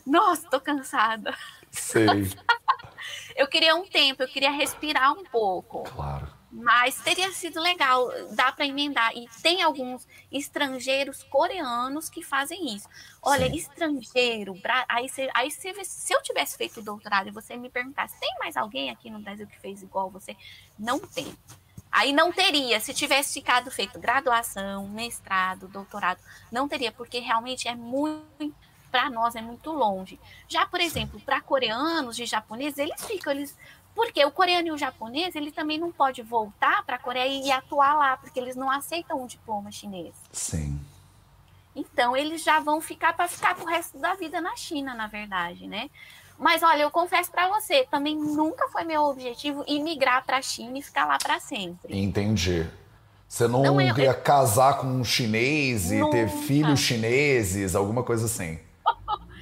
Nossa, 0.06 0.48
tô 0.48 0.60
cansada. 0.60 1.36
Sei. 1.70 2.06
eu 3.36 3.46
queria 3.46 3.74
um 3.74 3.86
tempo, 3.86 4.22
eu 4.22 4.28
queria 4.28 4.50
respirar 4.50 5.12
um 5.12 5.24
pouco. 5.24 5.82
Claro. 5.82 6.36
Mas 6.58 6.98
teria 7.02 7.30
sido 7.32 7.60
legal, 7.60 8.08
dá 8.30 8.50
para 8.50 8.64
emendar. 8.64 9.14
E 9.14 9.28
tem 9.42 9.62
alguns 9.62 10.08
estrangeiros 10.32 11.22
coreanos 11.24 12.08
que 12.08 12.22
fazem 12.22 12.74
isso. 12.74 12.88
Olha, 13.20 13.46
Sim. 13.46 13.56
estrangeiro, 13.56 14.58
aí, 14.88 15.06
você, 15.06 15.28
aí 15.34 15.50
você, 15.50 15.74
se 15.84 16.14
eu 16.14 16.22
tivesse 16.22 16.56
feito 16.56 16.80
doutorado 16.80 17.28
e 17.28 17.32
você 17.32 17.58
me 17.58 17.68
perguntasse, 17.68 18.18
tem 18.18 18.34
mais 18.38 18.56
alguém 18.56 18.88
aqui 18.88 19.10
no 19.10 19.18
Brasil 19.18 19.46
que 19.46 19.60
fez 19.60 19.82
igual 19.82 20.08
você? 20.08 20.34
Não 20.78 20.98
tem. 20.98 21.36
Aí 21.96 22.12
não 22.12 22.30
teria, 22.30 22.78
se 22.78 22.92
tivesse 22.92 23.32
ficado 23.32 23.70
feito 23.70 23.98
graduação, 23.98 24.86
mestrado, 24.86 25.66
doutorado, 25.66 26.20
não 26.52 26.68
teria, 26.68 26.92
porque 26.92 27.20
realmente 27.20 27.68
é 27.68 27.74
muito, 27.74 28.54
para 28.90 29.08
nós 29.08 29.34
é 29.34 29.40
muito 29.40 29.72
longe. 29.72 30.20
Já, 30.46 30.66
por 30.66 30.78
exemplo, 30.78 31.18
para 31.18 31.40
coreanos 31.40 32.18
e 32.18 32.26
japoneses, 32.26 32.76
eles 32.76 33.02
ficam, 33.06 33.32
eles 33.32 33.56
porque 33.94 34.22
o 34.26 34.30
coreano 34.30 34.68
e 34.68 34.72
o 34.72 34.76
japonês, 34.76 35.34
ele 35.34 35.50
também 35.50 35.78
não 35.78 35.90
pode 35.90 36.20
voltar 36.20 36.84
para 36.84 36.96
a 36.96 36.98
Coreia 36.98 37.42
e 37.42 37.50
atuar 37.50 37.94
lá, 37.94 38.18
porque 38.18 38.38
eles 38.38 38.54
não 38.54 38.70
aceitam 38.70 39.22
um 39.22 39.26
diploma 39.26 39.72
chinês. 39.72 40.14
Sim. 40.30 40.78
Então, 41.74 42.14
eles 42.14 42.42
já 42.42 42.60
vão 42.60 42.78
ficar 42.78 43.14
para 43.14 43.26
ficar 43.26 43.54
pro 43.54 43.64
resto 43.64 43.98
da 43.98 44.14
vida 44.14 44.38
na 44.38 44.54
China, 44.54 44.94
na 44.94 45.06
verdade, 45.06 45.66
né? 45.66 45.88
Mas 46.38 46.62
olha, 46.62 46.82
eu 46.82 46.90
confesso 46.90 47.30
para 47.30 47.48
você, 47.48 47.86
também 47.90 48.16
nunca 48.16 48.68
foi 48.68 48.84
meu 48.84 49.02
objetivo 49.02 49.64
imigrar 49.66 50.24
para 50.24 50.38
a 50.38 50.42
China 50.42 50.78
e 50.78 50.82
ficar 50.82 51.06
lá 51.06 51.18
para 51.18 51.40
sempre. 51.40 51.98
Entendi. 51.98 52.66
Você 53.28 53.48
não, 53.48 53.62
não 53.62 53.80
ia 53.80 54.14
casar 54.14 54.78
com 54.78 54.86
um 54.86 55.04
chinês 55.04 55.90
e 55.90 55.98
nunca. 55.98 56.12
ter 56.12 56.28
filhos 56.28 56.78
chineses, 56.78 57.74
alguma 57.74 58.02
coisa 58.02 58.26
assim. 58.26 58.58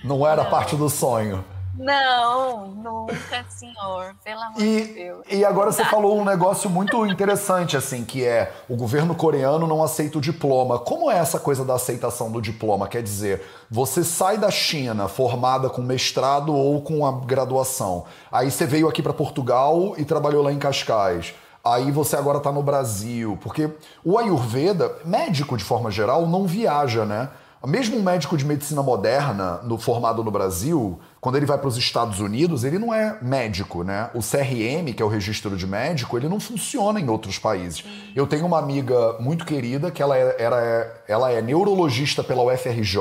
Não 0.02 0.26
era 0.26 0.44
não. 0.44 0.50
parte 0.50 0.76
do 0.76 0.88
sonho. 0.88 1.44
Não, 1.76 2.68
nunca, 2.68 3.44
senhor, 3.48 4.14
pelo 4.22 4.40
amor 4.40 4.62
e, 4.62 4.87
de 4.87 4.94
Deus. 4.94 5.26
E 5.28 5.44
agora 5.44 5.72
você 5.72 5.84
falou 5.84 6.18
um 6.18 6.24
negócio 6.24 6.70
muito 6.70 7.04
interessante, 7.06 7.76
assim, 7.76 8.04
que 8.04 8.24
é 8.24 8.52
o 8.68 8.76
governo 8.76 9.14
coreano 9.14 9.66
não 9.66 9.82
aceita 9.82 10.18
o 10.18 10.20
diploma. 10.20 10.78
Como 10.78 11.10
é 11.10 11.18
essa 11.18 11.38
coisa 11.38 11.64
da 11.64 11.74
aceitação 11.74 12.30
do 12.30 12.40
diploma? 12.40 12.87
Quer 12.87 13.02
dizer, 13.02 13.42
você 13.70 14.04
sai 14.04 14.38
da 14.38 14.50
China 14.50 15.08
formada 15.08 15.68
com 15.68 15.82
mestrado 15.82 16.54
ou 16.54 16.80
com 16.80 17.04
a 17.06 17.12
graduação, 17.12 18.04
aí 18.30 18.50
você 18.50 18.66
veio 18.66 18.88
aqui 18.88 19.02
para 19.02 19.12
Portugal 19.12 19.94
e 19.96 20.04
trabalhou 20.04 20.42
lá 20.42 20.52
em 20.52 20.58
Cascais. 20.58 21.34
Aí 21.64 21.90
você 21.90 22.14
agora 22.14 22.38
está 22.38 22.52
no 22.52 22.62
Brasil, 22.62 23.38
porque 23.42 23.70
o 24.04 24.18
Ayurveda, 24.18 24.98
médico 25.02 25.56
de 25.56 25.64
forma 25.64 25.90
geral, 25.90 26.26
não 26.26 26.46
viaja, 26.46 27.06
né? 27.06 27.30
Mesmo 27.66 27.96
um 27.96 28.03
médico 28.03 28.37
de 28.37 28.44
medicina 28.44 28.83
moderna, 28.83 29.61
no, 29.62 29.79
formado 29.79 30.22
no 30.22 30.31
Brasil, 30.31 31.00
quando 31.18 31.37
ele 31.37 31.46
vai 31.46 31.57
para 31.57 31.68
os 31.68 31.79
Estados 31.79 32.20
Unidos, 32.20 32.62
ele 32.62 32.79
não 32.79 32.92
é 32.92 33.16
médico, 33.22 33.83
né? 33.83 34.11
O 34.12 34.18
CRM, 34.18 34.92
que 34.94 35.03
é 35.03 35.05
o 35.05 35.09
registro 35.09 35.57
de 35.57 35.66
médico, 35.66 36.16
ele 36.18 36.29
não 36.29 36.38
funciona 36.38 37.00
em 37.00 37.09
outros 37.09 37.38
países. 37.38 37.83
Eu 38.14 38.27
tenho 38.27 38.44
uma 38.44 38.59
amiga 38.59 39.16
muito 39.18 39.46
querida 39.46 39.90
que 39.90 40.03
ela 40.03 40.16
é, 40.16 40.37
era, 40.38 41.03
ela 41.09 41.31
é 41.31 41.40
neurologista 41.40 42.22
pela 42.22 42.42
UFRJ, 42.42 42.98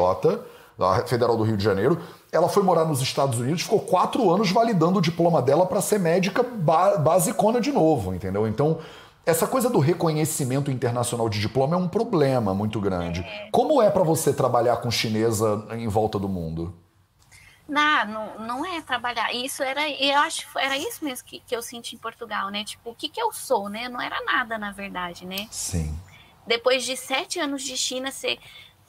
da 0.78 1.06
Federal 1.06 1.36
do 1.36 1.44
Rio 1.44 1.58
de 1.58 1.64
Janeiro. 1.64 2.00
Ela 2.32 2.48
foi 2.48 2.64
morar 2.64 2.86
nos 2.86 3.02
Estados 3.02 3.40
Unidos, 3.40 3.64
ficou 3.64 3.80
quatro 3.80 4.32
anos 4.32 4.52
validando 4.52 5.00
o 5.00 5.02
diploma 5.02 5.42
dela 5.42 5.66
para 5.66 5.82
ser 5.82 6.00
médica 6.00 6.44
basicona 7.00 7.60
de 7.60 7.72
novo, 7.72 8.14
entendeu? 8.14 8.48
Então, 8.48 8.80
essa 9.26 9.48
coisa 9.48 9.70
do 9.70 9.80
reconhecimento 9.80 10.70
internacional 10.70 11.30
de 11.30 11.40
diploma 11.40 11.76
é 11.76 11.80
um 11.80 11.88
problema 11.88 12.54
muito 12.54 12.80
grande. 12.82 13.22
É. 13.22 13.50
Como 13.52 13.82
é 13.82 13.90
para 13.90 14.04
você 14.04 14.34
trabalhar 14.34 14.78
com 14.78 14.92
chinesa 14.92 15.66
em 15.72 15.88
volta 15.88 16.20
do 16.20 16.28
mundo? 16.28 16.76
Não, 17.68 18.06
não, 18.06 18.40
não 18.40 18.66
é 18.66 18.82
trabalhar. 18.82 19.34
Isso 19.34 19.64
era, 19.64 19.90
eu 19.90 20.20
acho 20.20 20.52
que 20.52 20.60
era 20.60 20.78
isso 20.78 21.04
mesmo 21.04 21.26
que, 21.26 21.40
que 21.40 21.56
eu 21.56 21.62
senti 21.62 21.96
em 21.96 22.00
Portugal, 22.00 22.50
né? 22.50 22.66
Tipo, 22.66 22.90
o 22.90 22.96
que, 22.96 23.08
que 23.08 23.22
eu 23.22 23.32
sou, 23.32 23.70
né? 23.70 23.88
Não 23.88 24.02
era 24.02 24.22
nada, 24.26 24.58
na 24.58 24.72
verdade, 24.72 25.26
né? 25.26 25.48
Sim. 25.50 25.98
Depois 26.46 26.84
de 26.84 26.98
sete 26.98 27.40
anos 27.40 27.64
de 27.64 27.78
China, 27.78 28.12
você, 28.12 28.38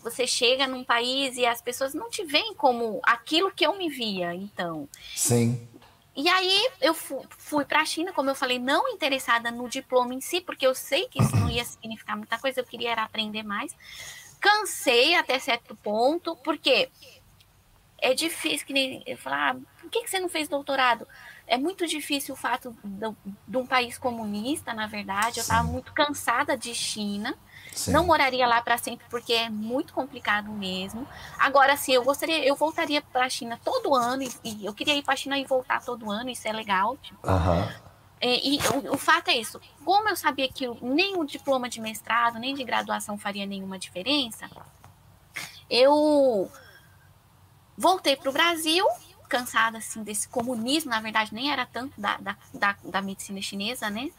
você 0.02 0.26
chega 0.26 0.66
num 0.66 0.82
país 0.82 1.36
e 1.36 1.46
as 1.46 1.62
pessoas 1.62 1.94
não 1.94 2.10
te 2.10 2.24
veem 2.24 2.52
como 2.54 3.00
aquilo 3.04 3.52
que 3.52 3.64
eu 3.64 3.78
me 3.78 3.88
via, 3.88 4.34
então. 4.34 4.88
Sim. 5.14 5.68
E 6.16 6.28
aí 6.28 6.70
eu 6.80 6.94
fui 6.94 7.64
para 7.64 7.80
a 7.80 7.84
China, 7.84 8.12
como 8.12 8.30
eu 8.30 8.34
falei, 8.34 8.58
não 8.58 8.88
interessada 8.88 9.50
no 9.50 9.68
diploma 9.68 10.14
em 10.14 10.20
si, 10.20 10.40
porque 10.40 10.66
eu 10.66 10.74
sei 10.74 11.08
que 11.08 11.20
isso 11.20 11.34
não 11.34 11.50
ia 11.50 11.64
significar 11.64 12.16
muita 12.16 12.38
coisa, 12.38 12.60
eu 12.60 12.64
queria 12.64 12.92
era 12.92 13.02
aprender 13.02 13.42
mais. 13.42 13.74
Cansei 14.40 15.16
até 15.16 15.38
certo 15.38 15.74
ponto, 15.74 16.36
porque 16.36 16.88
é 17.98 18.14
difícil, 18.14 18.66
que 18.66 18.72
nem 18.72 19.02
eu 19.06 19.16
falar, 19.16 19.56
ah, 19.56 19.60
por 19.80 19.90
que, 19.90 20.02
que 20.02 20.10
você 20.10 20.20
não 20.20 20.28
fez 20.28 20.46
doutorado? 20.46 21.08
É 21.46 21.56
muito 21.56 21.86
difícil 21.86 22.34
o 22.34 22.36
fato 22.36 22.76
de, 22.84 23.14
de 23.48 23.56
um 23.56 23.66
país 23.66 23.98
comunista, 23.98 24.72
na 24.72 24.86
verdade. 24.86 25.38
Eu 25.38 25.42
estava 25.42 25.64
muito 25.64 25.92
cansada 25.92 26.56
de 26.56 26.74
China. 26.74 27.36
Sim. 27.74 27.90
Não 27.90 28.06
moraria 28.06 28.46
lá 28.46 28.62
para 28.62 28.78
sempre 28.78 29.04
porque 29.10 29.32
é 29.32 29.50
muito 29.50 29.92
complicado 29.92 30.50
mesmo. 30.50 31.06
Agora, 31.38 31.76
sim, 31.76 31.92
eu 31.92 32.04
gostaria, 32.04 32.44
eu 32.44 32.54
voltaria 32.54 33.02
para 33.02 33.26
a 33.26 33.28
China 33.28 33.58
todo 33.64 33.94
ano 33.94 34.22
e, 34.22 34.30
e 34.44 34.64
eu 34.64 34.72
queria 34.72 34.94
ir 34.94 35.02
para 35.02 35.14
a 35.14 35.16
China 35.16 35.36
e 35.36 35.44
voltar 35.44 35.82
todo 35.84 36.10
ano. 36.10 36.30
Isso 36.30 36.46
é 36.46 36.52
legal. 36.52 36.96
Tipo. 36.98 37.18
Uhum. 37.26 37.68
E, 38.22 38.56
e 38.56 38.58
o, 38.68 38.94
o, 38.94 38.96
fato 38.96 39.28
é 39.28 39.36
isso. 39.36 39.60
Como 39.84 40.08
eu 40.08 40.16
sabia 40.16 40.48
que 40.48 40.66
nem 40.80 41.16
o 41.18 41.24
diploma 41.24 41.68
de 41.68 41.80
mestrado 41.80 42.38
nem 42.38 42.54
de 42.54 42.62
graduação 42.62 43.18
faria 43.18 43.44
nenhuma 43.44 43.78
diferença, 43.78 44.48
eu 45.68 46.50
voltei 47.76 48.16
para 48.16 48.30
o 48.30 48.32
Brasil 48.32 48.86
cansada 49.28 49.78
assim 49.78 50.02
desse 50.04 50.28
comunismo, 50.28 50.90
na 50.90 51.00
verdade 51.00 51.34
nem 51.34 51.50
era 51.50 51.66
tanto 51.66 52.00
da, 52.00 52.16
da, 52.18 52.36
da, 52.52 52.76
da 52.84 53.02
medicina 53.02 53.42
chinesa, 53.42 53.90
né? 53.90 54.10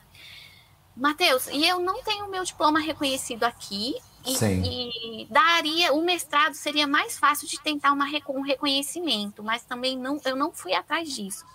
Matheus, 0.96 1.48
e 1.48 1.68
eu 1.68 1.80
não 1.80 2.02
tenho 2.04 2.26
o 2.26 2.32
meu 2.32 2.44
diploma 2.44 2.80
reconhecido 2.80 3.44
aqui. 3.44 3.96
E, 4.26 5.22
e, 5.22 5.28
daria 5.30 5.94
o 5.94 6.04
mestrado 6.04 6.56
seria 6.56 6.88
mais 6.88 7.16
fácil 7.16 7.48
de 7.48 7.62
tentar 7.62 7.92
uma, 7.92 8.06
um 8.30 8.42
reconhecimento, 8.42 9.44
mas 9.44 9.64
também 9.64 9.96
não, 9.96 10.20
eu 10.26 10.36
não 10.36 10.52
fui 10.52 10.74
atrás 10.74 11.14
disso. 11.14 11.46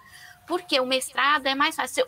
Porque 0.46 0.78
o 0.78 0.86
mestrado 0.86 1.46
é 1.46 1.54
mais 1.54 1.74
fácil. 1.74 2.06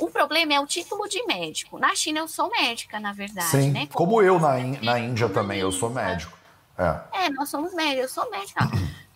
O 0.00 0.10
problema 0.10 0.54
é 0.54 0.60
o 0.60 0.66
título 0.66 1.08
de 1.08 1.24
médico. 1.26 1.78
Na 1.78 1.94
China 1.94 2.20
eu 2.20 2.26
sou 2.26 2.50
médica, 2.50 2.98
na 2.98 3.12
verdade. 3.12 3.48
Sim, 3.48 3.70
né? 3.70 3.86
como, 3.92 4.12
como 4.12 4.22
eu 4.22 4.40
na, 4.40 4.56
na 4.82 4.98
Índia 4.98 5.28
também, 5.28 5.60
eu 5.60 5.70
sou 5.70 5.90
médico. 5.90 6.36
É. 6.76 7.26
é, 7.26 7.30
nós 7.30 7.48
somos 7.48 7.74
médicos, 7.74 8.02
eu 8.02 8.08
sou 8.08 8.30
médica. 8.30 8.60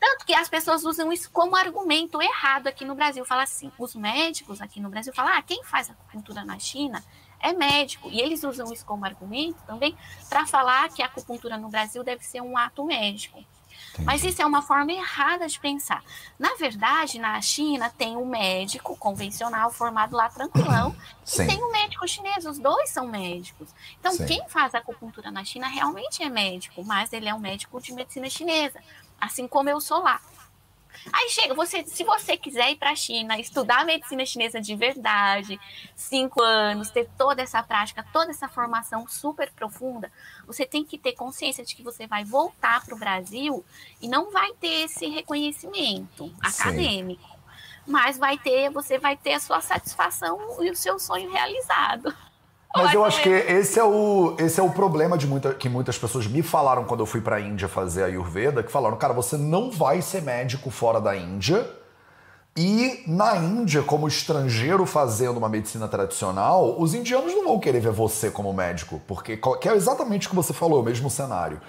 Tanto 0.07 0.25
que 0.25 0.35
as 0.35 0.49
pessoas 0.49 0.85
usam 0.85 1.13
isso 1.13 1.29
como 1.33 1.57
argumento 1.57 2.23
errado 2.23 2.69
aqui 2.69 2.85
no 2.85 2.95
Brasil. 2.95 3.25
Fala 3.25 3.43
assim, 3.43 3.73
os 3.77 3.97
médicos 3.97 4.61
aqui 4.61 4.79
no 4.79 4.89
Brasil 4.89 5.13
falam, 5.13 5.33
ah, 5.33 5.43
quem 5.43 5.65
faz 5.65 5.91
acupuntura 5.91 6.45
na 6.45 6.61
China 6.61 7.03
é 7.41 7.53
médico. 7.53 8.09
E 8.09 8.21
eles 8.21 8.45
usam 8.45 8.73
isso 8.73 8.87
como 8.87 9.05
argumento 9.05 9.61
também 9.67 9.97
para 10.29 10.47
falar 10.47 10.89
que 10.91 11.03
a 11.03 11.07
acupuntura 11.07 11.59
no 11.59 11.69
Brasil 11.69 12.05
deve 12.05 12.25
ser 12.25 12.41
um 12.41 12.57
ato 12.57 12.85
médico. 12.85 13.45
Mas 14.05 14.23
isso 14.23 14.41
é 14.41 14.47
uma 14.47 14.63
forma 14.63 14.93
errada 14.93 15.49
de 15.49 15.59
pensar. 15.59 16.05
Na 16.39 16.55
verdade, 16.55 17.19
na 17.19 17.41
China 17.41 17.91
tem 17.91 18.17
um 18.17 18.27
médico 18.27 18.97
convencional 18.97 19.73
formado 19.73 20.17
lá 20.17 20.29
tranquilão 20.29 20.95
Sim. 21.25 21.43
e 21.43 21.47
tem 21.49 21.65
um 21.65 21.73
médico 21.73 22.07
chinês. 22.07 22.45
Os 22.47 22.59
dois 22.59 22.91
são 22.91 23.09
médicos. 23.09 23.69
Então, 23.99 24.13
Sim. 24.13 24.27
quem 24.27 24.49
faz 24.49 24.75
acupuntura 24.75 25.31
na 25.31 25.45
China 25.45 25.67
realmente 25.67 26.23
é 26.23 26.29
médico, 26.29 26.85
mas 26.85 27.13
ele 27.13 27.29
é 27.29 27.35
um 27.35 27.41
médico 27.41 27.81
de 27.81 27.93
medicina 27.93 28.31
chinesa, 28.31 28.81
assim 29.21 29.47
como 29.47 29.69
eu 29.69 29.81
sou 29.81 30.03
lá. 30.03 30.21
Aí 31.13 31.29
chega, 31.31 31.55
você, 31.55 31.85
se 31.85 32.05
você 32.05 32.37
quiser 32.37 32.71
ir 32.71 32.77
para 32.77 32.91
a 32.91 32.97
China, 32.97 33.39
estudar 33.39 33.85
medicina 33.85 34.25
chinesa 34.25 34.61
de 34.61 34.75
verdade, 34.75 35.61
cinco 35.95 36.43
anos, 36.43 36.91
ter 36.91 37.09
toda 37.17 37.43
essa 37.43 37.63
prática, 37.63 38.05
toda 38.13 38.31
essa 38.31 38.49
formação 38.49 39.07
super 39.07 39.51
profunda, 39.53 40.11
você 40.47 40.67
tem 40.67 40.85
que 40.85 40.99
ter 40.99 41.13
consciência 41.13 41.65
de 41.65 41.75
que 41.75 41.83
você 41.83 42.07
vai 42.07 42.25
voltar 42.25 42.85
para 42.85 42.95
o 42.95 42.99
Brasil 42.99 43.65
e 44.01 44.09
não 44.09 44.31
vai 44.31 44.53
ter 44.55 44.85
esse 44.85 45.07
reconhecimento 45.07 46.33
acadêmico, 46.41 47.29
Sim. 47.29 47.37
mas 47.87 48.19
vai 48.19 48.39
ter, 48.39 48.71
você 48.71 48.99
vai 48.99 49.17
ter 49.17 49.35
a 49.35 49.41
sua 49.41 49.61
satisfação 49.61 50.63
e 50.63 50.71
o 50.71 50.77
seu 50.77 50.99
sonho 50.99 51.31
realizado. 51.31 52.15
Mas 52.77 52.95
eu 52.95 53.05
acho 53.05 53.23
que 53.23 53.29
esse 53.29 53.79
é 53.79 53.85
o, 53.85 54.37
esse 54.39 54.61
é 54.61 54.63
o 54.63 54.71
problema 54.71 55.17
de 55.17 55.27
muita, 55.27 55.55
que 55.55 55.69
muitas 55.69 55.99
pessoas 55.99 56.27
me 56.27 56.43
falaram 56.43 56.85
quando 56.85 57.01
eu 57.01 57.07
fui 57.07 57.21
pra 57.21 57.41
Índia 57.41 57.69
fazer 57.69 58.03
a 58.03 58.07
Ayurveda, 58.07 58.63
que 58.63 58.71
falaram, 58.71 58.97
cara, 58.97 59.13
você 59.13 59.37
não 59.37 59.71
vai 59.71 60.03
ser 60.03 60.23
médico 60.23 60.71
fora 60.71 61.01
da 61.01 61.17
Índia. 61.17 61.67
E 62.57 63.03
na 63.07 63.37
Índia, 63.37 63.83
como 63.83 64.09
estrangeiro 64.09 64.87
fazendo 64.87 65.37
uma 65.37 65.49
medicina 65.49 65.87
tradicional, 65.89 66.81
os 66.81 66.95
indianos 66.95 67.35
não 67.35 67.45
vão 67.45 67.59
querer 67.59 67.81
ver 67.81 67.93
você 67.93 68.31
como 68.31 68.53
médico, 68.53 69.01
porque 69.07 69.39
que 69.61 69.69
é 69.69 69.75
exatamente 69.75 70.27
o 70.27 70.31
que 70.31 70.37
você 70.37 70.55
falou, 70.55 70.81
o 70.81 70.85
mesmo 70.85 71.11
cenário. 71.11 71.61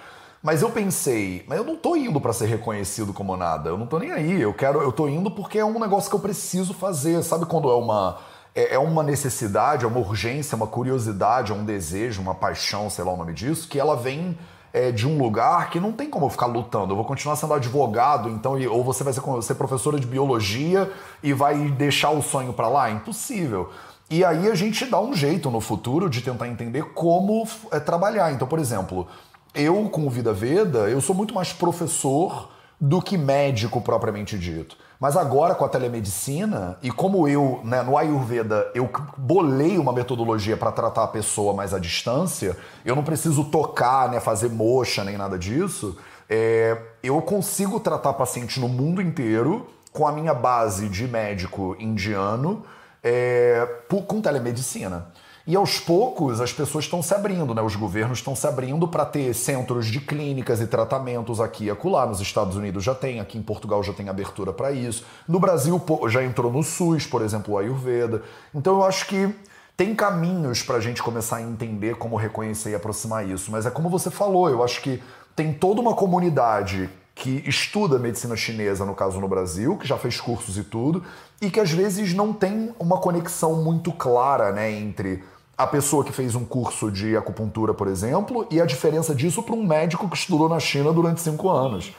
Mas 0.42 0.62
eu 0.62 0.70
pensei, 0.70 1.44
mas 1.48 1.58
eu 1.58 1.64
não 1.64 1.76
tô 1.76 1.96
indo 1.96 2.20
para 2.20 2.32
ser 2.32 2.46
reconhecido 2.46 3.12
como 3.12 3.36
nada, 3.36 3.70
eu 3.70 3.76
não 3.76 3.86
tô 3.86 3.98
nem 3.98 4.12
aí, 4.12 4.40
eu 4.40 4.54
quero, 4.54 4.80
eu 4.80 4.92
tô 4.92 5.08
indo 5.08 5.30
porque 5.30 5.58
é 5.58 5.64
um 5.64 5.78
negócio 5.80 6.08
que 6.08 6.16
eu 6.16 6.20
preciso 6.20 6.72
fazer. 6.72 7.22
Sabe 7.22 7.44
quando 7.44 7.68
é 7.70 7.74
uma 7.74 8.18
é, 8.58 8.74
é 8.74 8.78
uma 8.78 9.04
necessidade, 9.04 9.84
é 9.84 9.88
uma 9.88 10.00
urgência, 10.00 10.56
uma 10.56 10.66
curiosidade, 10.66 11.52
é 11.52 11.54
um 11.54 11.64
desejo, 11.64 12.20
uma 12.20 12.34
paixão, 12.34 12.90
sei 12.90 13.04
lá 13.04 13.12
o 13.12 13.16
nome 13.16 13.32
disso, 13.32 13.68
que 13.68 13.78
ela 13.78 13.94
vem 13.94 14.36
é, 14.72 14.90
de 14.90 15.06
um 15.06 15.16
lugar 15.16 15.70
que 15.70 15.78
não 15.78 15.92
tem 15.92 16.10
como 16.10 16.26
eu 16.26 16.30
ficar 16.30 16.46
lutando. 16.46 16.90
Eu 16.90 16.96
vou 16.96 17.04
continuar 17.04 17.36
sendo 17.36 17.54
advogado, 17.54 18.28
então, 18.28 18.60
ou 18.68 18.82
você 18.82 19.04
vai 19.04 19.12
ser, 19.12 19.22
ser 19.42 19.54
professora 19.54 20.00
de 20.00 20.08
biologia 20.08 20.90
e 21.22 21.32
vai 21.32 21.56
deixar 21.70 22.10
o 22.10 22.20
sonho 22.20 22.52
para 22.52 22.66
lá? 22.68 22.90
Impossível. 22.90 23.70
E 24.10 24.24
aí 24.24 24.50
a 24.50 24.54
gente 24.56 24.86
dá 24.86 25.00
um 25.00 25.14
jeito 25.14 25.50
no 25.50 25.60
futuro 25.60 26.10
de 26.10 26.20
tentar 26.20 26.48
entender 26.48 26.82
como 26.94 27.46
é, 27.70 27.78
trabalhar. 27.78 28.32
Então, 28.32 28.48
por 28.48 28.58
exemplo, 28.58 29.06
eu 29.54 29.88
com 29.88 30.04
o 30.04 30.10
Vida 30.10 30.32
Veda, 30.32 30.90
eu 30.90 31.00
sou 31.00 31.14
muito 31.14 31.32
mais 31.32 31.52
professor 31.52 32.50
do 32.80 33.00
que 33.00 33.16
médico 33.16 33.80
propriamente 33.80 34.36
dito. 34.36 34.76
Mas 35.00 35.16
agora 35.16 35.54
com 35.54 35.64
a 35.64 35.68
telemedicina, 35.68 36.76
e 36.82 36.90
como 36.90 37.28
eu, 37.28 37.60
né, 37.62 37.82
no 37.82 37.96
Ayurveda, 37.96 38.68
eu 38.74 38.90
bolei 39.16 39.78
uma 39.78 39.92
metodologia 39.92 40.56
para 40.56 40.72
tratar 40.72 41.04
a 41.04 41.08
pessoa 41.08 41.54
mais 41.54 41.72
à 41.72 41.78
distância, 41.78 42.56
eu 42.84 42.96
não 42.96 43.04
preciso 43.04 43.44
tocar, 43.44 44.08
né, 44.08 44.18
fazer 44.18 44.48
mocha 44.48 45.04
nem 45.04 45.16
nada 45.16 45.38
disso, 45.38 45.96
é, 46.28 46.76
eu 47.00 47.22
consigo 47.22 47.78
tratar 47.78 48.12
paciente 48.14 48.58
no 48.58 48.68
mundo 48.68 49.00
inteiro 49.00 49.68
com 49.92 50.06
a 50.06 50.10
minha 50.10 50.34
base 50.34 50.88
de 50.88 51.06
médico 51.06 51.76
indiano 51.78 52.64
é, 53.02 53.66
com 54.06 54.20
telemedicina. 54.20 55.12
E 55.48 55.56
aos 55.56 55.80
poucos 55.80 56.42
as 56.42 56.52
pessoas 56.52 56.84
estão 56.84 57.02
se 57.02 57.14
abrindo, 57.14 57.54
né? 57.54 57.62
Os 57.62 57.74
governos 57.74 58.18
estão 58.18 58.36
se 58.36 58.46
abrindo 58.46 58.86
para 58.86 59.06
ter 59.06 59.32
centros 59.32 59.86
de 59.86 59.98
clínicas 59.98 60.60
e 60.60 60.66
tratamentos 60.66 61.40
aqui 61.40 61.64
e 61.64 61.70
acolá. 61.70 62.04
Nos 62.04 62.20
Estados 62.20 62.54
Unidos 62.54 62.84
já 62.84 62.94
tem, 62.94 63.18
aqui 63.18 63.38
em 63.38 63.42
Portugal 63.42 63.82
já 63.82 63.94
tem 63.94 64.10
abertura 64.10 64.52
para 64.52 64.70
isso. 64.72 65.06
No 65.26 65.40
Brasil 65.40 65.82
já 66.08 66.22
entrou 66.22 66.52
no 66.52 66.62
SUS, 66.62 67.06
por 67.06 67.22
exemplo, 67.22 67.54
o 67.54 67.58
Ayurveda. 67.58 68.22
Então 68.54 68.74
eu 68.74 68.84
acho 68.84 69.06
que 69.06 69.34
tem 69.74 69.94
caminhos 69.94 70.62
para 70.62 70.76
a 70.76 70.80
gente 70.80 71.02
começar 71.02 71.36
a 71.36 71.42
entender 71.42 71.96
como 71.96 72.14
reconhecer 72.16 72.72
e 72.72 72.74
aproximar 72.74 73.26
isso. 73.26 73.50
Mas 73.50 73.64
é 73.64 73.70
como 73.70 73.88
você 73.88 74.10
falou, 74.10 74.50
eu 74.50 74.62
acho 74.62 74.82
que 74.82 75.02
tem 75.34 75.54
toda 75.54 75.80
uma 75.80 75.94
comunidade 75.94 76.90
que 77.14 77.42
estuda 77.48 77.98
medicina 77.98 78.36
chinesa, 78.36 78.84
no 78.84 78.94
caso 78.94 79.18
no 79.18 79.26
Brasil, 79.26 79.78
que 79.78 79.88
já 79.88 79.96
fez 79.96 80.20
cursos 80.20 80.58
e 80.58 80.62
tudo, 80.62 81.02
e 81.40 81.50
que 81.50 81.58
às 81.58 81.70
vezes 81.70 82.12
não 82.12 82.34
tem 82.34 82.72
uma 82.78 82.98
conexão 82.98 83.56
muito 83.56 83.90
clara 83.90 84.52
né, 84.52 84.70
entre 84.70 85.24
a 85.58 85.66
pessoa 85.66 86.04
que 86.04 86.12
fez 86.12 86.36
um 86.36 86.44
curso 86.44 86.88
de 86.88 87.16
acupuntura, 87.16 87.74
por 87.74 87.88
exemplo, 87.88 88.46
e 88.48 88.60
a 88.60 88.64
diferença 88.64 89.12
disso 89.12 89.42
para 89.42 89.56
um 89.56 89.66
médico 89.66 90.08
que 90.08 90.16
estudou 90.16 90.48
na 90.48 90.60
China 90.60 90.92
durante 90.92 91.20
cinco 91.20 91.50
anos. 91.50 91.92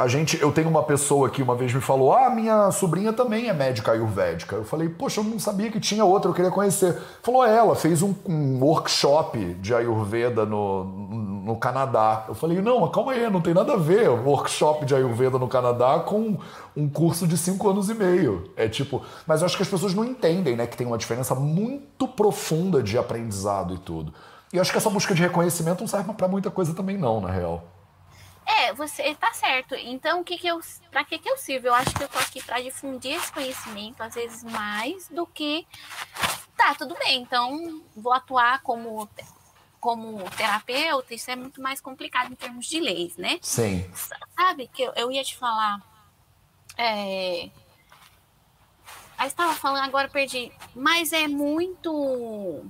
A 0.00 0.08
gente, 0.08 0.40
eu 0.40 0.50
tenho 0.50 0.70
uma 0.70 0.82
pessoa 0.82 1.28
que 1.28 1.42
uma 1.42 1.54
vez 1.54 1.74
me 1.74 1.80
falou: 1.82 2.14
Ah, 2.14 2.30
minha 2.30 2.70
sobrinha 2.70 3.12
também 3.12 3.50
é 3.50 3.52
médica 3.52 3.92
ayurvédica. 3.92 4.56
Eu 4.56 4.64
falei: 4.64 4.88
Poxa, 4.88 5.20
eu 5.20 5.24
não 5.24 5.38
sabia 5.38 5.70
que 5.70 5.78
tinha 5.78 6.02
outra, 6.06 6.30
eu 6.30 6.34
queria 6.34 6.50
conhecer. 6.50 6.98
Falou: 7.22 7.44
é, 7.44 7.54
Ela 7.54 7.76
fez 7.76 8.00
um, 8.00 8.14
um 8.26 8.64
workshop 8.64 9.56
de 9.60 9.74
ayurveda 9.74 10.46
no, 10.46 10.84
no 10.84 11.54
Canadá. 11.56 12.24
Eu 12.26 12.34
falei: 12.34 12.62
Não, 12.62 12.90
calma 12.90 13.12
aí, 13.12 13.28
não 13.28 13.42
tem 13.42 13.52
nada 13.52 13.74
a 13.74 13.76
ver 13.76 14.08
workshop 14.08 14.86
de 14.86 14.94
ayurveda 14.94 15.38
no 15.38 15.46
Canadá 15.46 15.98
com 16.00 16.38
um 16.74 16.88
curso 16.88 17.26
de 17.26 17.36
cinco 17.36 17.68
anos 17.68 17.90
e 17.90 17.94
meio. 17.94 18.50
É 18.56 18.70
tipo, 18.70 19.02
mas 19.26 19.42
eu 19.42 19.46
acho 19.46 19.56
que 19.58 19.62
as 19.62 19.68
pessoas 19.68 19.92
não 19.92 20.02
entendem, 20.02 20.56
né, 20.56 20.66
que 20.66 20.78
tem 20.78 20.86
uma 20.86 20.96
diferença 20.96 21.34
muito 21.34 22.08
profunda 22.08 22.82
de 22.82 22.96
aprendizado 22.96 23.74
e 23.74 23.78
tudo. 23.78 24.14
E 24.50 24.56
eu 24.56 24.62
acho 24.62 24.72
que 24.72 24.78
essa 24.78 24.88
busca 24.88 25.14
de 25.14 25.20
reconhecimento 25.20 25.80
não 25.80 25.86
serve 25.86 26.10
para 26.14 26.26
muita 26.26 26.50
coisa 26.50 26.72
também, 26.72 26.96
não, 26.96 27.20
na 27.20 27.30
real. 27.30 27.79
É, 28.58 28.72
você 28.74 29.14
tá 29.14 29.32
certo. 29.32 29.74
Então, 29.74 30.20
o 30.20 30.24
que 30.24 30.36
que 30.36 30.46
eu, 30.48 30.60
para 30.90 31.04
que 31.04 31.18
que 31.18 31.28
eu 31.28 31.36
sirvo? 31.36 31.68
Eu 31.68 31.74
acho 31.74 31.94
que 31.94 32.02
eu 32.02 32.08
tô 32.08 32.18
aqui 32.18 32.42
para 32.42 32.60
difundir 32.60 33.14
esse 33.14 33.32
conhecimento, 33.32 34.02
às 34.02 34.14
vezes 34.14 34.42
mais 34.44 35.08
do 35.08 35.26
que 35.26 35.66
tá, 36.56 36.74
tudo 36.74 36.94
bem. 36.98 37.22
Então, 37.22 37.82
vou 37.96 38.12
atuar 38.12 38.60
como 38.62 39.08
como 39.80 40.28
terapeuta, 40.32 41.14
isso 41.14 41.30
é 41.30 41.36
muito 41.36 41.62
mais 41.62 41.80
complicado 41.80 42.30
em 42.30 42.36
termos 42.36 42.66
de 42.66 42.78
leis, 42.80 43.16
né? 43.16 43.38
Sim. 43.40 43.90
Sabe 44.36 44.68
que 44.68 44.82
eu, 44.82 44.92
eu 44.94 45.10
ia 45.10 45.24
te 45.24 45.36
falar 45.38 45.80
É... 46.76 47.48
Aí 49.16 49.28
estava 49.28 49.54
falando, 49.54 49.84
agora 49.84 50.08
perdi. 50.08 50.50
Mas 50.74 51.12
é 51.12 51.28
muito. 51.28 52.64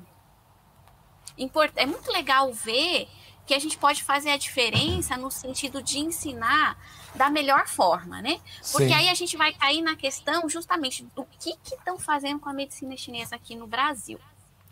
É 1.77 1.87
muito 1.87 2.11
legal 2.11 2.53
ver 2.53 3.09
que 3.51 3.55
a 3.55 3.59
gente 3.59 3.77
pode 3.77 4.05
fazer 4.05 4.31
a 4.31 4.37
diferença 4.37 5.17
no 5.17 5.29
sentido 5.29 5.83
de 5.83 5.99
ensinar 5.99 6.79
da 7.17 7.29
melhor 7.29 7.67
forma, 7.67 8.23
né? 8.23 8.41
Porque 8.71 8.87
Sim. 8.87 8.95
aí 8.95 9.09
a 9.09 9.15
gente 9.15 9.37
vai 9.37 9.53
cair 9.53 9.83
na 9.83 9.97
questão 9.97 10.49
justamente 10.49 11.05
do 11.17 11.27
que 11.37 11.59
estão 11.65 11.99
fazendo 11.99 12.39
com 12.39 12.49
a 12.49 12.53
medicina 12.53 12.97
chinesa 12.97 13.35
aqui 13.35 13.57
no 13.57 13.67
Brasil. 13.67 14.21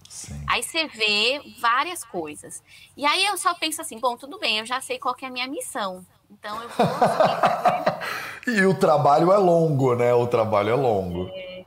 Sim. 0.09 0.41
Aí 0.47 0.63
você 0.63 0.87
vê 0.87 1.43
várias 1.61 2.05
coisas. 2.05 2.63
E 2.97 3.05
aí 3.05 3.27
eu 3.27 3.37
só 3.37 3.53
penso 3.53 3.81
assim, 3.81 3.99
bom, 3.99 4.17
tudo 4.17 4.39
bem, 4.39 4.61
eu 4.61 4.67
já 4.67 4.81
sei 4.81 4.97
qual 4.97 5.17
é 5.21 5.27
a 5.27 5.31
minha 5.31 5.49
missão. 5.49 6.07
Então 6.31 6.63
eu 6.63 6.69
vou. 6.69 6.87
e 8.55 8.65
o 8.65 8.79
trabalho 8.79 9.33
é 9.33 9.39
longo, 9.39 9.97
né? 9.97 10.15
O 10.15 10.29
trabalho 10.29 10.71
é 10.71 10.77
longo. 10.77 11.29
É, 11.35 11.65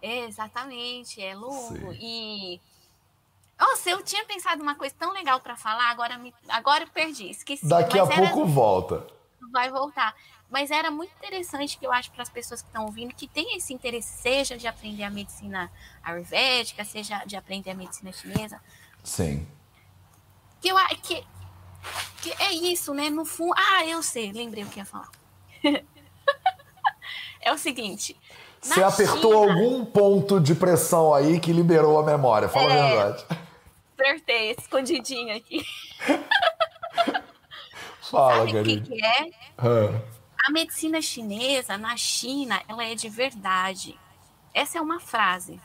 é 0.00 0.18
exatamente, 0.24 1.20
é 1.20 1.34
longo. 1.34 1.92
Sim. 1.92 1.98
E 2.00 2.60
nossa, 3.60 3.90
eu 3.90 4.02
tinha 4.02 4.24
pensado 4.24 4.62
uma 4.62 4.74
coisa 4.74 4.94
tão 4.98 5.12
legal 5.12 5.38
para 5.38 5.54
falar, 5.54 5.90
agora 5.90 6.16
me, 6.16 6.34
agora 6.48 6.84
eu 6.84 6.88
perdi, 6.88 7.30
esqueci. 7.30 7.68
Daqui 7.68 7.98
a 7.98 8.06
pouco 8.06 8.46
volta. 8.46 9.06
Vai 9.52 9.70
voltar. 9.70 10.14
Mas 10.48 10.70
era 10.70 10.90
muito 10.90 11.12
interessante 11.18 11.78
que 11.78 11.86
eu 11.86 11.92
acho 11.92 12.10
para 12.10 12.22
as 12.22 12.30
pessoas 12.30 12.62
que 12.62 12.68
estão 12.68 12.86
ouvindo 12.86 13.14
que 13.14 13.28
tem 13.28 13.56
esse 13.56 13.72
interesse, 13.74 14.22
seja 14.22 14.56
de 14.56 14.66
aprender 14.66 15.04
a 15.04 15.10
medicina 15.10 15.70
ayurvédica, 16.02 16.84
seja 16.84 17.22
de 17.26 17.36
aprender 17.36 17.70
a 17.70 17.74
medicina 17.74 18.10
chinesa. 18.12 18.60
Sim. 19.04 19.46
Que 20.60 20.68
eu 20.68 20.76
que, 21.02 21.24
que 22.22 22.42
é 22.42 22.52
isso, 22.52 22.94
né? 22.94 23.10
No 23.10 23.24
fundo. 23.24 23.54
Ah, 23.56 23.86
eu 23.86 24.02
sei, 24.02 24.32
lembrei 24.32 24.64
o 24.64 24.68
que 24.68 24.78
ia 24.78 24.84
falar. 24.86 25.10
é 27.40 27.52
o 27.52 27.58
seguinte. 27.58 28.18
Você 28.60 28.82
apertou 28.82 29.46
China... 29.46 29.52
algum 29.52 29.84
ponto 29.84 30.40
de 30.40 30.54
pressão 30.54 31.14
aí 31.14 31.38
que 31.38 31.52
liberou 31.52 31.98
a 31.98 32.02
memória, 32.02 32.48
fala 32.48 32.72
é... 32.72 32.80
a 32.80 32.88
verdade 32.88 33.49
apertei 34.00 34.52
escondidinho 34.58 35.36
aqui. 35.36 35.64
Fala, 38.10 38.46
Sabe 38.46 38.58
o 38.58 38.64
que, 38.64 38.80
que, 38.80 39.04
é? 39.04 39.30
A 40.46 40.50
medicina 40.50 41.00
chinesa, 41.00 41.76
na 41.78 41.96
China, 41.96 42.60
ela 42.66 42.84
é 42.84 42.94
de 42.94 43.08
verdade. 43.08 43.98
Essa 44.52 44.78
é 44.78 44.80
uma 44.80 44.98
frase. 44.98 45.60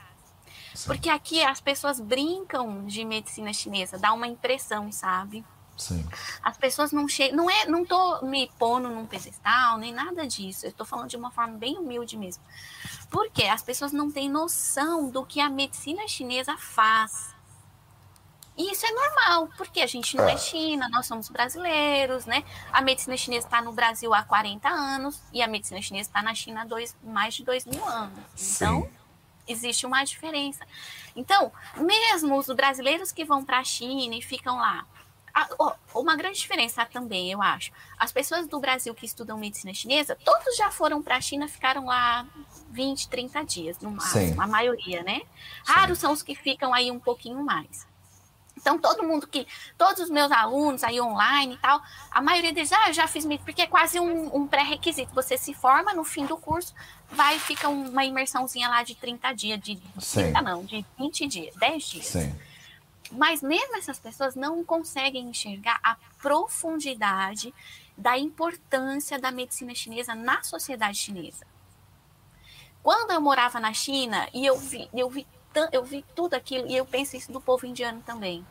Sim. 0.73 0.87
Porque 0.87 1.09
aqui 1.09 1.41
as 1.41 1.59
pessoas 1.61 1.99
brincam 1.99 2.85
de 2.85 3.03
medicina 3.05 3.51
chinesa, 3.53 3.97
dá 3.97 4.13
uma 4.13 4.27
impressão, 4.27 4.91
sabe? 4.91 5.43
Sim. 5.77 6.05
As 6.43 6.57
pessoas 6.57 6.91
não 6.91 7.07
chegam. 7.07 7.37
Não 7.37 7.49
é, 7.49 7.65
não 7.65 7.83
tô 7.83 8.21
me 8.21 8.49
pondo 8.59 8.89
num 8.89 9.05
pedestal, 9.05 9.77
nem 9.77 9.93
nada 9.93 10.27
disso. 10.27 10.65
Eu 10.65 10.69
estou 10.69 10.85
falando 10.85 11.09
de 11.09 11.17
uma 11.17 11.31
forma 11.31 11.57
bem 11.57 11.77
humilde 11.77 12.17
mesmo. 12.17 12.43
Porque 13.09 13.43
as 13.43 13.61
pessoas 13.61 13.91
não 13.91 14.11
têm 14.11 14.29
noção 14.29 15.09
do 15.09 15.25
que 15.25 15.39
a 15.41 15.49
medicina 15.49 16.07
chinesa 16.07 16.55
faz. 16.57 17.34
E 18.57 18.71
isso 18.71 18.85
é 18.85 18.91
normal, 18.91 19.49
porque 19.57 19.81
a 19.81 19.87
gente 19.87 20.15
não 20.15 20.27
é. 20.29 20.33
é 20.33 20.37
China, 20.37 20.87
nós 20.89 21.05
somos 21.05 21.27
brasileiros, 21.29 22.25
né? 22.25 22.43
A 22.71 22.81
medicina 22.81 23.17
chinesa 23.17 23.47
está 23.47 23.61
no 23.61 23.73
Brasil 23.73 24.13
há 24.13 24.23
40 24.23 24.67
anos 24.69 25.21
e 25.33 25.41
a 25.41 25.47
medicina 25.47 25.81
chinesa 25.81 26.09
está 26.09 26.21
na 26.21 26.33
China 26.33 26.61
há 26.61 26.65
dois, 26.65 26.95
mais 27.03 27.33
de 27.33 27.43
dois 27.43 27.65
mil 27.65 27.83
anos. 27.83 28.17
Então, 28.55 28.83
Sim. 28.83 28.89
existe 29.47 29.85
uma 29.85 30.03
diferença. 30.05 30.65
Então, 31.15 31.51
mesmo 31.75 32.37
os 32.37 32.47
brasileiros 32.47 33.11
que 33.11 33.25
vão 33.25 33.43
para 33.43 33.59
a 33.59 33.63
China 33.63 34.15
e 34.15 34.21
ficam 34.21 34.55
lá, 34.57 34.85
uma 35.93 36.15
grande 36.15 36.39
diferença 36.39 36.85
também, 36.85 37.29
eu 37.29 37.41
acho. 37.41 37.71
As 37.99 38.11
pessoas 38.11 38.47
do 38.47 38.57
Brasil 38.57 38.95
que 38.95 39.05
estudam 39.05 39.37
medicina 39.37 39.73
chinesa, 39.73 40.17
todos 40.23 40.55
já 40.55 40.71
foram 40.71 41.03
para 41.03 41.17
a 41.17 41.21
China, 41.21 41.45
ficaram 41.47 41.85
lá 41.85 42.25
20, 42.69 43.09
30 43.09 43.43
dias, 43.43 43.79
no 43.79 43.91
máximo, 43.91 44.33
Sim. 44.33 44.39
a 44.39 44.47
maioria, 44.47 45.03
né? 45.03 45.23
Raros 45.65 45.99
são 45.99 46.13
os 46.13 46.23
que 46.23 46.35
ficam 46.35 46.73
aí 46.73 46.89
um 46.89 46.99
pouquinho 46.99 47.43
mais. 47.43 47.85
Então, 48.65 48.79
todo 48.79 49.03
mundo 49.03 49.27
que, 49.27 49.45
todos 49.77 50.01
os 50.01 50.09
meus 50.09 50.31
alunos 50.31 50.83
aí 50.83 50.99
online 50.99 51.53
e 51.53 51.57
tal, 51.59 51.79
a 52.09 52.19
maioria 52.19 52.51
deles, 52.51 52.73
ah, 52.73 52.87
eu 52.87 52.93
já 52.93 53.07
fiz 53.07 53.23
MIT, 53.23 53.43
porque 53.43 53.61
é 53.61 53.67
quase 53.67 53.99
um, 53.99 54.35
um 54.35 54.47
pré-requisito. 54.47 55.13
Você 55.13 55.37
se 55.37 55.53
forma 55.53 55.93
no 55.93 56.03
fim 56.03 56.25
do 56.25 56.35
curso, 56.35 56.73
vai, 57.07 57.37
fica 57.37 57.69
uma 57.69 58.03
imersãozinha 58.03 58.67
lá 58.67 58.81
de 58.81 58.95
30 58.95 59.33
dias, 59.33 59.59
de 59.59 59.79
Sim. 59.99 60.31
30 60.31 60.41
não, 60.41 60.65
de 60.65 60.83
20 60.97 61.27
dias, 61.27 61.55
10 61.57 61.83
dias. 61.83 62.05
Sim. 62.07 62.35
Mas 63.11 63.43
mesmo 63.43 63.77
essas 63.77 63.99
pessoas 63.99 64.33
não 64.33 64.65
conseguem 64.65 65.27
enxergar 65.27 65.79
a 65.83 65.95
profundidade 66.19 67.53
da 67.95 68.17
importância 68.17 69.19
da 69.19 69.29
medicina 69.29 69.75
chinesa 69.75 70.15
na 70.15 70.41
sociedade 70.41 70.97
chinesa. 70.97 71.45
Quando 72.81 73.11
eu 73.11 73.21
morava 73.21 73.59
na 73.59 73.73
China 73.73 74.27
e 74.33 74.43
eu 74.43 74.57
vi, 74.57 74.89
eu 74.91 75.07
vi, 75.07 75.27
eu 75.71 75.83
vi 75.83 76.03
tudo 76.15 76.33
aquilo 76.33 76.67
e 76.67 76.75
eu 76.75 76.83
penso 76.83 77.15
isso 77.15 77.31
do 77.31 77.39
povo 77.39 77.67
indiano 77.67 78.01
também 78.03 78.43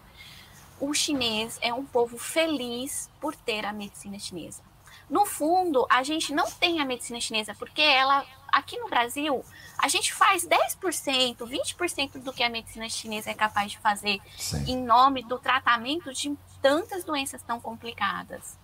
o 0.88 0.94
chinês 0.94 1.58
é 1.60 1.72
um 1.72 1.84
povo 1.84 2.18
feliz 2.18 3.10
por 3.20 3.34
ter 3.34 3.64
a 3.64 3.72
medicina 3.72 4.18
chinesa. 4.18 4.62
No 5.08 5.26
fundo, 5.26 5.86
a 5.90 6.02
gente 6.02 6.32
não 6.32 6.50
tem 6.50 6.80
a 6.80 6.84
medicina 6.84 7.20
chinesa 7.20 7.54
porque 7.58 7.82
ela, 7.82 8.24
aqui 8.50 8.78
no 8.78 8.88
Brasil, 8.88 9.44
a 9.78 9.88
gente 9.88 10.14
faz 10.14 10.46
10%, 10.46 11.36
20% 11.38 12.18
do 12.18 12.32
que 12.32 12.42
a 12.42 12.48
medicina 12.48 12.88
chinesa 12.88 13.30
é 13.30 13.34
capaz 13.34 13.70
de 13.70 13.78
fazer 13.78 14.18
Sim. 14.36 14.64
em 14.66 14.76
nome 14.82 15.22
do 15.22 15.38
tratamento 15.38 16.12
de 16.12 16.34
tantas 16.62 17.04
doenças 17.04 17.42
tão 17.42 17.60
complicadas. 17.60 18.58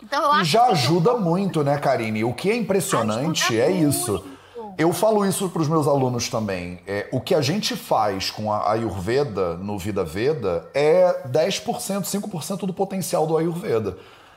Então, 0.00 0.22
eu 0.22 0.32
acho 0.32 0.42
e 0.42 0.44
já 0.44 0.66
ajuda 0.66 1.10
eu... 1.10 1.20
muito, 1.20 1.64
né, 1.64 1.76
Karine? 1.78 2.22
O 2.22 2.32
que 2.32 2.50
é 2.50 2.56
impressionante 2.56 3.58
é 3.58 3.68
muito. 3.68 3.88
isso 3.88 4.37
eu 4.76 4.92
falo 4.92 5.24
isso 5.24 5.48
para 5.48 5.62
os 5.62 5.68
meus 5.68 5.86
alunos 5.86 6.28
também. 6.28 6.80
É, 6.86 7.08
o 7.12 7.20
que 7.20 7.34
a 7.34 7.40
gente 7.40 7.76
faz 7.76 8.30
com 8.30 8.52
a 8.52 8.72
Ayurveda 8.72 9.56
no 9.56 9.78
Vida 9.78 10.04
Veda 10.04 10.68
é 10.74 11.28
10%, 11.28 12.02
5% 12.02 12.66
do 12.66 12.72
potencial 12.72 13.26
do 13.26 13.36
Ayurveda. 13.36 13.96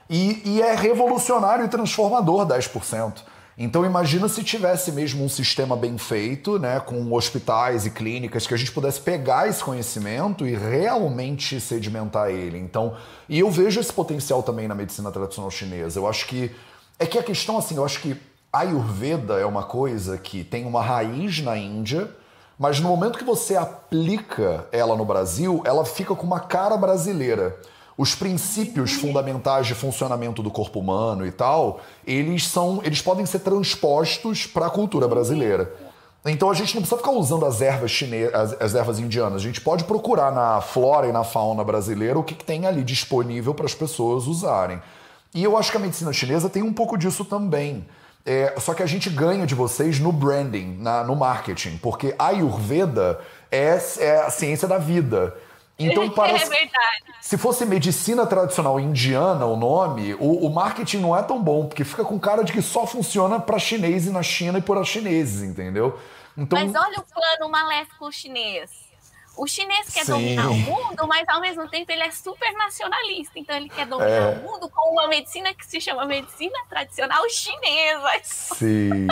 E, 0.09 0.41
e 0.45 0.61
é 0.61 0.75
revolucionário 0.75 1.65
e 1.65 1.67
transformador 1.67 2.45
10%. 2.45 3.21
Então 3.57 3.85
imagina 3.85 4.27
se 4.27 4.43
tivesse 4.43 4.91
mesmo 4.91 5.23
um 5.23 5.29
sistema 5.29 5.75
bem 5.75 5.97
feito, 5.97 6.57
né, 6.57 6.79
com 6.79 7.13
hospitais 7.13 7.85
e 7.85 7.91
clínicas 7.91 8.47
que 8.47 8.53
a 8.53 8.57
gente 8.57 8.71
pudesse 8.71 8.99
pegar 9.01 9.47
esse 9.47 9.63
conhecimento 9.63 10.47
e 10.47 10.55
realmente 10.55 11.59
sedimentar 11.59 12.29
ele. 12.29 12.57
Então, 12.57 12.95
e 13.29 13.39
eu 13.39 13.51
vejo 13.51 13.79
esse 13.79 13.93
potencial 13.93 14.41
também 14.41 14.67
na 14.67 14.75
medicina 14.75 15.11
tradicional 15.11 15.51
chinesa. 15.51 15.99
Eu 15.99 16.07
acho 16.07 16.25
que 16.27 16.51
é 16.97 17.05
que 17.05 17.19
a 17.19 17.23
questão 17.23 17.57
assim, 17.57 17.75
eu 17.75 17.85
acho 17.85 18.01
que 18.01 18.15
Ayurveda 18.53 19.39
é 19.39 19.45
uma 19.45 19.63
coisa 19.63 20.17
que 20.17 20.43
tem 20.43 20.65
uma 20.65 20.81
raiz 20.81 21.41
na 21.41 21.55
Índia, 21.57 22.11
mas 22.59 22.81
no 22.81 22.89
momento 22.89 23.17
que 23.17 23.23
você 23.23 23.55
aplica 23.55 24.65
ela 24.73 24.93
no 24.97 25.05
Brasil, 25.05 25.63
ela 25.65 25.85
fica 25.85 26.13
com 26.13 26.27
uma 26.27 26.41
cara 26.41 26.75
brasileira. 26.75 27.57
Os 27.97 28.13
princípios 28.13 28.91
fundamentais 28.91 29.67
de 29.67 29.73
funcionamento 29.73 30.43
do 30.43 30.51
corpo 30.51 30.79
humano 30.79 31.25
e 31.25 31.31
tal, 31.31 31.79
eles 32.05 32.45
são, 32.45 32.81
eles 32.83 33.01
podem 33.01 33.25
ser 33.25 33.39
transpostos 33.39 34.45
para 34.45 34.65
a 34.65 34.69
cultura 34.69 35.07
brasileira. 35.07 35.73
Então 36.25 36.51
a 36.51 36.53
gente 36.53 36.75
não 36.75 36.81
precisa 36.81 36.97
ficar 36.97 37.11
usando 37.11 37.45
as 37.45 37.61
ervas 37.61 37.89
chinesas, 37.89 38.33
as, 38.33 38.61
as, 38.61 38.75
ervas 38.75 38.99
indianas. 38.99 39.41
A 39.41 39.45
gente 39.45 39.61
pode 39.61 39.85
procurar 39.85 40.29
na 40.29 40.59
flora 40.59 41.07
e 41.07 41.11
na 41.13 41.23
fauna 41.23 41.63
brasileira 41.63 42.19
o 42.19 42.23
que, 42.23 42.35
que 42.35 42.43
tem 42.43 42.65
ali 42.65 42.83
disponível 42.83 43.55
para 43.55 43.65
as 43.65 43.73
pessoas 43.73 44.27
usarem. 44.27 44.81
E 45.33 45.41
eu 45.41 45.57
acho 45.57 45.71
que 45.71 45.77
a 45.77 45.79
medicina 45.79 46.11
chinesa 46.11 46.49
tem 46.49 46.61
um 46.61 46.73
pouco 46.73 46.97
disso 46.97 47.23
também. 47.23 47.87
É, 48.25 48.53
só 48.59 48.73
que 48.73 48.83
a 48.83 48.85
gente 48.85 49.09
ganha 49.09 49.47
de 49.47 49.55
vocês 49.55 49.99
no 49.99 50.11
branding, 50.11 50.77
na, 50.79 51.03
no 51.03 51.15
marketing, 51.15 51.77
porque 51.77 52.13
a 52.19 52.27
Ayurveda 52.27 53.19
é, 53.51 53.79
é 53.99 54.21
a 54.21 54.29
ciência 54.29 54.67
da 54.67 54.77
vida. 54.77 55.35
Então, 55.77 56.09
para, 56.11 56.33
é. 56.33 56.39
Se 57.19 57.37
fosse 57.37 57.65
medicina 57.65 58.25
tradicional 58.25 58.79
indiana 58.79 59.45
o 59.45 59.55
nome, 59.55 60.13
o, 60.15 60.45
o, 60.45 60.53
marketing 60.53 60.97
não 60.97 61.17
é 61.17 61.23
tão 61.23 61.41
bom, 61.41 61.65
porque 61.65 61.83
fica 61.83 62.03
com 62.03 62.19
cara 62.19 62.43
de 62.43 62.53
que 62.53 62.61
só 62.61 62.85
funciona 62.85 63.39
para 63.39 63.57
chinês 63.57 64.05
e 64.05 64.11
na 64.11 64.21
China 64.21 64.59
e 64.59 64.61
por 64.61 64.83
chineses, 64.85 65.41
entendeu? 65.41 65.99
Então, 66.37 66.59
Mas 66.59 66.73
olha 66.75 66.99
o 66.99 67.03
plano 67.03 67.51
maléfico 67.51 68.11
chinês. 68.11 68.90
O 69.37 69.47
chinês 69.47 69.89
quer 69.89 70.05
Sim. 70.05 70.11
dominar 70.11 70.49
o 70.49 70.55
mundo, 70.55 71.07
mas 71.07 71.27
ao 71.27 71.41
mesmo 71.41 71.67
tempo 71.69 71.91
ele 71.91 72.03
é 72.03 72.11
super 72.11 72.51
nacionalista. 72.53 73.39
Então 73.39 73.55
ele 73.55 73.69
quer 73.69 73.85
dominar 73.85 74.09
é. 74.09 74.39
o 74.39 74.43
mundo 74.43 74.69
com 74.69 74.91
uma 74.91 75.07
medicina 75.07 75.53
que 75.53 75.65
se 75.65 75.79
chama 75.79 76.05
medicina 76.05 76.57
tradicional 76.69 77.23
chinesa. 77.29 78.11
Sim, 78.23 79.07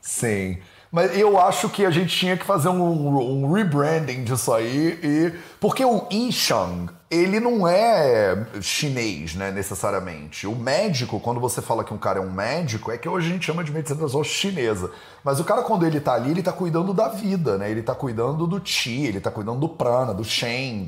sim. 0.00 0.62
Mas 0.90 1.16
eu 1.18 1.38
acho 1.38 1.68
que 1.68 1.84
a 1.84 1.90
gente 1.90 2.16
tinha 2.16 2.36
que 2.36 2.44
fazer 2.44 2.68
um, 2.68 3.42
um 3.42 3.52
rebranding 3.52 4.24
disso 4.24 4.52
aí. 4.52 4.98
E... 5.02 5.38
Porque 5.60 5.84
o 5.84 6.06
Yishang, 6.10 6.90
ele 7.10 7.40
não 7.40 7.66
é 7.66 8.46
chinês, 8.60 9.34
né, 9.34 9.50
necessariamente. 9.50 10.46
O 10.46 10.54
médico, 10.54 11.18
quando 11.18 11.40
você 11.40 11.62
fala 11.62 11.82
que 11.82 11.94
um 11.94 11.98
cara 11.98 12.18
é 12.18 12.22
um 12.22 12.30
médico, 12.30 12.92
é 12.92 12.98
que 12.98 13.08
hoje 13.08 13.28
a 13.28 13.32
gente 13.32 13.46
chama 13.46 13.64
de 13.64 13.72
medicina 13.72 13.96
tradicional 13.96 14.24
chinesa. 14.24 14.90
Mas 15.24 15.40
o 15.40 15.44
cara, 15.44 15.62
quando 15.62 15.86
ele 15.86 16.00
tá 16.00 16.12
ali, 16.12 16.32
ele 16.32 16.42
tá 16.42 16.52
cuidando 16.52 16.92
da 16.92 17.08
vida, 17.08 17.56
né? 17.56 17.70
Ele 17.70 17.82
tá 17.82 17.94
cuidando 17.94 18.46
do 18.46 18.60
chi, 18.62 19.06
ele 19.06 19.20
tá 19.20 19.30
cuidando 19.30 19.58
do 19.58 19.68
prana, 19.70 20.12
do 20.12 20.22
shen, 20.22 20.86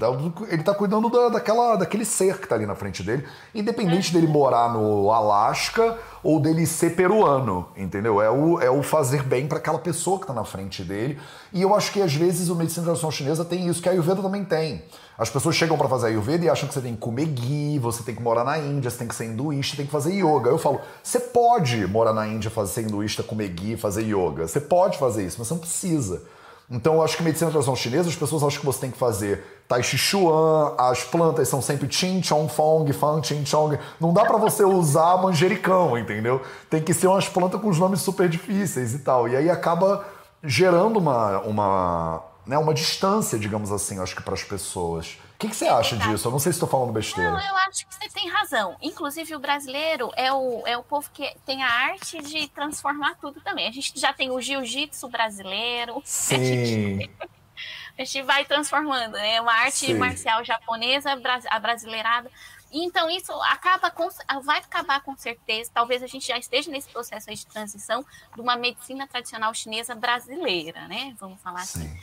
ele 0.51 0.62
tá 0.62 0.75
cuidando 0.75 1.09
da, 1.09 1.31
daquela, 1.31 1.77
daquele 1.77 2.05
ser 2.05 2.39
que 2.39 2.47
tá 2.47 2.55
ali 2.55 2.66
na 2.66 2.75
frente 2.75 3.03
dele, 3.03 3.27
independente 3.55 4.12
dele 4.12 4.27
morar 4.27 4.71
no 4.73 5.11
Alasca 5.11 5.97
ou 6.23 6.39
dele 6.39 6.66
ser 6.66 6.97
peruano, 6.97 7.68
entendeu? 7.75 8.21
É 8.21 8.31
o, 8.31 8.61
é 8.61 8.71
o 8.71 8.83
fazer 8.83 9.23
bem 9.23 9.47
para 9.47 9.57
aquela 9.57 9.79
pessoa 9.79 10.21
que 10.21 10.27
tá 10.27 10.35
na 10.35 10.45
frente 10.45 10.85
dele. 10.85 11.18
E 11.51 11.62
eu 11.62 11.75
acho 11.75 11.91
que 11.93 12.03
às 12.03 12.14
vezes 12.14 12.51
o 12.51 12.55
medicina 12.55 12.85
tradicional 12.85 13.11
chinesa 13.11 13.45
tem 13.45 13.66
isso, 13.66 13.81
que 13.81 13.89
a 13.89 13.93
Ayurveda 13.93 14.21
também 14.21 14.45
tem. 14.45 14.83
As 15.21 15.29
pessoas 15.29 15.55
chegam 15.55 15.77
para 15.77 15.87
fazer 15.87 16.07
Ayurveda 16.07 16.47
e 16.47 16.49
acham 16.49 16.66
que 16.66 16.73
você 16.73 16.81
tem 16.81 16.95
que 16.95 17.01
comer 17.01 17.27
ghee, 17.27 17.79
você 17.79 18.03
tem 18.03 18.14
que 18.14 18.23
morar 18.23 18.43
na 18.43 18.57
Índia, 18.57 18.91
você 18.91 18.97
tem 18.97 19.07
que 19.07 19.14
ser 19.14 19.27
hinduísta, 19.27 19.77
tem 19.77 19.85
que 19.85 19.93
fazer 19.93 20.14
yoga. 20.14 20.49
Eu 20.49 20.57
falo, 20.57 20.81
você 21.03 21.21
pode 21.21 21.87
morar 21.87 22.14
na 22.14 22.27
Índia, 22.27 22.51
fazer 22.51 22.73
ser 22.73 22.83
hinduísta, 22.85 23.23
comer 23.23 23.49
ghee, 23.49 23.77
fazer 23.77 24.01
yoga. 24.01 24.49
Você 24.49 24.59
pode 24.59 24.97
fazer 24.97 25.27
isso, 25.27 25.37
mas 25.39 25.47
você 25.47 25.53
não 25.53 25.61
precisa. 25.61 26.23
Então 26.71 26.95
eu 26.95 27.03
acho 27.03 27.18
que 27.18 27.23
medicina 27.23 27.51
tradicional 27.51 27.77
chinesa, 27.77 28.09
as 28.09 28.16
pessoas 28.16 28.43
acham 28.43 28.61
que 28.61 28.66
você 28.66 28.81
tem 28.81 28.91
que 28.91 28.97
fazer 28.97 29.45
Tai 29.68 29.83
Chi 29.83 29.99
Chuan, 29.99 30.75
as 30.79 31.05
plantas 31.05 31.49
são 31.49 31.61
sempre 31.61 31.87
Chin 31.93 32.23
Chong 32.23 32.51
Fong, 32.51 32.91
Fan 32.91 33.23
Chin 33.23 33.45
Chong. 33.45 33.79
Não 34.01 34.14
dá 34.14 34.25
para 34.25 34.39
você 34.39 34.64
usar 34.64 35.18
manjericão, 35.18 35.99
entendeu? 35.99 36.41
Tem 36.71 36.81
que 36.81 36.95
ser 36.95 37.09
umas 37.09 37.29
plantas 37.29 37.61
com 37.61 37.68
os 37.68 37.79
nomes 37.79 38.01
super 38.01 38.27
difíceis 38.27 38.95
e 38.95 39.01
tal. 39.01 39.29
E 39.29 39.37
aí 39.37 39.51
acaba 39.51 40.03
gerando 40.43 40.99
uma, 40.99 41.41
uma, 41.41 42.23
né, 42.47 42.59
uma 42.59 42.74
distância, 42.74 43.38
digamos 43.38 43.70
assim, 43.70 44.01
acho 44.01 44.14
que 44.14 44.22
para 44.22 44.34
as 44.34 44.43
pessoas. 44.43 45.18
O 45.34 45.38
que, 45.38 45.49
que 45.49 45.57
você 45.57 45.68
acha 45.68 45.97
disso? 45.97 46.28
Eu 46.28 46.32
não 46.32 46.38
sei 46.38 46.53
se 46.53 46.57
estou 46.57 46.68
falando 46.68 46.93
besteira. 46.93 47.30
Não, 47.30 47.41
eu 47.41 47.57
acho 47.68 47.86
que 47.86 47.95
você 47.95 48.09
tem 48.11 48.28
razão. 48.28 48.76
Inclusive, 48.82 49.34
o 49.34 49.38
brasileiro 49.38 50.11
é 50.14 50.32
o, 50.32 50.66
é 50.66 50.76
o 50.76 50.82
povo 50.82 51.09
que 51.12 51.34
tem 51.47 51.62
a 51.62 51.68
arte 51.68 52.20
de 52.22 52.49
transformar 52.49 53.14
tudo 53.14 53.41
também. 53.41 53.66
A 53.66 53.72
gente 53.72 53.99
já 53.99 54.12
tem 54.12 54.30
o 54.30 54.41
jiu-jitsu 54.41 55.09
brasileiro. 55.09 56.03
Sim. 56.05 56.34
A 56.34 56.38
gente, 56.45 57.11
a 57.99 58.05
gente 58.05 58.22
vai 58.22 58.45
transformando, 58.45 59.12
né? 59.12 59.41
Uma 59.41 59.55
arte 59.55 59.86
Sim. 59.86 59.95
marcial 59.95 60.45
japonesa, 60.45 61.18
a 61.49 61.59
brasileirada. 61.59 62.30
Então, 62.72 63.11
isso 63.11 63.32
acaba 63.43 63.91
com, 63.91 64.09
vai 64.45 64.59
acabar 64.59 65.01
com 65.01 65.16
certeza. 65.16 65.70
Talvez 65.72 66.03
a 66.03 66.07
gente 66.07 66.26
já 66.26 66.38
esteja 66.38 66.70
nesse 66.70 66.88
processo 66.88 67.34
de 67.34 67.47
transição 67.47 68.05
de 68.34 68.41
uma 68.41 68.57
medicina 68.57 69.09
tradicional 69.09 69.53
chinesa 69.55 69.95
brasileira, 69.95 70.86
né? 70.86 71.14
Vamos 71.18 71.41
falar 71.41 71.64
Sim. 71.64 71.80
assim 71.80 72.01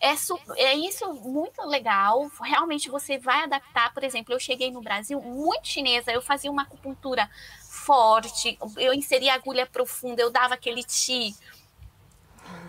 é, 0.00 0.14
é, 0.56 0.74
isso 0.74 1.12
muito 1.14 1.62
legal. 1.66 2.30
Realmente 2.42 2.90
você 2.90 3.18
vai 3.18 3.44
adaptar. 3.44 3.92
Por 3.92 4.04
exemplo, 4.04 4.34
eu 4.34 4.40
cheguei 4.40 4.70
no 4.70 4.82
Brasil 4.82 5.20
muito 5.20 5.66
chinesa, 5.68 6.12
eu 6.12 6.20
fazia 6.22 6.50
uma 6.50 6.62
acupuntura 6.62 7.28
forte, 7.68 8.58
eu 8.76 8.92
inseria 8.94 9.34
agulha 9.34 9.66
profunda, 9.66 10.22
eu 10.22 10.30
dava 10.30 10.54
aquele 10.54 10.82
ti 10.82 11.34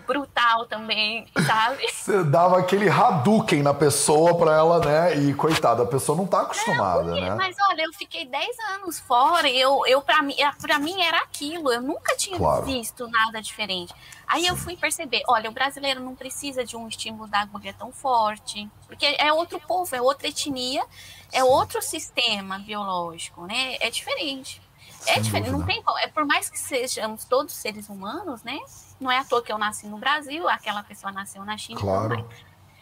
brutal 0.06 0.66
também, 0.66 1.26
sabe? 1.46 1.84
Você 1.92 2.22
dava 2.22 2.58
aquele 2.58 2.88
Hadouken 2.88 3.62
na 3.62 3.74
pessoa 3.74 4.38
pra 4.38 4.54
ela, 4.54 4.78
né? 4.78 5.16
E 5.16 5.34
coitada, 5.34 5.82
a 5.82 5.86
pessoa 5.86 6.16
não 6.16 6.26
tá 6.26 6.42
acostumada, 6.42 7.02
não, 7.02 7.20
né? 7.20 7.34
Mas 7.34 7.56
olha, 7.70 7.82
eu 7.82 7.92
fiquei 7.92 8.24
10 8.24 8.56
anos 8.74 9.00
fora 9.00 9.48
e 9.48 9.60
eu, 9.60 9.84
eu 9.86 10.00
pra, 10.00 10.22
mim, 10.22 10.36
pra 10.60 10.78
mim 10.78 11.02
era 11.02 11.18
aquilo. 11.18 11.72
Eu 11.72 11.82
nunca 11.82 12.16
tinha 12.16 12.38
Claro. 12.38 12.64
visto 12.64 13.08
nada 13.08 13.42
diferente. 13.42 13.92
Aí 14.26 14.46
eu 14.46 14.56
fui 14.56 14.76
perceber, 14.76 15.22
olha, 15.28 15.48
o 15.48 15.52
brasileiro 15.52 16.00
não 16.00 16.14
precisa 16.16 16.64
de 16.64 16.76
um 16.76 16.88
estímulo 16.88 17.28
da 17.28 17.40
agulha 17.40 17.72
tão 17.72 17.92
forte, 17.92 18.68
porque 18.86 19.06
é 19.18 19.32
outro 19.32 19.60
povo, 19.60 19.94
é 19.94 20.02
outra 20.02 20.26
etnia, 20.28 20.84
é 21.32 21.44
outro 21.44 21.80
sistema 21.80 22.58
biológico, 22.58 23.46
né? 23.46 23.76
É 23.80 23.88
diferente. 23.90 24.60
É 25.06 25.14
Sem 25.14 25.22
diferente, 25.22 25.50
não 25.50 25.58
dúvida. 25.60 25.72
tem 25.74 25.82
qual- 25.82 25.98
é 25.98 26.08
por 26.08 26.24
mais 26.24 26.50
que 26.50 26.58
sejamos 26.58 27.24
todos 27.24 27.54
seres 27.54 27.88
humanos, 27.88 28.42
né? 28.42 28.58
Não 28.98 29.10
é 29.12 29.18
à 29.18 29.24
toa 29.24 29.42
que 29.42 29.52
eu 29.52 29.58
nasci 29.58 29.86
no 29.86 29.98
Brasil, 29.98 30.48
aquela 30.48 30.82
pessoa 30.82 31.12
nasceu 31.12 31.44
na 31.44 31.56
China 31.56 31.80
Claro. 31.80 32.28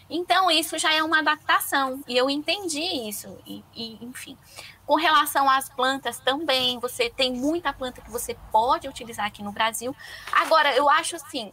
Então, 0.09 0.51
isso 0.51 0.79
já 0.79 0.93
é 0.93 1.03
uma 1.03 1.19
adaptação, 1.21 2.03
e 2.07 2.17
eu 2.17 2.29
entendi 2.31 2.81
isso, 3.09 3.37
e, 3.47 3.65
e, 3.75 3.99
enfim. 4.05 4.37
Com 4.87 4.97
relação 4.97 5.49
às 5.49 5.69
plantas 5.69 6.19
também, 6.19 6.79
você 6.79 7.09
tem 7.09 7.33
muita 7.33 7.73
planta 7.73 8.01
que 8.03 8.11
você 8.11 8.35
pode 8.53 8.87
utilizar 8.89 9.27
aqui 9.27 9.43
no 9.43 9.51
Brasil. 9.53 9.97
Agora, 10.31 10.75
eu 10.77 10.91
acho 10.91 11.17
assim, 11.17 11.53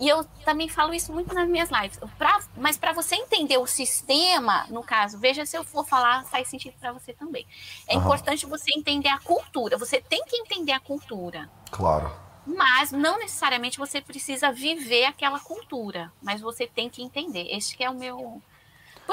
e 0.00 0.08
eu 0.08 0.24
também 0.44 0.68
falo 0.68 0.92
isso 0.92 1.12
muito 1.12 1.32
nas 1.32 1.48
minhas 1.48 1.70
lives, 1.70 2.00
pra- 2.18 2.40
mas 2.56 2.76
para 2.76 2.92
você 2.92 3.14
entender 3.14 3.56
o 3.58 3.66
sistema, 3.68 4.66
no 4.68 4.82
caso, 4.82 5.16
veja 5.18 5.46
se 5.46 5.56
eu 5.56 5.62
for 5.62 5.86
falar, 5.86 6.24
faz 6.24 6.48
sentido 6.48 6.74
para 6.80 6.92
você 6.92 7.12
também. 7.12 7.46
É 7.86 7.94
Aham. 7.94 8.04
importante 8.04 8.46
você 8.46 8.76
entender 8.76 9.08
a 9.10 9.20
cultura, 9.20 9.78
você 9.78 10.00
tem 10.00 10.24
que 10.24 10.36
entender 10.36 10.72
a 10.72 10.80
cultura. 10.80 11.48
Claro. 11.70 12.10
Mas 12.44 12.90
não 12.90 13.18
necessariamente 13.20 13.78
você 13.78 14.00
precisa 14.00 14.50
viver 14.50 15.04
aquela 15.04 15.38
cultura, 15.38 16.12
mas 16.20 16.40
você 16.40 16.66
tem 16.66 16.90
que 16.90 17.00
entender. 17.00 17.46
Este 17.54 17.76
que 17.76 17.84
é 17.84 17.90
o 17.90 17.94
meu. 17.94 18.42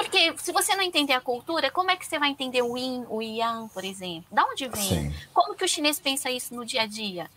Porque 0.00 0.32
se 0.38 0.50
você 0.50 0.74
não 0.74 0.82
entender 0.82 1.12
a 1.12 1.20
cultura, 1.20 1.70
como 1.70 1.90
é 1.90 1.96
que 1.96 2.06
você 2.06 2.18
vai 2.18 2.30
entender 2.30 2.62
o 2.62 2.74
yin, 2.74 3.04
o 3.10 3.20
yang, 3.20 3.68
por 3.68 3.84
exemplo? 3.84 4.24
Da 4.32 4.44
onde 4.46 4.66
vem? 4.66 4.82
Sim. 4.82 5.14
Como 5.34 5.54
que 5.54 5.62
o 5.62 5.68
chinês 5.68 6.00
pensa 6.00 6.30
isso 6.30 6.54
no 6.54 6.64
dia 6.64 6.82
a 6.82 6.86
dia? 6.86 7.28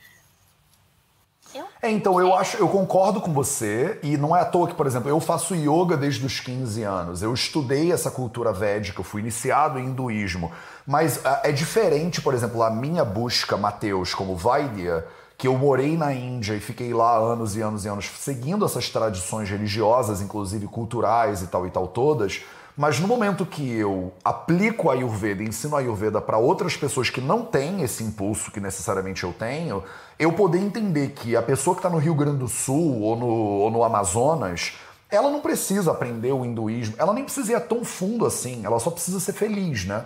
Eu 1.53 1.65
É, 1.81 1.91
então, 1.91 2.21
eu 2.21 2.33
acho, 2.33 2.55
eu 2.55 2.69
concordo 2.69 3.19
com 3.19 3.33
você, 3.33 3.99
e 4.01 4.15
não 4.15 4.33
é 4.33 4.39
à 4.39 4.45
toa 4.45 4.69
que, 4.69 4.75
por 4.75 4.87
exemplo, 4.87 5.09
eu 5.09 5.19
faço 5.19 5.53
yoga 5.53 5.97
desde 5.97 6.25
os 6.25 6.39
15 6.39 6.83
anos. 6.83 7.21
Eu 7.21 7.33
estudei 7.33 7.91
essa 7.91 8.09
cultura 8.09 8.53
védica, 8.53 9.01
eu 9.01 9.03
fui 9.03 9.19
iniciado 9.19 9.77
em 9.77 9.87
hinduísmo. 9.87 10.49
Mas 10.87 11.19
ah, 11.25 11.41
é 11.43 11.51
diferente, 11.51 12.21
por 12.21 12.33
exemplo, 12.33 12.63
a 12.63 12.69
minha 12.69 13.03
busca, 13.03 13.57
Mateus, 13.57 14.13
como 14.15 14.37
Vaidya, 14.37 15.05
que 15.43 15.47
eu 15.49 15.57
morei 15.57 15.97
na 15.97 16.13
Índia 16.13 16.53
e 16.53 16.59
fiquei 16.61 16.93
lá 16.93 17.17
anos 17.17 17.57
e 17.57 17.61
anos 17.61 17.83
e 17.83 17.89
anos 17.89 18.09
seguindo 18.17 18.63
essas 18.63 18.89
tradições 18.89 19.49
religiosas, 19.49 20.21
inclusive 20.21 20.67
culturais 20.67 21.41
e 21.41 21.47
tal 21.47 21.67
e 21.67 21.69
tal 21.69 21.85
todas. 21.85 22.45
Mas 22.77 22.97
no 22.97 23.09
momento 23.09 23.45
que 23.45 23.69
eu 23.73 24.13
aplico 24.23 24.89
a 24.89 24.93
Ayurveda, 24.93 25.43
ensino 25.43 25.75
a 25.75 25.79
Ayurveda 25.79 26.21
para 26.21 26.37
outras 26.37 26.77
pessoas 26.77 27.09
que 27.09 27.19
não 27.19 27.43
têm 27.43 27.81
esse 27.81 28.05
impulso 28.05 28.51
que 28.51 28.61
necessariamente 28.61 29.25
eu 29.25 29.33
tenho, 29.33 29.83
eu 30.17 30.31
poder 30.31 30.59
entender 30.59 31.09
que 31.09 31.35
a 31.35 31.41
pessoa 31.41 31.75
que 31.75 31.79
está 31.79 31.89
no 31.89 31.97
Rio 31.97 32.15
Grande 32.15 32.37
do 32.37 32.47
Sul 32.47 33.01
ou 33.01 33.17
no, 33.17 33.27
ou 33.27 33.69
no 33.69 33.83
Amazonas, 33.83 34.77
ela 35.09 35.29
não 35.29 35.41
precisa 35.41 35.91
aprender 35.91 36.31
o 36.31 36.45
hinduísmo, 36.45 36.95
ela 36.97 37.11
nem 37.11 37.25
precisa 37.25 37.51
ir 37.51 37.59
tão 37.67 37.83
fundo 37.83 38.25
assim, 38.25 38.61
ela 38.63 38.79
só 38.79 38.89
precisa 38.89 39.19
ser 39.19 39.33
feliz, 39.33 39.83
né? 39.83 40.05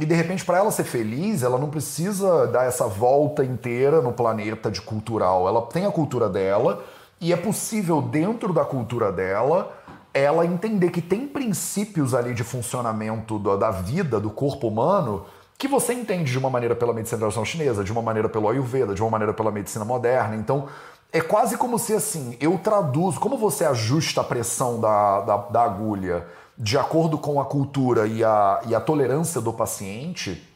E 0.00 0.06
de 0.06 0.14
repente, 0.14 0.46
para 0.46 0.56
ela 0.56 0.70
ser 0.70 0.84
feliz, 0.84 1.42
ela 1.42 1.58
não 1.58 1.68
precisa 1.68 2.46
dar 2.46 2.64
essa 2.64 2.86
volta 2.86 3.44
inteira 3.44 4.00
no 4.00 4.14
planeta 4.14 4.70
de 4.70 4.80
cultural. 4.80 5.46
Ela 5.46 5.60
tem 5.66 5.84
a 5.84 5.90
cultura 5.90 6.26
dela 6.26 6.82
e 7.20 7.34
é 7.34 7.36
possível, 7.36 8.00
dentro 8.00 8.50
da 8.50 8.64
cultura 8.64 9.12
dela, 9.12 9.70
ela 10.14 10.46
entender 10.46 10.88
que 10.88 11.02
tem 11.02 11.28
princípios 11.28 12.14
ali 12.14 12.32
de 12.32 12.42
funcionamento 12.42 13.38
da, 13.38 13.56
da 13.56 13.70
vida, 13.70 14.18
do 14.18 14.30
corpo 14.30 14.68
humano, 14.68 15.26
que 15.58 15.68
você 15.68 15.92
entende 15.92 16.32
de 16.32 16.38
uma 16.38 16.48
maneira 16.48 16.74
pela 16.74 16.94
medicina 16.94 17.18
tradicional 17.18 17.44
chinesa, 17.44 17.84
de 17.84 17.92
uma 17.92 18.00
maneira 18.00 18.26
pelo 18.26 18.48
Ayurveda, 18.48 18.94
de 18.94 19.02
uma 19.02 19.10
maneira 19.10 19.34
pela 19.34 19.50
medicina 19.50 19.84
moderna. 19.84 20.34
Então, 20.34 20.66
é 21.12 21.20
quase 21.20 21.58
como 21.58 21.78
se 21.78 21.92
assim, 21.92 22.38
eu 22.40 22.56
traduzo, 22.56 23.20
como 23.20 23.36
você 23.36 23.66
ajusta 23.66 24.22
a 24.22 24.24
pressão 24.24 24.80
da, 24.80 25.20
da, 25.20 25.36
da 25.36 25.62
agulha 25.62 26.26
de 26.62 26.76
acordo 26.76 27.16
com 27.16 27.40
a 27.40 27.44
cultura 27.46 28.06
e 28.06 28.22
a, 28.22 28.60
e 28.66 28.74
a 28.74 28.80
tolerância 28.80 29.40
do 29.40 29.50
paciente, 29.50 30.46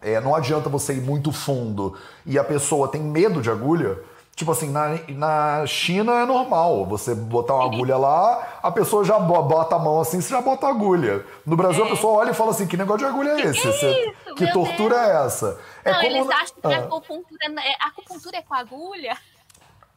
é, 0.00 0.20
não 0.20 0.32
adianta 0.34 0.68
você 0.68 0.94
ir 0.94 1.00
muito 1.02 1.32
fundo 1.32 1.96
e 2.24 2.38
a 2.38 2.44
pessoa 2.44 2.86
tem 2.86 3.02
medo 3.02 3.42
de 3.42 3.50
agulha. 3.50 3.98
Tipo 4.36 4.52
assim, 4.52 4.70
na, 4.70 4.96
na 5.08 5.66
China 5.66 6.12
é 6.20 6.24
normal 6.24 6.86
você 6.86 7.14
botar 7.16 7.56
uma 7.56 7.64
agulha 7.66 7.96
lá, 7.98 8.60
a 8.62 8.70
pessoa 8.70 9.04
já 9.04 9.18
bo- 9.18 9.42
bota 9.42 9.74
a 9.74 9.78
mão 9.78 10.00
assim, 10.00 10.20
você 10.20 10.30
já 10.30 10.40
bota 10.40 10.66
a 10.66 10.70
agulha. 10.70 11.26
No 11.44 11.56
Brasil 11.56 11.84
a 11.84 11.88
pessoa 11.88 12.20
olha 12.20 12.30
e 12.30 12.34
fala 12.34 12.52
assim: 12.52 12.66
que 12.66 12.76
negócio 12.76 13.00
de 13.00 13.04
agulha 13.12 13.30
é 13.32 13.40
esse? 13.42 13.60
que 13.60 13.66
Você- 13.72 13.90
isso? 13.90 14.34
que 14.36 14.50
tortura 14.52 14.96
é 14.96 15.26
essa? 15.26 15.58
É 15.84 15.92
não, 15.92 16.02
eles 16.04 16.30
acham 16.30 16.54
que 16.62 16.66
a 16.72 16.76
Ah. 16.76 16.80
acupuntura, 16.80 17.38
é- 17.44 17.84
a 17.84 17.88
acupuntura 17.88 18.36
é 18.38 18.42
com 18.42 18.54
agulha. 18.54 19.16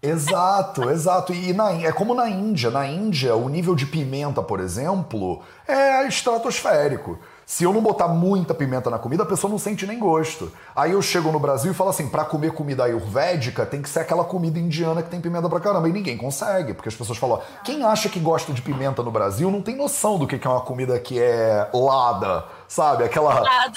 Exato, 0.03 0.89
exato. 0.89 1.33
E 1.33 1.53
na, 1.53 1.71
é 1.81 1.91
como 1.93 2.13
na 2.13 2.29
Índia. 2.29 2.69
Na 2.69 2.85
Índia, 2.85 3.37
o 3.37 3.47
nível 3.47 3.73
de 3.73 3.85
pimenta, 3.85 4.43
por 4.43 4.59
exemplo, 4.59 5.41
é 5.65 6.05
estratosférico. 6.05 7.17
Se 7.45 7.63
eu 7.63 7.73
não 7.73 7.81
botar 7.81 8.07
muita 8.07 8.53
pimenta 8.53 8.89
na 8.89 8.97
comida, 8.97 9.23
a 9.23 9.25
pessoa 9.25 9.51
não 9.51 9.59
sente 9.59 9.85
nem 9.85 9.99
gosto. 9.99 10.51
Aí 10.75 10.93
eu 10.93 11.01
chego 11.01 11.31
no 11.31 11.39
Brasil 11.39 11.71
e 11.71 11.75
falo 11.75 11.89
assim: 11.89 12.07
pra 12.07 12.23
comer 12.23 12.53
comida 12.53 12.83
ayurvédica, 12.85 13.65
tem 13.65 13.81
que 13.81 13.89
ser 13.89 13.99
aquela 13.99 14.23
comida 14.23 14.57
indiana 14.57 15.03
que 15.03 15.09
tem 15.09 15.19
pimenta 15.19 15.49
pra 15.49 15.59
caramba. 15.59 15.89
E 15.89 15.91
ninguém 15.91 16.17
consegue, 16.17 16.73
porque 16.73 16.89
as 16.89 16.95
pessoas 16.95 17.17
falam: 17.17 17.37
ó, 17.37 17.63
quem 17.63 17.83
acha 17.83 18.07
que 18.09 18.19
gosta 18.19 18.53
de 18.53 18.61
pimenta 18.61 19.03
no 19.03 19.11
Brasil 19.11 19.51
não 19.51 19.61
tem 19.61 19.75
noção 19.75 20.17
do 20.17 20.25
que 20.25 20.35
é 20.45 20.49
uma 20.49 20.61
comida 20.61 20.97
que 20.99 21.19
é 21.19 21.69
lada, 21.73 22.45
sabe? 22.67 23.03
Aquela 23.03 23.33
Lada, 23.33 23.45
lada. 23.45 23.73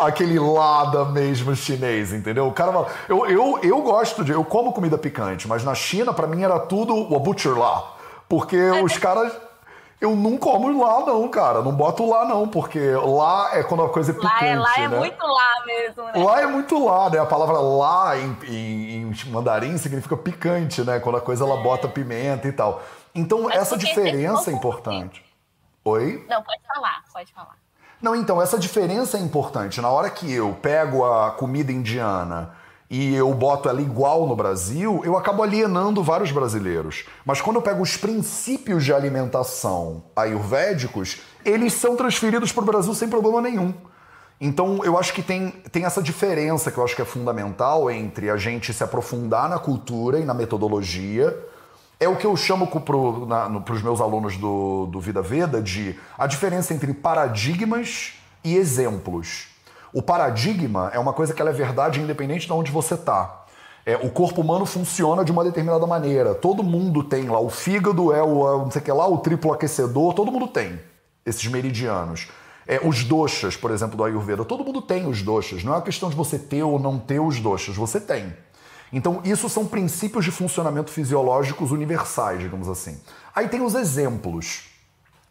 aquele 0.00 0.38
lada 0.38 1.04
mesmo 1.06 1.54
chinês, 1.54 2.12
entendeu? 2.12 2.46
O 2.48 2.52
cara 2.52 2.72
fala, 2.72 2.88
eu, 3.08 3.26
eu, 3.26 3.58
eu 3.62 3.82
gosto 3.82 4.24
de, 4.24 4.32
eu 4.32 4.44
como 4.44 4.72
comida 4.72 4.98
picante, 4.98 5.46
mas 5.46 5.62
na 5.64 5.74
China 5.74 6.12
pra 6.12 6.26
mim 6.26 6.42
era 6.42 6.58
tudo 6.58 6.94
o 6.94 7.18
butcher 7.20 7.56
lá, 7.56 7.94
porque 8.28 8.56
os 8.82 8.98
caras 8.98 9.32
Eu 10.04 10.14
não 10.14 10.36
como 10.36 10.68
lá, 10.84 11.00
não, 11.06 11.26
cara. 11.28 11.62
Não 11.62 11.72
boto 11.72 12.06
lá, 12.06 12.26
não, 12.26 12.46
porque 12.46 12.90
lá 12.90 13.56
é 13.56 13.62
quando 13.62 13.84
a 13.84 13.88
coisa 13.88 14.10
é 14.10 14.14
picante. 14.14 14.34
Lá 14.34 14.46
é, 14.46 14.58
lá 14.58 14.76
é 14.76 14.88
né? 14.88 14.98
muito 14.98 15.26
lá 15.26 15.64
mesmo, 15.64 16.04
né? 16.04 16.12
Lá 16.22 16.40
é 16.42 16.46
muito 16.46 16.84
lá, 16.84 17.08
né? 17.08 17.18
A 17.18 17.24
palavra 17.24 17.58
lá 17.58 18.14
em, 18.18 18.36
em, 18.46 19.10
em 19.10 19.30
mandarim 19.30 19.78
significa 19.78 20.14
picante, 20.14 20.82
né? 20.82 21.00
Quando 21.00 21.16
a 21.16 21.22
coisa 21.22 21.42
ela 21.42 21.58
é. 21.58 21.62
bota 21.62 21.88
pimenta 21.88 22.46
e 22.46 22.52
tal. 22.52 22.82
Então, 23.14 23.44
Mas 23.44 23.56
essa 23.56 23.78
diferença 23.78 24.50
é 24.50 24.52
importante. 24.52 25.24
Oi? 25.82 26.22
Não, 26.28 26.42
pode 26.42 26.60
falar, 26.66 27.02
pode 27.10 27.32
falar. 27.32 27.56
Não, 28.02 28.14
então, 28.14 28.42
essa 28.42 28.58
diferença 28.58 29.16
é 29.16 29.20
importante. 29.20 29.80
Na 29.80 29.88
hora 29.88 30.10
que 30.10 30.30
eu 30.30 30.52
pego 30.60 31.02
a 31.06 31.30
comida 31.30 31.72
indiana 31.72 32.54
e 32.90 33.14
eu 33.14 33.32
boto 33.32 33.68
ela 33.68 33.80
igual 33.80 34.26
no 34.26 34.36
Brasil, 34.36 35.00
eu 35.04 35.16
acabo 35.16 35.42
alienando 35.42 36.02
vários 36.02 36.30
brasileiros. 36.30 37.04
Mas 37.24 37.40
quando 37.40 37.56
eu 37.56 37.62
pego 37.62 37.82
os 37.82 37.96
princípios 37.96 38.84
de 38.84 38.92
alimentação 38.92 40.04
ayurvédicos, 40.14 41.20
eles 41.44 41.72
são 41.72 41.96
transferidos 41.96 42.52
para 42.52 42.62
o 42.62 42.66
Brasil 42.66 42.94
sem 42.94 43.08
problema 43.08 43.40
nenhum. 43.40 43.72
Então 44.40 44.84
eu 44.84 44.98
acho 44.98 45.14
que 45.14 45.22
tem, 45.22 45.50
tem 45.72 45.84
essa 45.84 46.02
diferença 46.02 46.70
que 46.70 46.78
eu 46.78 46.84
acho 46.84 46.94
que 46.94 47.02
é 47.02 47.04
fundamental 47.04 47.90
entre 47.90 48.28
a 48.28 48.36
gente 48.36 48.72
se 48.72 48.84
aprofundar 48.84 49.48
na 49.48 49.58
cultura 49.58 50.18
e 50.18 50.24
na 50.24 50.34
metodologia. 50.34 51.36
É 51.98 52.08
o 52.08 52.16
que 52.16 52.26
eu 52.26 52.36
chamo 52.36 52.66
para 52.66 53.74
os 53.74 53.82
meus 53.82 54.00
alunos 54.00 54.36
do, 54.36 54.86
do 54.86 55.00
Vida 55.00 55.22
Veda 55.22 55.62
de 55.62 55.98
a 56.18 56.26
diferença 56.26 56.74
entre 56.74 56.92
paradigmas 56.92 58.14
e 58.42 58.56
exemplos. 58.56 59.53
O 59.94 60.02
paradigma 60.02 60.90
é 60.92 60.98
uma 60.98 61.12
coisa 61.12 61.32
que 61.32 61.40
é 61.40 61.52
verdade 61.52 62.00
independente 62.00 62.48
de 62.48 62.52
onde 62.52 62.72
você 62.72 62.94
está. 62.94 63.44
É, 63.86 63.94
o 63.94 64.10
corpo 64.10 64.40
humano 64.40 64.66
funciona 64.66 65.24
de 65.24 65.30
uma 65.30 65.44
determinada 65.44 65.86
maneira. 65.86 66.34
Todo 66.34 66.64
mundo 66.64 67.04
tem 67.04 67.28
lá. 67.28 67.38
O 67.38 67.48
fígado 67.48 68.12
é 68.12 68.20
o 68.20 68.48
é 68.48 68.58
não 68.58 68.70
sei 68.72 68.82
o 68.82 68.84
que 68.84 68.90
lá, 68.90 69.06
o 69.06 69.18
triplo 69.18 69.52
aquecedor, 69.52 70.12
todo 70.12 70.32
mundo 70.32 70.48
tem 70.48 70.80
esses 71.24 71.46
meridianos. 71.46 72.26
É, 72.66 72.80
os 72.82 73.04
doshas, 73.04 73.56
por 73.56 73.70
exemplo, 73.70 73.96
do 73.96 74.02
Ayurveda, 74.02 74.44
todo 74.44 74.64
mundo 74.64 74.82
tem 74.82 75.06
os 75.06 75.22
doshas. 75.22 75.62
Não 75.62 75.74
é 75.74 75.76
uma 75.76 75.82
questão 75.82 76.10
de 76.10 76.16
você 76.16 76.40
ter 76.40 76.64
ou 76.64 76.76
não 76.76 76.98
ter 76.98 77.20
os 77.20 77.38
doshas, 77.38 77.76
você 77.76 78.00
tem. 78.00 78.34
Então, 78.92 79.20
isso 79.22 79.48
são 79.48 79.64
princípios 79.64 80.24
de 80.24 80.32
funcionamento 80.32 80.90
fisiológicos 80.90 81.70
universais, 81.70 82.40
digamos 82.40 82.68
assim. 82.68 83.00
Aí 83.32 83.46
tem 83.46 83.62
os 83.62 83.76
exemplos. 83.76 84.64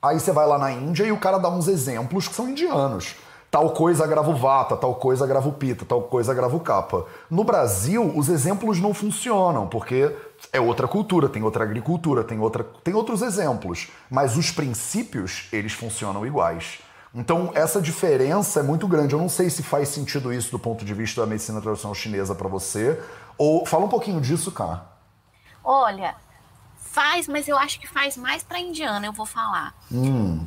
Aí 0.01 0.17
você 0.17 0.31
vai 0.31 0.47
lá 0.47 0.57
na 0.57 0.71
Índia 0.71 1.03
e 1.03 1.11
o 1.11 1.17
cara 1.17 1.37
dá 1.37 1.49
uns 1.49 1.67
exemplos 1.67 2.29
que 2.29 2.35
são 2.35 2.47
indianos 2.47 3.15
tal 3.53 3.69
coisa 3.69 4.03
agrava 4.03 4.31
o 4.31 4.35
vata, 4.35 4.75
tal 4.75 4.95
coisa 4.95 5.25
agrava 5.25 5.47
o 5.47 5.53
pita, 5.53 5.85
tal 5.85 6.01
coisa 6.01 6.31
agrava 6.31 6.55
o 6.55 6.59
capa. 6.59 7.05
No 7.29 7.43
Brasil, 7.43 8.11
os 8.17 8.27
exemplos 8.27 8.79
não 8.79 8.95
funcionam, 8.95 9.67
porque 9.67 10.11
é 10.51 10.59
outra 10.59 10.87
cultura, 10.87 11.29
tem 11.29 11.43
outra 11.43 11.63
agricultura, 11.63 12.23
tem, 12.23 12.39
outra, 12.39 12.63
tem 12.83 12.95
outros 12.95 13.21
exemplos. 13.21 13.91
Mas 14.09 14.35
os 14.37 14.49
princípios, 14.49 15.49
eles 15.53 15.71
funcionam 15.71 16.25
iguais. 16.25 16.79
Então, 17.13 17.51
essa 17.53 17.79
diferença 17.79 18.59
é 18.59 18.63
muito 18.63 18.87
grande. 18.87 19.13
Eu 19.13 19.19
não 19.19 19.29
sei 19.29 19.51
se 19.51 19.61
faz 19.61 19.89
sentido 19.89 20.33
isso 20.33 20.49
do 20.49 20.57
ponto 20.57 20.83
de 20.83 20.95
vista 20.95 21.21
da 21.21 21.27
medicina 21.27 21.61
tradicional 21.61 21.93
chinesa 21.93 22.33
para 22.33 22.49
você. 22.49 22.99
Ou 23.37 23.67
fala 23.67 23.85
um 23.85 23.89
pouquinho 23.89 24.19
disso, 24.19 24.51
cá. 24.51 24.83
Olha, 25.63 26.15
faz, 26.75 27.27
mas 27.27 27.47
eu 27.47 27.55
acho 27.55 27.79
que 27.79 27.85
faz 27.85 28.17
mais 28.17 28.41
para 28.41 28.57
indiana, 28.57 29.05
eu 29.05 29.13
vou 29.13 29.27
falar. 29.27 29.75
Hum 29.91 30.43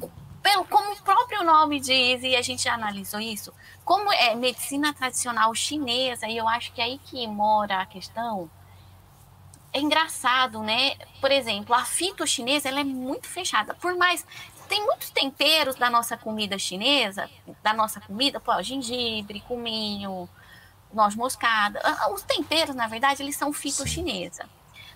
pelo, 0.46 0.64
como 0.66 0.92
o 0.92 1.02
próprio 1.02 1.42
nome 1.42 1.80
diz, 1.80 2.22
e 2.22 2.36
a 2.36 2.40
gente 2.40 2.62
já 2.62 2.74
analisou 2.74 3.18
isso, 3.18 3.52
como 3.84 4.12
é 4.12 4.32
medicina 4.36 4.94
tradicional 4.94 5.52
chinesa, 5.56 6.28
e 6.28 6.36
eu 6.36 6.46
acho 6.46 6.72
que 6.72 6.80
é 6.80 6.84
aí 6.84 7.00
que 7.04 7.26
mora 7.26 7.80
a 7.80 7.86
questão, 7.86 8.48
é 9.72 9.80
engraçado, 9.80 10.62
né? 10.62 10.94
Por 11.20 11.32
exemplo, 11.32 11.74
a 11.74 11.84
fito 11.84 12.24
chinesa 12.24 12.68
ela 12.68 12.78
é 12.78 12.84
muito 12.84 13.26
fechada. 13.26 13.74
Por 13.74 13.96
mais. 13.96 14.24
Tem 14.68 14.84
muitos 14.84 15.10
temperos 15.10 15.76
da 15.76 15.88
nossa 15.88 16.16
comida 16.16 16.58
chinesa, 16.58 17.30
da 17.62 17.72
nossa 17.72 18.00
comida, 18.00 18.40
pô, 18.40 18.60
gengibre, 18.62 19.40
cominho, 19.40 20.28
noz 20.92 21.14
moscada. 21.14 21.80
Os 22.12 22.22
temperos, 22.22 22.74
na 22.74 22.88
verdade, 22.88 23.22
eles 23.22 23.36
são 23.36 23.52
fito 23.52 23.86
chinesa. 23.86 24.48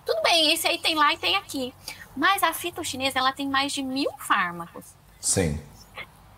Tudo 0.05 0.21
bem, 0.23 0.51
esse 0.51 0.67
aí 0.67 0.77
tem 0.77 0.95
lá 0.95 1.13
e 1.13 1.17
tem 1.17 1.37
aqui. 1.37 1.73
Mas 2.17 2.43
a 2.43 2.53
fito 2.53 2.83
chinesa 2.83 3.19
ela 3.19 3.31
tem 3.31 3.47
mais 3.47 3.71
de 3.71 3.83
mil 3.83 4.11
fármacos. 4.17 5.00
Sim. 5.21 5.61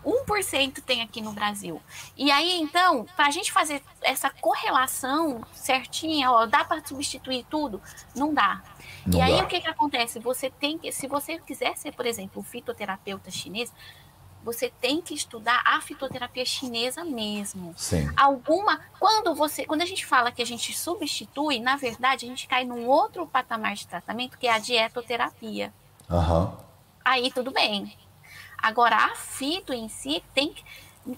1% 0.04 0.82
tem 0.82 1.00
aqui 1.00 1.20
no 1.20 1.32
Brasil. 1.32 1.80
E 2.16 2.30
aí, 2.30 2.60
então, 2.60 3.06
para 3.16 3.26
a 3.26 3.30
gente 3.30 3.50
fazer 3.50 3.82
essa 4.02 4.28
correlação 4.28 5.42
certinha, 5.52 6.30
ó, 6.30 6.46
dá 6.46 6.62
para 6.64 6.84
substituir 6.86 7.46
tudo? 7.48 7.80
Não 8.14 8.32
dá. 8.32 8.62
Não 9.06 9.18
e 9.18 9.22
aí, 9.22 9.38
dá. 9.38 9.44
o 9.44 9.46
que, 9.46 9.60
que 9.60 9.68
acontece? 9.68 10.18
Você 10.20 10.50
tem 10.50 10.78
que, 10.78 10.92
se 10.92 11.08
você 11.08 11.38
quiser 11.38 11.76
ser, 11.76 11.92
por 11.92 12.04
exemplo, 12.04 12.42
fitoterapeuta 12.42 13.30
chinês, 13.30 13.72
você 14.44 14.70
tem 14.78 15.00
que 15.00 15.14
estudar 15.14 15.62
a 15.64 15.80
fitoterapia 15.80 16.44
chinesa 16.44 17.02
mesmo. 17.02 17.74
Sim. 17.78 18.10
Alguma, 18.14 18.78
quando 19.00 19.34
você, 19.34 19.64
quando 19.64 19.80
a 19.80 19.86
gente 19.86 20.04
fala 20.04 20.30
que 20.30 20.42
a 20.42 20.46
gente 20.46 20.76
substitui, 20.76 21.60
na 21.60 21.76
verdade, 21.76 22.26
a 22.26 22.28
gente 22.28 22.46
cai 22.46 22.62
num 22.62 22.86
outro 22.86 23.26
patamar 23.26 23.74
de 23.74 23.86
tratamento 23.86 24.36
que 24.36 24.46
é 24.46 24.52
a 24.52 24.58
dietoterapia. 24.58 25.72
Aham. 26.10 26.44
Uhum. 26.44 26.64
Aí 27.02 27.30
tudo 27.30 27.50
bem. 27.50 27.94
Agora, 28.64 28.96
a 28.96 29.14
fito 29.14 29.74
em 29.74 29.90
si 29.90 30.24
tem 30.34 30.54
que. 30.54 30.64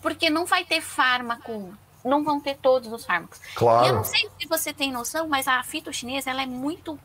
Porque 0.02 0.28
não 0.28 0.44
vai 0.44 0.64
ter 0.64 0.80
fármaco, 0.80 1.72
não 2.04 2.24
vão 2.24 2.40
ter 2.40 2.56
todos 2.56 2.92
os 2.92 3.06
fármacos. 3.06 3.40
Claro. 3.54 3.86
E 3.86 3.88
eu 3.88 3.94
não 3.94 4.02
sei 4.02 4.28
se 4.36 4.48
você 4.48 4.72
tem 4.72 4.90
noção, 4.90 5.28
mas 5.28 5.46
a 5.46 5.62
fito 5.62 5.92
chinesa 5.92 6.28
ela 6.28 6.42
é 6.42 6.46
muito 6.46 6.98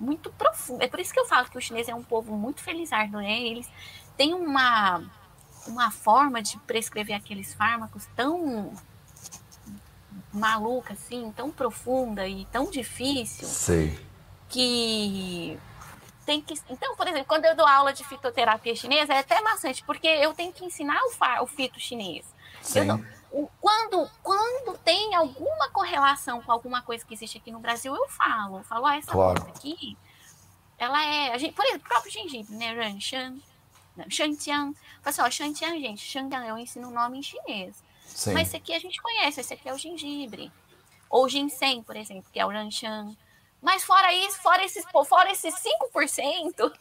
muito 0.00 0.32
profunda. 0.32 0.84
É 0.84 0.88
por 0.88 0.98
isso 0.98 1.12
que 1.12 1.20
eu 1.20 1.26
falo 1.26 1.48
que 1.48 1.56
o 1.56 1.60
chinês 1.60 1.88
é 1.88 1.94
um 1.94 2.02
povo 2.02 2.36
muito 2.36 2.60
felizardo, 2.60 3.18
né? 3.18 3.40
Eles 3.40 3.70
têm 4.16 4.34
uma, 4.34 5.00
uma 5.64 5.92
forma 5.92 6.42
de 6.42 6.58
prescrever 6.60 7.16
aqueles 7.16 7.54
fármacos 7.54 8.04
tão 8.16 8.72
maluca, 10.32 10.94
assim, 10.94 11.32
tão 11.36 11.52
profunda 11.52 12.26
e 12.26 12.46
tão 12.46 12.68
difícil. 12.68 13.46
Sei. 13.46 13.96
Que 14.48 15.56
tem 16.28 16.42
que. 16.42 16.60
Então, 16.68 16.94
por 16.94 17.08
exemplo, 17.08 17.26
quando 17.26 17.46
eu 17.46 17.56
dou 17.56 17.66
aula 17.66 17.90
de 17.90 18.04
fitoterapia 18.04 18.76
chinesa, 18.76 19.14
é 19.14 19.20
até 19.20 19.40
maçante, 19.40 19.82
porque 19.82 20.06
eu 20.06 20.34
tenho 20.34 20.52
que 20.52 20.62
ensinar 20.62 21.02
o, 21.04 21.10
fa... 21.12 21.40
o 21.40 21.46
fito 21.46 21.80
chinês. 21.80 22.26
Quando, 23.58 24.10
quando 24.22 24.76
tem 24.78 25.14
alguma 25.14 25.70
correlação 25.70 26.42
com 26.42 26.52
alguma 26.52 26.82
coisa 26.82 27.02
que 27.02 27.14
existe 27.14 27.38
aqui 27.38 27.50
no 27.50 27.60
Brasil, 27.60 27.96
eu 27.96 28.06
falo. 28.10 28.58
Eu 28.58 28.64
falo, 28.64 28.84
ah, 28.84 28.96
essa 28.98 29.10
claro. 29.10 29.40
coisa 29.40 29.56
aqui, 29.56 29.96
ela 30.76 31.02
é. 31.02 31.32
A 31.32 31.38
gente, 31.38 31.54
por 31.54 31.64
exemplo, 31.64 31.86
o 31.86 31.88
próprio 31.88 32.12
gengibre, 32.12 32.54
né? 32.54 32.74
Ranshan, 32.74 33.38
Shanjiang. 34.10 34.74
Fala 34.74 35.04
assim, 35.04 35.22
ó, 35.22 35.30
Shanjiang, 35.30 35.80
gente, 35.80 36.02
Shanjiang 36.02 36.46
eu 36.46 36.58
ensino 36.58 36.88
o 36.88 36.92
nome 36.92 37.20
em 37.20 37.22
chinês. 37.22 37.82
Sim. 38.04 38.34
Mas 38.34 38.48
esse 38.48 38.56
aqui 38.58 38.74
a 38.74 38.78
gente 38.78 39.00
conhece, 39.00 39.40
esse 39.40 39.54
aqui 39.54 39.66
é 39.66 39.72
o 39.72 39.78
gengibre. 39.78 40.52
Ou 41.08 41.26
ginseng, 41.26 41.82
por 41.82 41.96
exemplo, 41.96 42.26
que 42.30 42.38
é 42.38 42.44
o 42.44 42.50
Ranshan. 42.50 43.16
Mas 43.60 43.82
fora 43.84 44.12
isso, 44.12 44.38
fora 44.40 44.64
esses, 44.64 44.84
fora 45.08 45.30
esses 45.32 45.54
5%, 45.92 46.72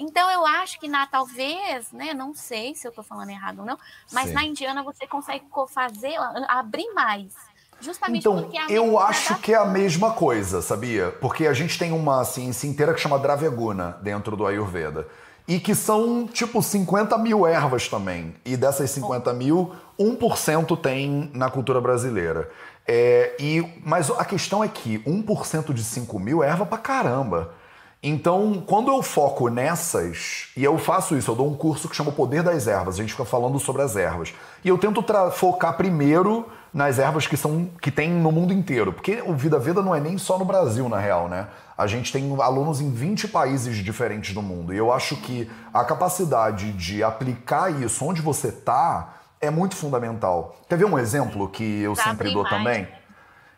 então 0.00 0.30
eu 0.30 0.46
acho 0.46 0.80
que 0.80 0.88
na 0.88 1.06
talvez, 1.06 1.92
né, 1.92 2.14
não 2.14 2.34
sei 2.34 2.74
se 2.74 2.86
eu 2.86 2.88
estou 2.88 3.04
falando 3.04 3.28
errado 3.28 3.60
ou 3.60 3.66
não, 3.66 3.78
mas 4.10 4.28
Sim. 4.28 4.32
na 4.32 4.44
indiana 4.44 4.82
você 4.82 5.06
consegue 5.06 5.44
fazer 5.68 6.14
abrir 6.48 6.90
mais. 6.94 7.34
Justamente 7.80 8.20
então, 8.20 8.42
porque 8.42 8.58
a 8.58 8.66
eu 8.70 8.98
acho 8.98 9.38
que 9.40 9.52
é 9.52 9.56
a 9.56 9.64
mesma 9.64 10.12
coisa, 10.12 10.60
sabia? 10.60 11.10
Porque 11.20 11.46
a 11.46 11.52
gente 11.52 11.78
tem 11.78 11.92
uma 11.92 12.24
ciência 12.24 12.66
inteira 12.66 12.92
que 12.94 13.00
chama 13.00 13.18
Draveguna 13.18 13.98
dentro 14.02 14.36
do 14.36 14.46
Ayurveda. 14.46 15.06
E 15.48 15.58
que 15.58 15.74
são, 15.74 16.26
tipo, 16.26 16.62
50 16.62 17.16
mil 17.18 17.46
ervas 17.46 17.88
também. 17.88 18.36
E 18.44 18.56
dessas 18.56 18.90
50 18.90 19.32
mil, 19.32 19.74
1% 19.98 20.80
tem 20.80 21.30
na 21.34 21.50
cultura 21.50 21.80
brasileira. 21.80 22.50
É, 22.86 23.36
e, 23.38 23.64
mas 23.84 24.10
a 24.10 24.24
questão 24.24 24.64
é 24.64 24.68
que 24.68 24.98
1% 25.00 25.72
de 25.72 25.84
5 25.84 26.18
mil 26.18 26.42
é 26.42 26.48
erva 26.48 26.66
pra 26.66 26.78
caramba. 26.78 27.54
Então, 28.02 28.64
quando 28.66 28.90
eu 28.90 29.02
foco 29.02 29.50
nessas, 29.50 30.48
e 30.56 30.64
eu 30.64 30.78
faço 30.78 31.14
isso, 31.16 31.30
eu 31.30 31.34
dou 31.34 31.46
um 31.46 31.54
curso 31.54 31.86
que 31.86 31.94
chama 31.94 32.08
o 32.08 32.14
Poder 32.14 32.42
das 32.42 32.66
Ervas, 32.66 32.94
a 32.94 33.02
gente 33.02 33.12
fica 33.12 33.26
falando 33.26 33.58
sobre 33.58 33.82
as 33.82 33.94
ervas. 33.94 34.32
E 34.64 34.68
eu 34.68 34.78
tento 34.78 35.04
focar 35.32 35.76
primeiro 35.76 36.48
nas 36.72 36.98
ervas 36.98 37.26
que 37.26 37.36
são 37.36 37.68
que 37.80 37.90
tem 37.90 38.10
no 38.10 38.32
mundo 38.32 38.54
inteiro, 38.54 38.90
porque 38.92 39.22
o 39.26 39.34
Vida 39.34 39.58
Veda 39.58 39.82
não 39.82 39.94
é 39.94 40.00
nem 40.00 40.16
só 40.16 40.38
no 40.38 40.46
Brasil, 40.46 40.88
na 40.88 40.98
real, 40.98 41.28
né? 41.28 41.48
A 41.76 41.86
gente 41.86 42.10
tem 42.10 42.34
alunos 42.40 42.80
em 42.80 42.90
20 42.90 43.28
países 43.28 43.76
diferentes 43.76 44.34
do 44.34 44.40
mundo. 44.40 44.72
E 44.72 44.78
eu 44.78 44.90
acho 44.92 45.16
que 45.16 45.50
a 45.72 45.84
capacidade 45.84 46.72
de 46.72 47.02
aplicar 47.02 47.70
isso 47.82 48.04
onde 48.04 48.22
você 48.22 48.50
tá 48.50 49.19
é 49.40 49.50
muito 49.50 49.74
fundamental. 49.74 50.56
Quer 50.68 50.76
ver 50.76 50.84
um 50.84 50.98
exemplo 50.98 51.48
que 51.48 51.80
eu 51.80 51.96
sempre 51.96 52.32
dou 52.32 52.44
também? 52.44 52.86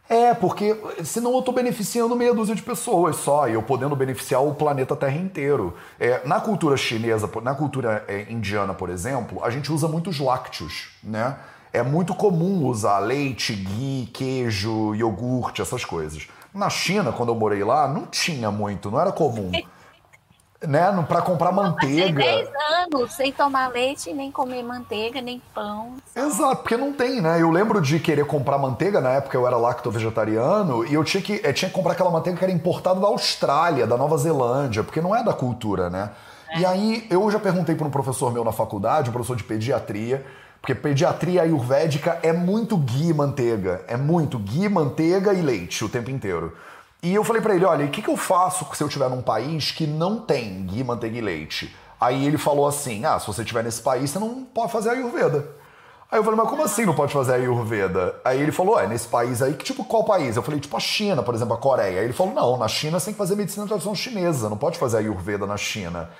É, 0.08 0.34
porque 0.34 0.76
senão 1.04 1.32
eu 1.32 1.38
estou 1.38 1.54
beneficiando 1.54 2.14
meia 2.14 2.34
dúzia 2.34 2.54
de 2.54 2.62
pessoas 2.62 3.16
só, 3.16 3.48
e 3.48 3.54
eu 3.54 3.62
podendo 3.62 3.96
beneficiar 3.96 4.44
o 4.44 4.54
planeta 4.54 4.94
Terra 4.94 5.16
inteiro. 5.16 5.74
É, 5.98 6.20
na 6.26 6.40
cultura 6.40 6.76
chinesa, 6.76 7.30
na 7.42 7.54
cultura 7.54 8.04
é, 8.06 8.30
indiana, 8.30 8.74
por 8.74 8.90
exemplo, 8.90 9.42
a 9.42 9.50
gente 9.50 9.72
usa 9.72 9.88
muitos 9.88 10.18
lácteos, 10.18 10.90
né? 11.02 11.36
É 11.72 11.82
muito 11.82 12.14
comum 12.14 12.66
usar 12.66 12.98
leite, 12.98 13.54
ghee, 13.54 14.06
queijo, 14.12 14.94
iogurte, 14.94 15.62
essas 15.62 15.84
coisas. 15.84 16.28
Na 16.52 16.68
China, 16.68 17.12
quando 17.12 17.30
eu 17.30 17.34
morei 17.34 17.64
lá, 17.64 17.88
não 17.88 18.04
tinha 18.04 18.50
muito, 18.50 18.90
não 18.90 19.00
era 19.00 19.10
comum. 19.10 19.50
né, 20.66 21.04
para 21.08 21.22
comprar 21.22 21.52
manteiga. 21.52 22.22
Eu 22.22 22.44
10 22.44 22.50
anos 22.92 23.12
sem 23.12 23.32
tomar 23.32 23.68
leite, 23.68 24.12
nem 24.12 24.30
comer 24.30 24.62
manteiga, 24.62 25.20
nem 25.20 25.42
pão. 25.54 25.94
Exato, 26.14 26.62
porque 26.62 26.76
não 26.76 26.92
tem, 26.92 27.20
né? 27.20 27.40
Eu 27.40 27.50
lembro 27.50 27.80
de 27.80 27.98
querer 27.98 28.24
comprar 28.26 28.58
manteiga, 28.58 29.00
na 29.00 29.10
época 29.10 29.36
eu 29.36 29.46
era 29.46 29.56
lacto-vegetariano, 29.56 30.86
e 30.86 30.94
eu 30.94 31.04
tinha 31.04 31.22
que, 31.22 31.40
eu 31.42 31.52
tinha 31.52 31.68
que 31.68 31.74
comprar 31.74 31.92
aquela 31.92 32.10
manteiga 32.10 32.38
que 32.38 32.44
era 32.44 32.52
importada 32.52 33.00
da 33.00 33.06
Austrália, 33.06 33.86
da 33.86 33.96
Nova 33.96 34.16
Zelândia, 34.16 34.82
porque 34.82 35.00
não 35.00 35.14
é 35.14 35.22
da 35.22 35.32
cultura, 35.32 35.90
né? 35.90 36.10
É. 36.50 36.60
E 36.60 36.66
aí 36.66 37.06
eu 37.10 37.30
já 37.30 37.38
perguntei 37.38 37.74
para 37.74 37.86
um 37.86 37.90
professor 37.90 38.32
meu 38.32 38.44
na 38.44 38.52
faculdade, 38.52 39.10
um 39.10 39.12
professor 39.12 39.36
de 39.36 39.44
pediatria, 39.44 40.24
porque 40.60 40.74
pediatria 40.76 41.42
ayurvédica 41.42 42.20
é 42.22 42.32
muito 42.32 42.76
ghee 42.76 43.12
manteiga, 43.12 43.82
é 43.88 43.96
muito 43.96 44.38
ghee, 44.38 44.68
manteiga 44.68 45.32
e 45.32 45.42
leite 45.42 45.84
o 45.84 45.88
tempo 45.88 46.08
inteiro. 46.10 46.56
E 47.02 47.12
eu 47.12 47.24
falei 47.24 47.42
para 47.42 47.54
ele, 47.54 47.64
olha, 47.64 47.84
o 47.84 47.88
que, 47.88 48.00
que 48.00 48.08
eu 48.08 48.16
faço 48.16 48.64
se 48.74 48.82
eu 48.82 48.86
estiver 48.86 49.10
num 49.10 49.20
país 49.20 49.72
que 49.72 49.88
não 49.88 50.20
tem 50.20 50.64
ghee, 50.66 50.84
manteiga 50.84 51.18
e 51.18 51.20
leite? 51.20 51.74
Aí 52.00 52.24
ele 52.24 52.38
falou 52.38 52.66
assim, 52.66 53.04
ah, 53.04 53.18
se 53.18 53.26
você 53.26 53.42
estiver 53.42 53.64
nesse 53.64 53.82
país, 53.82 54.10
você 54.10 54.18
não 54.20 54.44
pode 54.44 54.70
fazer 54.70 54.90
Ayurveda. 54.90 55.48
Aí 56.10 56.18
eu 56.18 56.24
falei, 56.24 56.38
mas 56.38 56.48
como 56.48 56.62
assim 56.62 56.84
não 56.84 56.94
pode 56.94 57.12
fazer 57.12 57.34
Ayurveda? 57.34 58.14
Aí 58.24 58.40
ele 58.40 58.52
falou, 58.52 58.78
é, 58.78 58.86
nesse 58.86 59.08
país 59.08 59.42
aí, 59.42 59.54
que 59.54 59.64
tipo, 59.64 59.84
qual 59.84 60.04
país? 60.04 60.36
Eu 60.36 60.42
falei, 60.42 60.60
tipo 60.60 60.76
a 60.76 60.80
China, 60.80 61.22
por 61.22 61.34
exemplo, 61.34 61.54
a 61.54 61.56
Coreia. 61.56 61.98
Aí 62.00 62.04
ele 62.04 62.12
falou, 62.12 62.34
não, 62.34 62.56
na 62.56 62.68
China 62.68 63.00
você 63.00 63.06
tem 63.06 63.14
que 63.14 63.18
fazer 63.18 63.34
medicina 63.34 63.66
tradicional 63.66 63.96
chinesa, 63.96 64.48
não 64.48 64.56
pode 64.56 64.78
fazer 64.78 64.98
Ayurveda 64.98 65.44
na 65.44 65.56
China. 65.56 66.10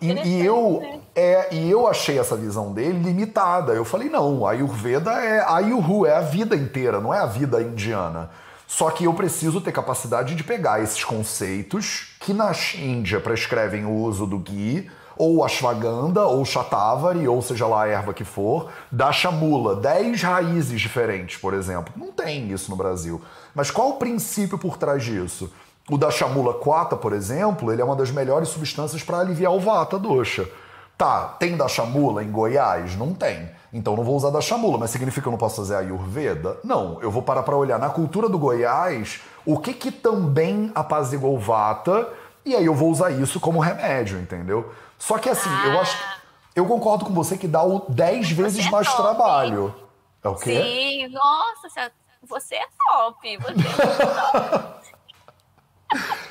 E, 0.00 0.10
e, 0.10 0.44
eu, 0.44 0.80
né? 0.82 1.00
é, 1.14 1.54
e 1.54 1.70
eu 1.70 1.86
achei 1.86 2.18
essa 2.18 2.34
visão 2.34 2.72
dele 2.72 2.98
limitada. 2.98 3.72
Eu 3.72 3.84
falei, 3.84 4.08
não, 4.08 4.46
a 4.46 4.50
Ayurveda 4.50 5.12
é 5.12 5.40
a 5.40 5.56
Ayurhu, 5.56 6.06
é 6.06 6.14
a 6.14 6.20
vida 6.20 6.56
inteira, 6.56 7.00
não 7.00 7.12
é 7.14 7.20
a 7.20 7.26
vida 7.26 7.62
indiana. 7.62 8.30
Só 8.70 8.88
que 8.88 9.02
eu 9.02 9.12
preciso 9.12 9.60
ter 9.60 9.72
capacidade 9.72 10.36
de 10.36 10.44
pegar 10.44 10.80
esses 10.80 11.02
conceitos 11.02 12.14
que 12.20 12.32
na 12.32 12.52
Índia 12.76 13.18
prescrevem 13.18 13.84
o 13.84 13.90
uso 13.90 14.24
do 14.24 14.38
ghee, 14.38 14.88
ou 15.16 15.44
ashwagandha, 15.44 16.22
ou 16.22 16.44
shatavari, 16.44 17.26
ou 17.26 17.42
seja 17.42 17.66
lá 17.66 17.82
a 17.82 17.88
erva 17.88 18.14
que 18.14 18.22
for, 18.22 18.70
da 18.88 19.10
chamula, 19.10 19.74
10 19.74 20.22
raízes 20.22 20.80
diferentes, 20.80 21.36
por 21.36 21.52
exemplo. 21.52 21.92
Não 21.96 22.12
tem 22.12 22.52
isso 22.52 22.70
no 22.70 22.76
Brasil. 22.76 23.20
Mas 23.56 23.72
qual 23.72 23.88
o 23.88 23.96
princípio 23.96 24.56
por 24.56 24.76
trás 24.76 25.02
disso? 25.02 25.52
O 25.90 25.98
da 25.98 26.12
chamula 26.12 26.54
quata, 26.54 26.96
por 26.96 27.12
exemplo, 27.12 27.72
ele 27.72 27.82
é 27.82 27.84
uma 27.84 27.96
das 27.96 28.12
melhores 28.12 28.50
substâncias 28.50 29.02
para 29.02 29.18
aliviar 29.18 29.52
o 29.52 29.58
vata 29.58 29.98
dosha. 29.98 30.48
Tá, 31.00 31.28
tem 31.38 31.56
da 31.56 31.66
chamula 31.66 32.22
em 32.22 32.30
Goiás? 32.30 32.94
Não 32.94 33.14
tem. 33.14 33.50
Então 33.72 33.96
não 33.96 34.04
vou 34.04 34.14
usar 34.16 34.28
da 34.28 34.42
chamula, 34.42 34.76
mas 34.76 34.90
significa 34.90 35.22
que 35.22 35.28
eu 35.28 35.30
não 35.30 35.38
posso 35.38 35.56
fazer 35.56 35.76
a 35.76 35.78
Ayurveda? 35.78 36.58
Não, 36.62 37.00
eu 37.00 37.10
vou 37.10 37.22
parar 37.22 37.42
para 37.42 37.56
olhar 37.56 37.78
na 37.78 37.88
cultura 37.88 38.28
do 38.28 38.38
Goiás 38.38 39.22
o 39.46 39.58
que 39.58 39.72
que 39.72 39.90
também 39.90 40.70
apazigua 40.74 41.30
o 41.30 41.38
Vata 41.38 42.06
e 42.44 42.54
aí 42.54 42.66
eu 42.66 42.74
vou 42.74 42.90
usar 42.90 43.10
isso 43.12 43.40
como 43.40 43.60
remédio, 43.60 44.18
entendeu? 44.18 44.74
Só 44.98 45.16
que 45.16 45.30
assim, 45.30 45.48
ah. 45.48 45.68
eu 45.68 45.80
acho 45.80 45.96
eu 46.54 46.66
concordo 46.66 47.06
com 47.06 47.14
você 47.14 47.38
que 47.38 47.48
dá 47.48 47.62
o 47.62 47.86
10 47.88 48.32
vezes 48.32 48.66
é 48.66 48.70
mais 48.70 48.86
top. 48.86 49.02
trabalho. 49.02 49.74
É 50.22 50.28
o 50.28 50.34
quê? 50.34 50.62
Sim, 50.62 51.08
nossa, 51.14 51.70
você 51.70 51.80
é 51.80 51.90
top. 51.90 51.94
Você 52.28 52.54
é 52.56 52.66
top. 52.92 53.38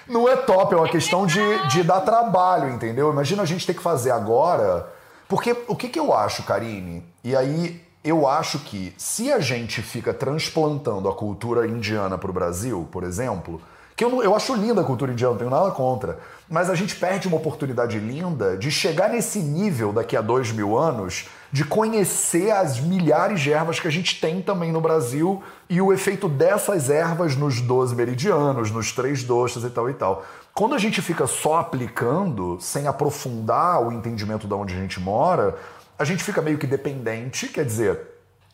Não 0.10 0.28
é 0.28 0.36
top, 0.36 0.74
é 0.74 0.78
uma 0.78 0.90
questão 0.90 1.26
de, 1.28 1.40
de 1.68 1.84
dar 1.84 2.02
trabalho, 2.02 2.70
entendeu? 2.70 3.12
Imagina 3.12 3.44
a 3.44 3.46
gente 3.46 3.66
ter 3.66 3.76
que 3.76 3.82
fazer 3.82 4.12
agora 4.12 4.88
porque 5.30 5.56
o 5.68 5.76
que, 5.76 5.90
que 5.90 6.00
eu 6.00 6.12
acho, 6.12 6.42
Karine? 6.42 7.06
E 7.24 7.36
aí 7.36 7.80
eu 8.04 8.28
acho 8.28 8.58
que 8.58 8.92
se 8.98 9.32
a 9.32 9.40
gente 9.40 9.80
fica 9.84 10.12
transplantando 10.12 11.08
a 11.08 11.14
cultura 11.14 11.68
indiana 11.68 12.18
para 12.18 12.32
o 12.32 12.34
Brasil, 12.34 12.88
por 12.92 13.04
exemplo, 13.04 13.62
que 13.96 14.04
eu, 14.04 14.24
eu 14.24 14.36
acho 14.36 14.56
linda 14.56 14.82
a 14.82 14.84
cultura 14.84 15.12
indiana, 15.12 15.34
não 15.34 15.38
tenho 15.38 15.52
nada 15.52 15.70
contra, 15.70 16.18
mas 16.50 16.68
a 16.68 16.74
gente 16.74 16.96
perde 16.96 17.28
uma 17.28 17.38
oportunidade 17.38 18.00
linda 18.00 18.58
de 18.58 18.72
chegar 18.72 19.10
nesse 19.10 19.38
nível 19.38 19.94
daqui 19.94 20.18
a 20.18 20.22
dois 20.22 20.52
mil 20.52 20.76
anos, 20.76 21.28
de 21.52 21.64
conhecer 21.64 22.52
as 22.52 22.80
milhares 22.80 23.42
de 23.42 23.52
ervas 23.52 23.80
que 23.80 23.88
a 23.88 23.92
gente 23.92 24.20
tem 24.22 24.42
também 24.42 24.72
no 24.72 24.80
Brasil 24.80 25.44
e 25.70 25.82
o 25.82 25.92
efeito 25.92 26.30
dessas 26.30 26.90
ervas 26.90 27.36
nos 27.36 27.60
12 27.60 27.96
meridianos, 27.96 28.70
nos 28.72 28.92
três 28.92 29.24
doxas 29.24 29.64
e 29.64 29.70
tal 29.70 29.90
e 29.90 29.94
tal. 29.94 30.24
Quando 30.54 30.76
a 30.76 30.78
gente 30.78 31.02
fica 31.02 31.26
só 31.26 31.60
aplicando, 31.60 32.58
sem 32.60 32.88
aprofundar 32.88 33.82
o 33.82 33.92
entendimento 33.92 34.48
de 34.48 34.54
onde 34.54 34.74
a 34.76 34.78
gente 34.78 35.00
mora, 35.00 35.58
a 35.98 36.04
gente 36.04 36.24
fica 36.24 36.42
meio 36.42 36.58
que 36.58 36.68
dependente, 36.68 37.48
quer 37.48 37.66
dizer, 37.66 38.00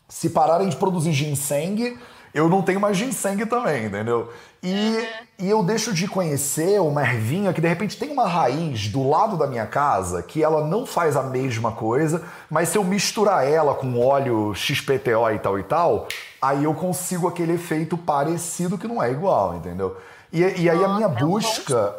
se 0.07 0.29
pararem 0.29 0.69
de 0.69 0.75
produzir 0.77 1.11
ginseng, 1.11 1.97
eu 2.35 2.49
não 2.49 2.61
tenho 2.61 2.81
mais 2.81 2.97
ginseng 2.97 3.45
também, 3.45 3.85
entendeu? 3.85 4.29
E, 4.61 4.73
uhum. 4.73 5.05
e 5.39 5.49
eu 5.49 5.63
deixo 5.63 5.93
de 5.93 6.05
conhecer 6.05 6.81
uma 6.81 7.01
ervinha 7.01 7.53
que 7.53 7.61
de 7.61 7.67
repente 7.67 7.97
tem 7.97 8.11
uma 8.11 8.27
raiz 8.27 8.89
do 8.89 9.07
lado 9.07 9.37
da 9.37 9.47
minha 9.47 9.65
casa 9.65 10.21
que 10.21 10.43
ela 10.43 10.67
não 10.67 10.85
faz 10.85 11.15
a 11.15 11.23
mesma 11.23 11.71
coisa, 11.71 12.21
mas 12.49 12.67
se 12.67 12.77
eu 12.77 12.83
misturar 12.83 13.47
ela 13.47 13.73
com 13.73 13.97
óleo 14.05 14.53
XPTO 14.53 15.31
e 15.33 15.39
tal 15.39 15.57
e 15.57 15.63
tal, 15.63 16.07
aí 16.41 16.65
eu 16.65 16.73
consigo 16.73 17.25
aquele 17.25 17.53
efeito 17.53 17.97
parecido 17.97 18.77
que 18.77 18.87
não 18.87 19.01
é 19.01 19.09
igual, 19.09 19.55
entendeu? 19.55 19.95
E, 20.33 20.41
e 20.41 20.69
aí 20.69 20.83
a 20.83 20.89
minha 20.89 21.07
é 21.07 21.09
busca. 21.09 21.95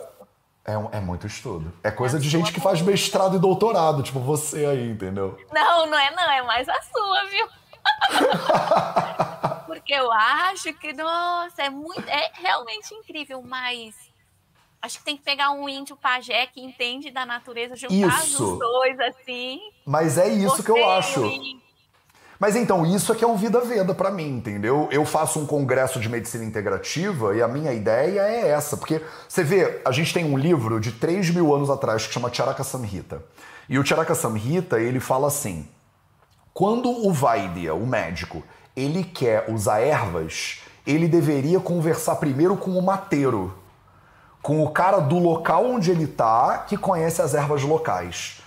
É, 0.66 0.76
um, 0.76 0.88
é, 0.92 1.00
muito 1.00 1.26
estudo. 1.26 1.72
É 1.82 1.90
coisa 1.90 2.18
é 2.18 2.20
de 2.20 2.28
gente 2.28 2.52
que 2.52 2.60
faz 2.60 2.82
mestrado 2.82 3.36
e 3.36 3.38
doutorado, 3.38 4.02
tipo 4.02 4.20
você 4.20 4.66
aí, 4.66 4.90
entendeu? 4.90 5.38
Não, 5.50 5.86
não 5.86 5.98
é 5.98 6.10
não, 6.10 6.30
é 6.30 6.42
mais 6.42 6.68
a 6.68 6.78
sua, 6.82 7.24
viu? 7.30 7.46
Porque 9.66 9.92
eu 9.92 10.10
acho 10.12 10.72
que, 10.74 10.92
nossa, 10.92 11.62
é 11.62 11.70
muito. 11.70 12.08
É 12.08 12.30
realmente 12.34 12.94
incrível, 12.94 13.42
mas 13.42 13.94
acho 14.80 14.98
que 14.98 15.04
tem 15.04 15.16
que 15.16 15.22
pegar 15.22 15.50
um 15.50 15.68
índio 15.68 15.96
pajé 15.96 16.46
que 16.46 16.60
entende 16.60 17.10
da 17.10 17.26
natureza, 17.26 17.76
juntar 17.76 18.24
isso. 18.24 18.52
os 18.52 18.58
dois 18.58 19.00
assim. 19.00 19.60
Mas 19.84 20.16
é 20.16 20.28
isso 20.28 20.62
que 20.62 20.70
eu 20.70 20.88
acho. 20.90 21.20
Mas 22.38 22.54
então, 22.54 22.84
isso 22.84 23.12
é 23.12 23.16
que 23.16 23.24
é 23.24 23.26
o 23.26 23.36
Vida 23.36 23.60
Veda 23.60 23.94
para 23.94 24.10
mim, 24.10 24.28
entendeu? 24.28 24.88
Eu 24.92 25.06
faço 25.06 25.40
um 25.40 25.46
congresso 25.46 25.98
de 25.98 26.08
medicina 26.08 26.44
integrativa 26.44 27.34
e 27.34 27.40
a 27.42 27.48
minha 27.48 27.72
ideia 27.72 28.20
é 28.20 28.48
essa. 28.48 28.76
Porque 28.76 29.00
você 29.26 29.42
vê, 29.42 29.80
a 29.84 29.90
gente 29.90 30.12
tem 30.12 30.24
um 30.24 30.36
livro 30.36 30.78
de 30.78 30.92
3 30.92 31.30
mil 31.30 31.54
anos 31.54 31.70
atrás 31.70 32.06
que 32.06 32.12
chama 32.12 32.32
Charaka 32.32 32.62
Samhita. 32.62 33.24
E 33.68 33.78
o 33.78 33.84
Charaka 33.84 34.14
Samhita, 34.14 34.78
ele 34.78 35.00
fala 35.00 35.28
assim: 35.28 35.66
quando 36.52 36.90
o 36.90 37.12
Vaidya, 37.12 37.74
o 37.74 37.86
médico, 37.86 38.44
ele 38.76 39.02
quer 39.02 39.50
usar 39.50 39.80
ervas, 39.80 40.60
ele 40.86 41.08
deveria 41.08 41.58
conversar 41.58 42.16
primeiro 42.16 42.56
com 42.56 42.72
o 42.72 42.82
mateiro, 42.82 43.54
com 44.42 44.62
o 44.62 44.70
cara 44.70 45.00
do 45.00 45.18
local 45.18 45.64
onde 45.64 45.90
ele 45.90 46.06
tá, 46.06 46.58
que 46.68 46.76
conhece 46.76 47.22
as 47.22 47.34
ervas 47.34 47.62
locais. 47.62 48.42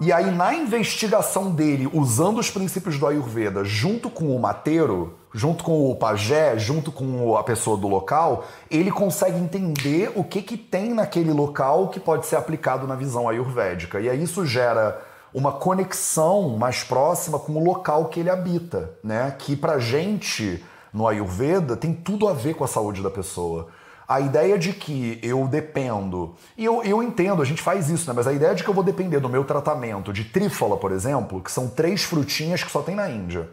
E 0.00 0.12
aí, 0.12 0.28
na 0.32 0.52
investigação 0.52 1.52
dele, 1.52 1.88
usando 1.92 2.38
os 2.38 2.50
princípios 2.50 2.98
do 2.98 3.06
Ayurveda, 3.06 3.64
junto 3.64 4.10
com 4.10 4.34
o 4.34 4.40
mateiro, 4.40 5.14
junto 5.32 5.62
com 5.62 5.88
o 5.88 5.94
pajé, 5.94 6.58
junto 6.58 6.90
com 6.90 7.36
a 7.36 7.44
pessoa 7.44 7.76
do 7.76 7.86
local, 7.86 8.44
ele 8.68 8.90
consegue 8.90 9.38
entender 9.38 10.10
o 10.16 10.24
que, 10.24 10.42
que 10.42 10.56
tem 10.56 10.92
naquele 10.92 11.32
local 11.32 11.88
que 11.88 12.00
pode 12.00 12.26
ser 12.26 12.34
aplicado 12.34 12.88
na 12.88 12.96
visão 12.96 13.28
ayurvédica. 13.28 14.00
E 14.00 14.10
aí 14.10 14.20
isso 14.20 14.44
gera 14.44 15.00
uma 15.34 15.50
conexão 15.50 16.50
mais 16.56 16.84
próxima 16.84 17.40
com 17.40 17.54
o 17.54 17.64
local 17.64 18.04
que 18.06 18.20
ele 18.20 18.30
habita, 18.30 18.92
né? 19.02 19.34
Que 19.36 19.56
pra 19.56 19.80
gente, 19.80 20.64
no 20.92 21.08
Ayurveda, 21.08 21.76
tem 21.76 21.92
tudo 21.92 22.28
a 22.28 22.32
ver 22.32 22.54
com 22.54 22.62
a 22.62 22.68
saúde 22.68 23.02
da 23.02 23.10
pessoa. 23.10 23.66
A 24.06 24.20
ideia 24.20 24.56
de 24.56 24.72
que 24.72 25.18
eu 25.22 25.48
dependo, 25.48 26.34
e 26.56 26.64
eu, 26.64 26.84
eu 26.84 27.02
entendo, 27.02 27.42
a 27.42 27.44
gente 27.44 27.62
faz 27.62 27.90
isso, 27.90 28.06
né? 28.06 28.14
Mas 28.14 28.28
a 28.28 28.32
ideia 28.32 28.54
de 28.54 28.62
que 28.62 28.70
eu 28.70 28.74
vou 28.74 28.84
depender 28.84 29.18
do 29.18 29.28
meu 29.28 29.44
tratamento 29.44 30.12
de 30.12 30.24
trífola, 30.24 30.76
por 30.76 30.92
exemplo, 30.92 31.40
que 31.40 31.50
são 31.50 31.68
três 31.68 32.04
frutinhas 32.04 32.62
que 32.62 32.70
só 32.70 32.80
tem 32.80 32.94
na 32.94 33.10
Índia. 33.10 33.48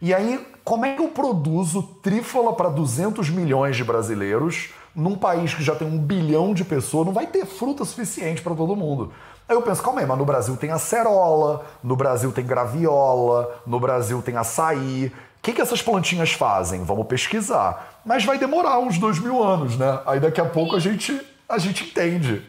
E 0.00 0.12
aí, 0.12 0.44
como 0.64 0.84
é 0.84 0.96
que 0.96 1.00
eu 1.00 1.08
produzo 1.08 1.82
trífola 2.02 2.54
para 2.54 2.68
200 2.68 3.30
milhões 3.30 3.76
de 3.76 3.84
brasileiros 3.84 4.70
num 4.92 5.16
país 5.16 5.54
que 5.54 5.62
já 5.62 5.76
tem 5.76 5.86
um 5.86 5.98
bilhão 5.98 6.52
de 6.52 6.64
pessoas? 6.64 7.06
Não 7.06 7.12
vai 7.12 7.28
ter 7.28 7.46
fruta 7.46 7.84
suficiente 7.84 8.42
para 8.42 8.54
todo 8.54 8.74
mundo. 8.74 9.12
Aí 9.52 9.56
eu 9.58 9.60
penso, 9.60 9.82
calma 9.82 10.00
aí, 10.00 10.06
mas 10.06 10.16
no 10.16 10.24
Brasil 10.24 10.56
tem 10.56 10.70
acerola, 10.70 11.66
no 11.84 11.94
Brasil 11.94 12.32
tem 12.32 12.42
graviola, 12.42 13.60
no 13.66 13.78
Brasil 13.78 14.22
tem 14.22 14.34
açaí. 14.34 15.08
O 15.08 15.42
que, 15.42 15.52
que 15.52 15.60
essas 15.60 15.82
plantinhas 15.82 16.32
fazem? 16.32 16.82
Vamos 16.84 17.06
pesquisar. 17.06 18.00
Mas 18.02 18.24
vai 18.24 18.38
demorar 18.38 18.78
uns 18.78 18.96
dois 18.96 19.18
mil 19.18 19.44
anos, 19.44 19.76
né? 19.76 20.00
Aí 20.06 20.18
daqui 20.18 20.40
a 20.40 20.46
pouco 20.46 20.74
a 20.74 20.80
gente, 20.80 21.20
a 21.46 21.58
gente 21.58 21.84
entende. 21.84 22.42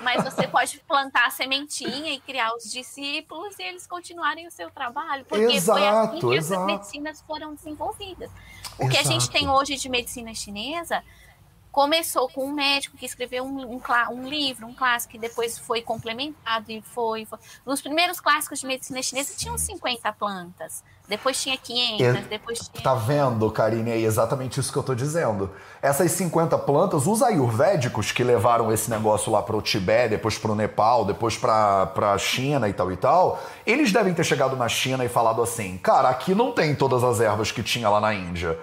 Mas 0.00 0.22
você 0.32 0.46
pode 0.46 0.78
plantar 0.86 1.26
a 1.26 1.30
sementinha 1.30 2.12
e 2.12 2.20
criar 2.20 2.54
os 2.54 2.70
discípulos 2.70 3.58
e 3.58 3.62
eles 3.64 3.84
continuarem 3.84 4.46
o 4.46 4.50
seu 4.52 4.70
trabalho. 4.70 5.24
Porque 5.24 5.56
exato, 5.56 5.80
foi 5.80 5.88
assim 5.88 6.18
que 6.20 6.36
exato. 6.36 6.54
essas 6.54 6.66
medicinas 6.66 7.24
foram 7.26 7.52
desenvolvidas. 7.56 8.30
O 8.78 8.84
exato. 8.84 8.90
que 8.90 8.98
a 8.98 9.02
gente 9.02 9.28
tem 9.28 9.50
hoje 9.50 9.74
de 9.74 9.88
medicina 9.88 10.32
chinesa 10.32 11.02
começou 11.74 12.28
com 12.28 12.46
um 12.46 12.52
médico 12.52 12.96
que 12.96 13.04
escreveu 13.04 13.42
um, 13.42 13.74
um, 13.74 13.80
um, 14.12 14.28
livro, 14.28 14.64
um 14.64 14.72
clássico, 14.72 15.10
que 15.10 15.18
depois 15.18 15.58
foi 15.58 15.82
complementado 15.82 16.70
e 16.70 16.80
foi, 16.80 17.24
foi, 17.24 17.36
Nos 17.66 17.82
primeiros 17.82 18.20
clássicos 18.20 18.60
de 18.60 18.66
medicina 18.68 19.02
chinesa 19.02 19.34
tinham 19.36 19.58
50 19.58 20.12
plantas, 20.12 20.84
depois 21.08 21.42
tinha 21.42 21.58
500, 21.58 22.00
é, 22.00 22.12
depois 22.28 22.60
tinha... 22.60 22.80
Tá 22.80 22.94
vendo, 22.94 23.50
Karine? 23.50 23.90
É 23.90 23.98
exatamente 23.98 24.60
isso 24.60 24.72
que 24.72 24.78
eu 24.78 24.84
tô 24.84 24.94
dizendo. 24.94 25.50
Essas 25.82 26.12
50 26.12 26.56
plantas, 26.58 27.08
os 27.08 27.20
ayurvédicos 27.20 28.12
que 28.12 28.22
levaram 28.22 28.72
esse 28.72 28.88
negócio 28.88 29.32
lá 29.32 29.42
para 29.42 29.56
o 29.56 29.60
Tibete, 29.60 30.10
depois 30.10 30.38
para 30.38 30.52
o 30.52 30.54
Nepal, 30.54 31.04
depois 31.04 31.36
para 31.36 31.92
a 31.96 32.18
China 32.18 32.68
e 32.68 32.72
tal 32.72 32.92
e 32.92 32.96
tal, 32.96 33.42
eles 33.66 33.90
devem 33.90 34.14
ter 34.14 34.22
chegado 34.22 34.54
na 34.54 34.68
China 34.68 35.04
e 35.04 35.08
falado 35.08 35.42
assim, 35.42 35.76
cara, 35.78 36.08
aqui 36.08 36.36
não 36.36 36.52
tem 36.52 36.72
todas 36.72 37.02
as 37.02 37.20
ervas 37.20 37.50
que 37.50 37.64
tinha 37.64 37.88
lá 37.88 38.00
na 38.00 38.14
Índia. 38.14 38.56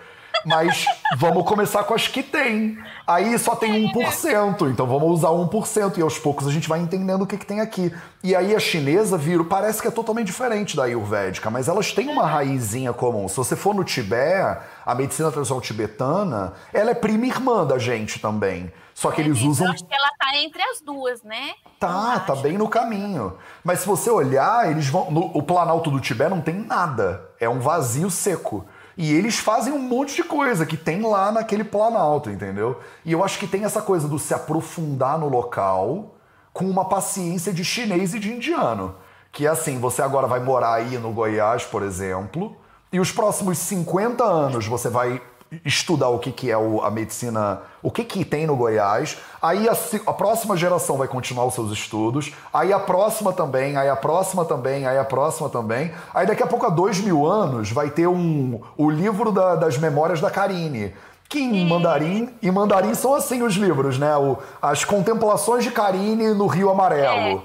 Mas 0.45 0.85
vamos 1.17 1.45
começar 1.45 1.83
com 1.83 1.93
as 1.93 2.07
que 2.07 2.23
tem. 2.23 2.77
Aí 3.05 3.37
só 3.37 3.55
tem 3.55 3.91
1%, 3.91 4.71
então 4.71 4.87
vamos 4.87 5.09
usar 5.11 5.29
1%. 5.29 5.97
E 5.97 6.01
aos 6.01 6.17
poucos 6.17 6.47
a 6.47 6.51
gente 6.51 6.67
vai 6.67 6.79
entendendo 6.79 7.21
o 7.21 7.27
que, 7.27 7.37
que 7.37 7.45
tem 7.45 7.61
aqui. 7.61 7.93
E 8.23 8.35
aí 8.35 8.55
a 8.55 8.59
chinesa, 8.59 9.17
vira, 9.17 9.43
parece 9.43 9.81
que 9.81 9.87
é 9.87 9.91
totalmente 9.91 10.27
diferente 10.27 10.75
da 10.75 10.83
ayurvédica, 10.83 11.49
mas 11.49 11.67
elas 11.67 11.91
têm 11.91 12.09
uma 12.09 12.25
raizinha 12.25 12.93
comum. 12.93 13.27
Se 13.27 13.37
você 13.37 13.55
for 13.55 13.73
no 13.73 13.83
Tibete, 13.83 14.61
a 14.85 14.95
medicina 14.95 15.31
tradicional 15.31 15.61
tibetana, 15.61 16.53
ela 16.73 16.91
é 16.91 16.95
prima 16.95 17.25
irmã 17.25 17.65
da 17.65 17.77
gente 17.77 18.19
também. 18.19 18.71
Só 18.93 19.09
que 19.11 19.21
é, 19.21 19.25
eles 19.25 19.41
usam. 19.41 19.67
Eu 19.67 19.73
acho 19.73 19.85
que 19.85 19.93
ela 19.93 20.09
tá 20.19 20.37
entre 20.37 20.61
as 20.61 20.81
duas, 20.81 21.23
né? 21.23 21.53
Tá, 21.79 22.19
tá 22.19 22.35
bem 22.35 22.57
no 22.57 22.67
caminho. 22.67 23.37
Mas 23.63 23.79
se 23.79 23.87
você 23.87 24.09
olhar, 24.09 24.69
eles 24.69 24.87
vão. 24.87 25.09
No, 25.09 25.31
o 25.35 25.41
Planalto 25.41 25.89
do 25.89 25.99
Tibete 25.99 26.29
não 26.29 26.41
tem 26.41 26.55
nada. 26.55 27.29
É 27.39 27.49
um 27.49 27.59
vazio 27.59 28.09
seco. 28.09 28.65
E 28.97 29.13
eles 29.13 29.37
fazem 29.37 29.71
um 29.73 29.79
monte 29.79 30.15
de 30.15 30.23
coisa 30.23 30.65
que 30.65 30.75
tem 30.77 31.01
lá 31.01 31.31
naquele 31.31 31.63
planalto, 31.63 32.29
entendeu? 32.29 32.79
E 33.05 33.11
eu 33.11 33.23
acho 33.23 33.39
que 33.39 33.47
tem 33.47 33.63
essa 33.63 33.81
coisa 33.81 34.07
do 34.07 34.19
se 34.19 34.33
aprofundar 34.33 35.17
no 35.17 35.29
local 35.29 36.15
com 36.53 36.65
uma 36.65 36.85
paciência 36.85 37.53
de 37.53 37.63
chinês 37.63 38.13
e 38.13 38.19
de 38.19 38.31
indiano. 38.31 38.95
Que 39.31 39.47
é 39.47 39.49
assim, 39.49 39.79
você 39.79 40.01
agora 40.01 40.27
vai 40.27 40.41
morar 40.41 40.73
aí 40.73 40.97
no 40.97 41.11
Goiás, 41.11 41.63
por 41.63 41.83
exemplo, 41.83 42.55
e 42.91 42.99
os 42.99 43.11
próximos 43.11 43.57
50 43.59 44.23
anos 44.23 44.67
você 44.67 44.89
vai 44.89 45.21
estudar 45.65 46.07
o 46.09 46.19
que, 46.19 46.31
que 46.31 46.49
é 46.49 46.57
o, 46.57 46.81
a 46.81 46.89
medicina, 46.89 47.61
o 47.81 47.91
que, 47.91 48.03
que 48.03 48.23
tem 48.23 48.47
no 48.47 48.55
Goiás. 48.55 49.17
Aí 49.41 49.67
a, 49.67 49.73
a, 50.07 50.13
próxima 50.13 50.55
geração 50.55 50.97
vai 50.97 51.07
continuar 51.07 51.45
os 51.45 51.53
seus 51.53 51.71
estudos. 51.71 52.33
Aí 52.53 52.71
a 52.71 52.79
próxima 52.79 53.33
também, 53.33 53.75
aí 53.75 53.89
a 53.89 53.95
próxima 53.95 54.45
também, 54.45 54.87
aí 54.87 54.97
a 54.97 55.03
próxima 55.03 55.49
também. 55.49 55.91
Aí 56.13 56.25
daqui 56.25 56.41
a 56.41 56.47
pouco, 56.47 56.65
a 56.65 56.69
dois 56.69 56.99
mil 56.99 57.25
anos, 57.25 57.71
vai 57.71 57.89
ter 57.89 58.07
um, 58.07 58.61
o 58.77 58.89
livro 58.89 59.31
da, 59.31 59.55
das 59.55 59.77
memórias 59.77 60.21
da 60.21 60.31
Karine. 60.31 60.93
Que 61.27 61.39
em 61.39 61.67
mandarim, 61.67 62.29
em 62.41 62.51
mandarim 62.51 62.93
são 62.93 63.13
assim 63.15 63.41
os 63.41 63.53
livros, 63.55 63.97
né? 63.97 64.15
O, 64.17 64.37
as 64.61 64.83
contemplações 64.83 65.63
de 65.63 65.71
Karine 65.71 66.33
no 66.33 66.47
Rio 66.47 66.69
Amarelo. 66.69 67.43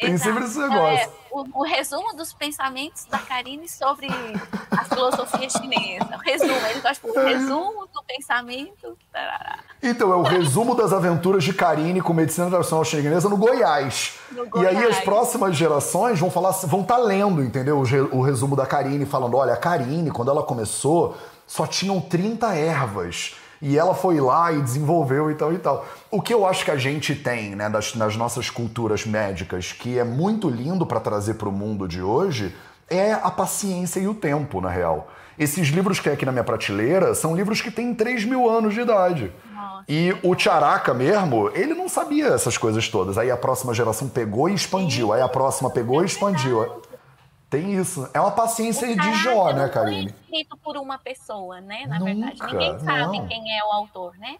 É, 0.00 0.06
tem 0.06 0.16
sempre 0.18 0.44
esse 0.44 0.58
negócio. 0.58 1.08
É 1.08 1.23
o, 1.34 1.60
o, 1.60 1.62
resumo 1.64 2.14
dos 2.14 2.32
pensamentos 2.32 3.04
da 3.06 3.18
Karine 3.18 3.68
sobre 3.68 4.06
a 4.70 4.84
filosofia 4.84 5.50
chinesa. 5.50 6.14
O 6.14 6.18
resumo, 6.18 6.66
ele 6.70 6.80
gosta 6.80 7.12
do 7.12 7.20
resumo 7.20 7.88
do 7.92 8.02
pensamento. 8.04 8.96
Então, 9.82 10.12
é 10.12 10.16
o 10.16 10.22
resumo 10.22 10.76
das 10.76 10.92
aventuras 10.92 11.42
de 11.42 11.52
Karine 11.52 12.00
com 12.00 12.14
medicina 12.14 12.48
tradicional 12.48 12.84
chinesa 12.84 13.28
no 13.28 13.36
Goiás. 13.36 14.14
no 14.30 14.46
Goiás. 14.46 14.74
E 14.74 14.78
aí 14.78 14.88
as 14.88 15.00
próximas 15.00 15.56
gerações 15.56 16.20
vão 16.20 16.30
falar, 16.30 16.52
vão 16.52 16.82
estar 16.82 16.96
tá 16.96 17.02
lendo, 17.02 17.42
entendeu? 17.42 17.78
O, 17.78 18.16
o 18.18 18.22
resumo 18.22 18.54
da 18.54 18.64
Karine, 18.64 19.04
falando: 19.04 19.36
olha, 19.36 19.54
a 19.54 19.56
Karine, 19.56 20.12
quando 20.12 20.30
ela 20.30 20.44
começou, 20.44 21.16
só 21.48 21.66
tinham 21.66 22.00
30 22.00 22.54
ervas. 22.54 23.34
E 23.60 23.78
ela 23.78 23.94
foi 23.94 24.20
lá 24.20 24.52
e 24.52 24.60
desenvolveu 24.60 25.30
e 25.30 25.34
tal 25.34 25.52
e 25.52 25.58
tal. 25.58 25.86
O 26.10 26.20
que 26.20 26.32
eu 26.32 26.46
acho 26.46 26.64
que 26.64 26.70
a 26.70 26.76
gente 26.76 27.14
tem 27.14 27.54
né, 27.54 27.68
das, 27.68 27.94
nas 27.94 28.16
nossas 28.16 28.50
culturas 28.50 29.04
médicas, 29.06 29.72
que 29.72 29.98
é 29.98 30.04
muito 30.04 30.48
lindo 30.48 30.84
para 30.84 31.00
trazer 31.00 31.34
para 31.34 31.48
o 31.48 31.52
mundo 31.52 31.88
de 31.88 32.02
hoje, 32.02 32.54
é 32.88 33.12
a 33.12 33.30
paciência 33.30 34.00
e 34.00 34.06
o 34.06 34.14
tempo, 34.14 34.60
na 34.60 34.68
real. 34.68 35.08
Esses 35.38 35.68
livros 35.68 35.98
que 35.98 36.08
é 36.08 36.12
aqui 36.12 36.24
na 36.24 36.32
minha 36.32 36.44
prateleira 36.44 37.14
são 37.14 37.34
livros 37.34 37.60
que 37.60 37.70
têm 37.70 37.94
3 37.94 38.24
mil 38.24 38.48
anos 38.48 38.74
de 38.74 38.80
idade. 38.80 39.32
Nossa. 39.52 39.84
E 39.88 40.16
o 40.22 40.34
Tcharaka 40.34 40.94
mesmo, 40.94 41.50
ele 41.54 41.74
não 41.74 41.88
sabia 41.88 42.28
essas 42.28 42.56
coisas 42.56 42.88
todas. 42.88 43.18
Aí 43.18 43.30
a 43.30 43.36
próxima 43.36 43.74
geração 43.74 44.08
pegou 44.08 44.48
e 44.48 44.54
expandiu. 44.54 45.12
Aí 45.12 45.20
a 45.20 45.28
próxima 45.28 45.70
pegou 45.70 46.02
e 46.02 46.06
expandiu. 46.06 46.82
Tem 47.48 47.74
isso. 47.74 48.08
É 48.12 48.20
uma 48.20 48.32
paciência 48.32 48.96
de 48.96 49.14
Jó, 49.22 49.52
né, 49.52 49.68
Karine? 49.68 50.06
Não 50.06 50.14
escrito 50.22 50.56
por 50.56 50.76
uma 50.76 50.98
pessoa, 50.98 51.60
né? 51.60 51.86
Na 51.86 51.98
Nunca, 51.98 52.14
verdade. 52.14 52.52
Ninguém 52.52 52.78
sabe 52.80 53.18
não. 53.18 53.28
quem 53.28 53.58
é 53.58 53.64
o 53.64 53.72
autor, 53.72 54.16
né? 54.18 54.36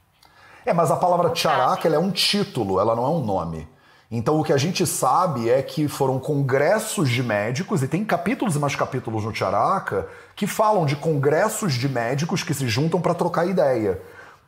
É, 0.66 0.72
mas 0.72 0.90
a 0.90 0.96
palavra 0.96 1.30
Tcharaka 1.30 1.88
é 1.88 1.98
um 1.98 2.10
título, 2.10 2.80
ela 2.80 2.96
não 2.96 3.04
é 3.04 3.08
um 3.08 3.20
nome. 3.20 3.68
Então 4.10 4.38
o 4.40 4.44
que 4.44 4.52
a 4.52 4.56
gente 4.56 4.86
sabe 4.86 5.50
é 5.50 5.60
que 5.62 5.88
foram 5.88 6.18
congressos 6.18 7.10
de 7.10 7.22
médicos, 7.22 7.82
e 7.82 7.88
tem 7.88 8.04
capítulos 8.04 8.56
e 8.56 8.58
mais 8.58 8.74
capítulos 8.74 9.24
no 9.24 9.32
Tcharaka, 9.32 10.08
que 10.34 10.46
falam 10.46 10.86
de 10.86 10.96
congressos 10.96 11.74
de 11.74 11.88
médicos 11.88 12.42
que 12.42 12.54
se 12.54 12.68
juntam 12.68 13.00
para 13.00 13.14
trocar 13.14 13.46
ideia. 13.46 14.00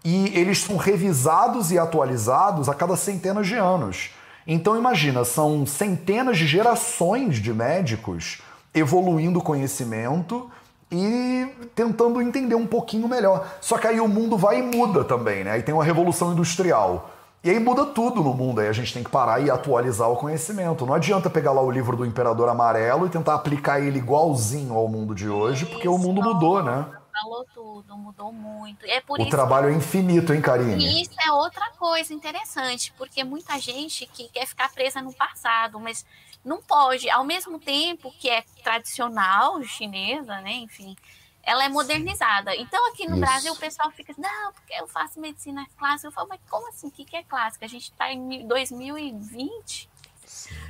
E 0.04 0.28
eles 0.38 0.58
são 0.58 0.76
revisados 0.76 1.72
e 1.72 1.78
atualizados 1.78 2.68
a 2.68 2.74
cada 2.74 2.96
centenas 2.96 3.46
de 3.46 3.54
anos. 3.54 4.10
Então 4.46 4.76
imagina, 4.76 5.24
são 5.24 5.66
centenas 5.66 6.38
de 6.38 6.46
gerações 6.46 7.36
de 7.36 7.52
médicos 7.52 8.40
evoluindo 8.76 9.38
o 9.38 9.42
conhecimento 9.42 10.50
e 10.90 11.48
tentando 11.74 12.20
entender 12.22 12.54
um 12.54 12.66
pouquinho 12.66 13.08
melhor. 13.08 13.56
Só 13.60 13.78
que 13.78 13.86
aí 13.86 14.00
o 14.00 14.06
mundo 14.06 14.36
vai 14.36 14.60
e 14.60 14.62
muda 14.62 15.02
também, 15.02 15.42
né? 15.42 15.52
Aí 15.52 15.62
tem 15.62 15.74
uma 15.74 15.84
revolução 15.84 16.32
industrial. 16.32 17.10
E 17.42 17.50
aí 17.50 17.60
muda 17.60 17.86
tudo 17.86 18.22
no 18.22 18.34
mundo, 18.34 18.60
aí 18.60 18.68
a 18.68 18.72
gente 18.72 18.92
tem 18.92 19.04
que 19.04 19.10
parar 19.10 19.40
e 19.40 19.50
atualizar 19.50 20.10
o 20.10 20.16
conhecimento. 20.16 20.84
Não 20.84 20.94
adianta 20.94 21.30
pegar 21.30 21.52
lá 21.52 21.62
o 21.62 21.70
livro 21.70 21.96
do 21.96 22.04
Imperador 22.04 22.48
Amarelo 22.48 23.06
e 23.06 23.10
tentar 23.10 23.34
aplicar 23.34 23.80
ele 23.80 23.98
igualzinho 23.98 24.74
ao 24.74 24.88
mundo 24.88 25.14
de 25.14 25.28
hoje, 25.28 25.64
porque 25.66 25.88
o 25.88 25.96
mundo 25.96 26.22
mudou, 26.22 26.62
né? 26.62 26.86
Falou 27.22 27.46
tudo, 27.54 27.96
mudou 27.96 28.32
muito. 28.32 28.84
É 28.84 29.00
por 29.00 29.20
o 29.20 29.28
trabalho 29.28 29.68
que... 29.68 29.74
é 29.74 29.76
infinito, 29.76 30.34
hein, 30.34 30.42
Karine? 30.42 30.84
E 30.84 31.02
isso 31.02 31.14
é 31.24 31.32
outra 31.32 31.70
coisa 31.78 32.12
interessante, 32.12 32.92
porque 32.98 33.24
muita 33.24 33.58
gente 33.58 34.06
que 34.06 34.28
quer 34.28 34.46
ficar 34.46 34.70
presa 34.70 35.00
no 35.00 35.12
passado, 35.12 35.80
mas 35.80 36.04
não 36.46 36.62
pode, 36.62 37.10
ao 37.10 37.24
mesmo 37.24 37.58
tempo 37.58 38.12
que 38.12 38.30
é 38.30 38.42
tradicional 38.62 39.60
chinesa, 39.64 40.40
né, 40.40 40.52
enfim, 40.52 40.96
ela 41.42 41.64
é 41.64 41.68
modernizada. 41.68 42.54
Então, 42.56 42.88
aqui 42.88 43.04
no 43.04 43.16
Isso. 43.16 43.20
Brasil, 43.20 43.52
o 43.52 43.56
pessoal 43.56 43.90
fica 43.90 44.12
assim, 44.12 44.20
não, 44.20 44.52
porque 44.52 44.72
eu 44.74 44.86
faço 44.86 45.20
medicina 45.20 45.66
clássica. 45.76 46.08
Eu 46.08 46.12
falo, 46.12 46.28
mas 46.28 46.40
como 46.48 46.68
assim? 46.68 46.88
O 46.88 46.90
que 46.90 47.16
é 47.16 47.22
clássica? 47.22 47.64
A 47.64 47.68
gente 47.68 47.84
está 47.84 48.12
em 48.12 48.46
2020. 48.46 49.88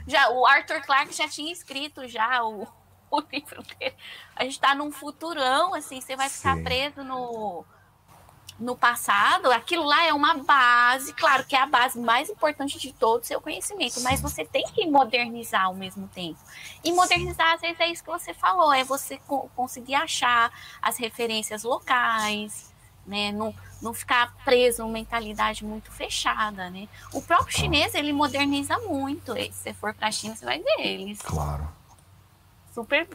Já, 0.07 0.31
o 0.31 0.47
Arthur 0.47 0.83
Clarke 0.83 1.15
já 1.15 1.29
tinha 1.29 1.53
escrito 1.53 2.07
já 2.07 2.43
o, 2.45 2.67
o 3.11 3.21
livro 3.33 3.63
dele. 3.63 3.97
A 4.35 4.45
gente 4.45 4.55
está 4.55 4.75
num 4.75 4.93
futurão, 4.93 5.75
assim, 5.75 6.01
você 6.01 6.17
vai 6.17 6.29
ficar 6.29 6.57
Sim. 6.57 6.65
preso 6.65 7.03
no 7.03 7.65
no 8.59 8.75
passado, 8.77 9.53
aquilo 9.53 9.85
lá 9.85 10.07
é 10.07 10.13
uma 10.13 10.35
base, 10.35 11.13
claro 11.13 11.45
que 11.45 11.55
é 11.55 11.61
a 11.61 11.67
base 11.67 11.99
mais 11.99 12.31
importante 12.31 12.79
de 12.79 12.93
todo 12.93 13.23
o 13.23 13.27
seu 13.27 13.41
conhecimento, 13.41 14.01
mas 14.01 14.21
você 14.21 14.45
tem 14.45 14.65
que 14.73 14.87
modernizar 14.87 15.65
ao 15.65 15.75
mesmo 15.75 16.09
tempo. 16.09 16.39
E 16.83 16.91
modernizar, 16.93 17.55
às 17.55 17.61
vezes, 17.61 17.79
é 17.81 17.89
isso 17.89 18.03
que 18.03 18.11
você 18.11 18.33
falou, 18.33 18.73
é 18.73 18.83
você 18.83 19.21
conseguir 19.55 19.95
achar 19.95 20.51
as 20.81 20.97
referências 20.97 21.65
locais, 21.65 22.73
né? 23.07 23.31
Não, 23.31 23.55
não 23.81 23.93
ficar 23.93 24.35
preso 24.45 24.83
numa 24.83 24.95
mentalidade 24.95 25.65
muito 25.65 25.93
fechada, 25.93 26.71
né? 26.71 26.89
O 27.13 27.21
próprio 27.21 27.55
chinês, 27.55 27.95
ele 27.95 28.13
moderniza 28.13 28.79
muito. 28.79 29.35
Se 29.35 29.53
você 29.53 29.75
for 29.75 29.95
para 29.95 30.09
a 30.09 30.13
China, 30.13 30.35
você 30.35 30.45
vai 30.45 30.59
ver 30.59 30.81
eles. 30.81 31.21
Claro. 31.21 31.69
Super 32.73 33.07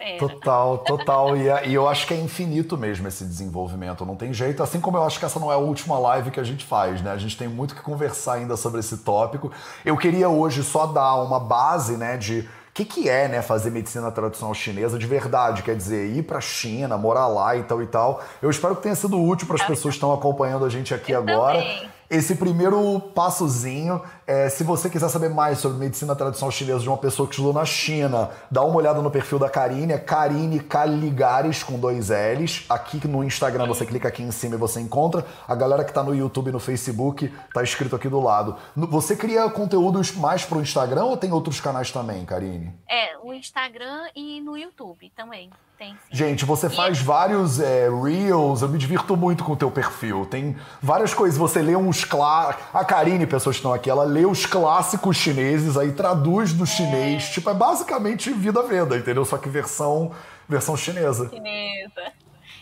fera. 0.00 0.18
Total, 0.18 0.78
total. 0.78 1.36
e, 1.36 1.48
é, 1.48 1.68
e, 1.68 1.74
eu 1.74 1.86
acho 1.86 2.06
que 2.06 2.14
é 2.14 2.16
infinito 2.16 2.76
mesmo 2.78 3.06
esse 3.06 3.24
desenvolvimento. 3.24 4.06
Não 4.06 4.16
tem 4.16 4.32
jeito. 4.32 4.62
Assim 4.62 4.80
como 4.80 4.96
eu 4.96 5.04
acho 5.04 5.18
que 5.18 5.24
essa 5.26 5.38
não 5.38 5.52
é 5.52 5.54
a 5.54 5.58
última 5.58 5.98
live 5.98 6.30
que 6.30 6.40
a 6.40 6.44
gente 6.44 6.64
faz, 6.64 7.02
né? 7.02 7.12
A 7.12 7.18
gente 7.18 7.36
tem 7.36 7.48
muito 7.48 7.74
que 7.74 7.82
conversar 7.82 8.34
ainda 8.34 8.56
sobre 8.56 8.80
esse 8.80 8.98
tópico. 8.98 9.52
Eu 9.84 9.96
queria 9.96 10.28
hoje 10.28 10.62
só 10.62 10.86
dar 10.86 11.16
uma 11.16 11.38
base, 11.38 11.96
né, 11.96 12.16
de 12.16 12.40
o 12.40 12.72
que, 12.72 12.84
que 12.84 13.08
é 13.08 13.26
né, 13.26 13.42
fazer 13.42 13.68
medicina 13.68 14.10
tradicional 14.12 14.54
chinesa 14.54 14.96
de 14.96 15.06
verdade? 15.06 15.62
Quer 15.62 15.76
dizer, 15.76 16.16
ir 16.16 16.22
para 16.22 16.38
a 16.38 16.40
China, 16.40 16.96
morar 16.96 17.26
lá 17.26 17.56
e 17.56 17.64
tal 17.64 17.82
e 17.82 17.86
tal. 17.86 18.22
Eu 18.40 18.48
espero 18.48 18.76
que 18.76 18.82
tenha 18.82 18.94
sido 18.94 19.20
útil 19.20 19.46
para 19.46 19.56
as 19.56 19.62
pessoas 19.62 19.92
que 19.92 19.96
estão 19.96 20.14
acompanhando 20.14 20.64
a 20.64 20.68
gente 20.68 20.94
aqui 20.94 21.12
eu 21.12 21.18
agora. 21.18 21.58
Também 21.58 21.99
esse 22.10 22.34
primeiro 22.34 22.98
passozinho. 23.14 24.02
É, 24.26 24.48
se 24.48 24.64
você 24.64 24.90
quiser 24.90 25.08
saber 25.08 25.30
mais 25.30 25.58
sobre 25.58 25.78
medicina 25.78 26.16
tradicional 26.16 26.50
chinesa 26.50 26.80
de 26.80 26.88
uma 26.88 26.98
pessoa 26.98 27.28
que 27.28 27.34
estudou 27.34 27.52
na 27.52 27.64
China, 27.64 28.30
dá 28.50 28.62
uma 28.62 28.76
olhada 28.76 29.00
no 29.00 29.10
perfil 29.10 29.38
da 29.38 29.48
Karine, 29.48 29.92
é 29.92 29.98
Karine 29.98 30.58
Caligares 30.58 31.62
com 31.62 31.78
dois 31.78 32.08
L's. 32.08 32.64
Aqui 32.68 33.06
no 33.06 33.22
Instagram 33.22 33.66
você 33.66 33.86
clica 33.86 34.08
aqui 34.08 34.22
em 34.22 34.32
cima 34.32 34.56
e 34.56 34.58
você 34.58 34.80
encontra. 34.80 35.24
A 35.46 35.54
galera 35.54 35.84
que 35.84 35.92
tá 35.92 36.02
no 36.02 36.14
YouTube 36.14 36.48
e 36.48 36.52
no 36.52 36.58
Facebook 36.58 37.32
tá 37.54 37.62
escrito 37.62 37.94
aqui 37.94 38.08
do 38.08 38.20
lado. 38.20 38.56
Você 38.74 39.14
cria 39.14 39.48
conteúdos 39.48 40.12
mais 40.12 40.44
pro 40.44 40.60
Instagram 40.60 41.04
ou 41.04 41.16
tem 41.16 41.32
outros 41.32 41.60
canais 41.60 41.92
também, 41.92 42.24
Karine? 42.24 42.74
É, 42.88 43.16
o 43.22 43.32
Instagram 43.32 44.08
e 44.16 44.40
no 44.40 44.56
YouTube 44.56 45.12
também. 45.14 45.50
Tem, 45.80 45.96
Gente, 46.10 46.44
você 46.44 46.66
e 46.66 46.70
faz 46.70 47.00
vários 47.00 47.58
é, 47.58 47.88
reels, 47.88 48.60
eu 48.60 48.68
me 48.68 48.76
divirto 48.76 49.16
muito 49.16 49.42
com 49.42 49.52
o 49.52 49.56
teu 49.56 49.70
perfil. 49.70 50.26
Tem 50.26 50.54
várias 50.82 51.14
coisas, 51.14 51.38
você 51.38 51.62
lê 51.62 51.74
uns 51.74 52.04
clássicos. 52.04 52.66
A 52.74 52.84
Karine, 52.84 53.26
pessoas 53.26 53.56
que 53.56 53.60
estão 53.60 53.72
aqui, 53.72 53.88
ela 53.88 54.04
lê 54.04 54.26
os 54.26 54.44
clássicos 54.44 55.16
chineses, 55.16 55.78
aí 55.78 55.92
traduz 55.92 56.52
do 56.52 56.64
é. 56.64 56.66
chinês. 56.66 57.30
Tipo, 57.30 57.48
é 57.48 57.54
basicamente 57.54 58.30
vida 58.30 58.62
veda, 58.62 58.94
entendeu? 58.98 59.24
Só 59.24 59.38
que 59.38 59.48
versão, 59.48 60.14
versão 60.46 60.76
chinesa. 60.76 61.30
Chinesa. 61.30 62.12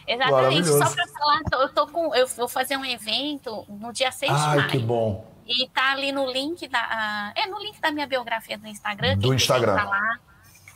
Exatamente. 0.07 0.69
Só 0.69 0.89
pra 0.89 1.07
falar, 1.09 1.41
eu 1.61 1.75
tô 1.75 1.89
com. 1.89 2.15
Eu 2.15 2.29
vou 2.29 2.47
fazer 2.47 2.77
um 2.77 2.85
evento 2.85 3.65
no 3.69 3.93
dia 3.93 4.13
6 4.13 4.31
Ai, 4.31 4.39
de 4.39 4.47
maio. 4.47 4.61
Ai, 4.61 4.69
que 4.69 4.79
bom. 4.79 5.27
E 5.45 5.69
tá 5.71 5.91
ali 5.91 6.13
no 6.13 6.31
link 6.31 6.69
da. 6.69 7.33
É 7.35 7.49
no 7.49 7.59
link 7.59 7.81
da 7.81 7.91
minha 7.91 8.07
biografia 8.07 8.57
do 8.57 8.69
Instagram. 8.69 9.19
Do 9.19 9.35
Instagram. 9.35 9.75
Lá. 9.75 10.21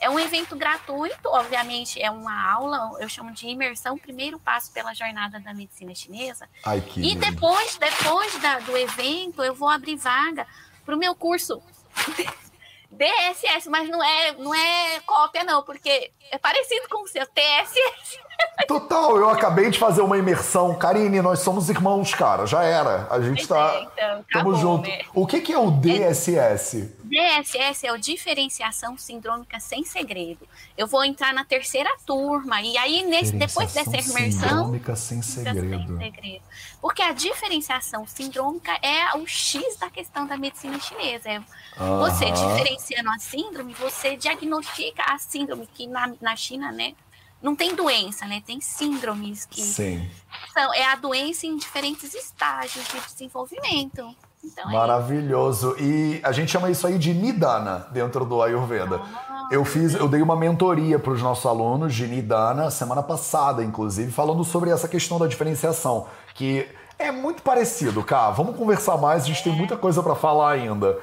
É 0.03 0.11
um 0.11 0.18
evento 0.18 0.57
gratuito, 0.57 1.28
obviamente 1.28 2.03
é 2.03 2.11
uma 2.11 2.53
aula, 2.53 2.96
eu 2.98 3.09
chamo 3.09 3.30
de 3.32 3.46
imersão, 3.46 3.96
primeiro 3.96 4.36
passo 4.36 4.72
pela 4.72 4.92
jornada 4.92 5.38
da 5.38 5.55
medicina 5.55 5.94
chinesa. 5.94 6.48
Ai, 6.64 6.82
e 6.96 7.14
depois, 7.14 7.76
depois 7.76 8.36
da, 8.40 8.59
do 8.59 8.76
evento, 8.76 9.44
eu 9.44 9.55
vou 9.55 9.68
abrir 9.68 9.94
vaga 9.94 10.44
para 10.84 10.96
o 10.96 10.98
meu 10.98 11.14
curso 11.14 11.62
DSS, 12.90 13.70
mas 13.70 13.88
não 13.88 14.03
é, 14.03 14.32
não 14.32 14.53
é 14.53 15.00
cópia, 15.07 15.44
não, 15.44 15.62
porque 15.62 16.11
é 16.32 16.36
parecido 16.36 16.88
com 16.88 17.05
o 17.05 17.09
seu 17.09 17.24
TSS. 17.26 18.18
Total, 18.66 19.16
eu 19.16 19.28
acabei 19.28 19.70
de 19.70 19.78
fazer 19.78 20.03
uma 20.03 20.16
imersão. 20.16 20.74
Karine, 20.74 21.20
nós 21.20 21.40
somos 21.40 21.68
irmãos, 21.68 22.14
cara. 22.14 22.47
Já 22.47 22.62
era. 22.62 23.07
A 23.11 23.20
gente 23.20 23.47
tá. 23.47 23.74
É, 23.74 23.82
então, 23.82 24.24
tamo 24.32 24.55
junto. 24.55 24.88
Né? 24.88 25.01
O 25.14 25.26
que, 25.26 25.40
que 25.40 25.53
é 25.53 25.59
o 25.59 25.70
DSS? 25.70 26.97
DSS 27.05 27.86
é 27.86 27.93
o 27.93 27.99
Diferenciação 27.99 28.97
Sindrômica 28.97 29.61
Sem 29.61 29.84
Segredo. 29.84 30.49
Eu 30.78 30.86
vou 30.86 31.05
entrar 31.05 31.34
na 31.34 31.45
terceira 31.45 31.90
turma. 32.07 32.62
E 32.62 32.78
aí, 32.78 33.03
nesse, 33.05 33.32
depois 33.32 33.72
dessa 33.74 33.90
imersão. 33.90 34.49
Sindrômica 34.49 34.97
sem 34.97 35.20
segredo. 35.20 35.99
sem 35.99 35.99
segredo. 35.99 36.43
Porque 36.80 37.03
a 37.03 37.12
diferenciação 37.12 38.07
sindrômica 38.07 38.72
é 38.82 39.16
o 39.16 39.26
X 39.26 39.76
da 39.76 39.90
questão 39.90 40.26
da 40.26 40.36
medicina 40.36 40.78
chinesa. 40.80 41.28
É 41.28 41.40
você 41.76 42.30
diferenciando 42.30 43.11
a 43.11 43.18
síndrome, 43.18 43.74
você 43.74 44.16
diagnostica 44.16 45.03
a 45.05 45.18
síndrome, 45.18 45.68
que 45.72 45.86
na, 45.86 46.12
na 46.20 46.36
China, 46.36 46.72
né? 46.72 46.95
Não 47.43 47.57
tem 47.57 47.74
doença, 47.74 48.24
né? 48.26 48.43
Tem 48.47 48.61
síndromes 48.61 49.45
que 49.45 49.61
Sim. 49.61 50.09
são 50.55 50.72
é 50.72 50.84
a 50.84 50.95
doença 50.95 51.47
em 51.47 51.57
diferentes 51.57 52.14
estágios 52.14 52.86
de 52.86 53.01
desenvolvimento. 53.01 54.14
Então, 54.45 54.70
é 54.70 54.72
Maravilhoso. 54.72 55.76
É 55.78 55.82
e 55.82 56.20
a 56.22 56.32
gente 56.32 56.51
chama 56.51 56.70
isso 56.70 56.86
aí 56.86 56.99
de 56.99 57.12
Nidana 57.12 57.86
dentro 57.90 58.24
do 58.24 58.43
Ayurveda. 58.43 59.01
Ah, 59.03 59.49
eu 59.51 59.64
fiz, 59.64 59.95
eu 59.95 60.09
dei 60.09 60.22
uma 60.22 60.36
mentoria 60.36 60.99
para 60.99 61.12
os 61.12 61.22
nossos 61.22 61.47
alunos 61.47 61.95
de 61.95 62.07
Nidana 62.07 62.70
semana 62.70 63.03
passada, 63.03 63.62
inclusive, 63.62 64.11
falando 64.11 64.45
sobre 64.45 64.70
essa 64.70 64.88
questão 64.88 65.18
da 65.18 65.26
diferenciação, 65.26 66.07
que 66.34 66.68
é 66.99 67.11
muito 67.11 67.43
parecido, 67.43 68.03
cara. 68.03 68.30
Vamos 68.30 68.57
conversar 68.57 68.97
mais, 68.97 69.24
a 69.24 69.26
gente 69.26 69.40
é. 69.40 69.45
tem 69.45 69.53
muita 69.53 69.76
coisa 69.76 70.03
para 70.03 70.14
falar 70.14 70.53
ainda. 70.53 70.99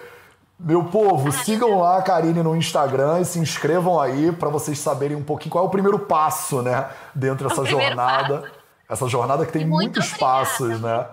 Meu 0.60 0.84
povo, 0.84 1.32
sigam 1.32 1.80
lá 1.80 1.98
a 1.98 2.02
Karine 2.02 2.44
no 2.44 2.54
Instagram 2.54 3.22
e 3.22 3.26
se 3.26 3.40
inscrevam 3.40 3.98
aí 3.98 4.30
para 4.32 4.50
vocês 4.50 4.78
saberem 4.78 5.16
um 5.16 5.24
pouquinho 5.24 5.52
qual 5.52 5.64
é 5.64 5.68
o 5.68 5.72
primeiro 5.72 5.98
passo, 6.00 6.62
né? 6.62 6.90
Dentro 7.16 7.48
dessa 7.48 7.64
jornada. 7.64 8.40
Passo. 8.40 8.60
Essa 8.90 9.08
jornada 9.08 9.46
que 9.46 9.54
tem 9.54 9.66
muitos 9.66 10.12
passos, 10.14 10.82
né? 10.82 11.06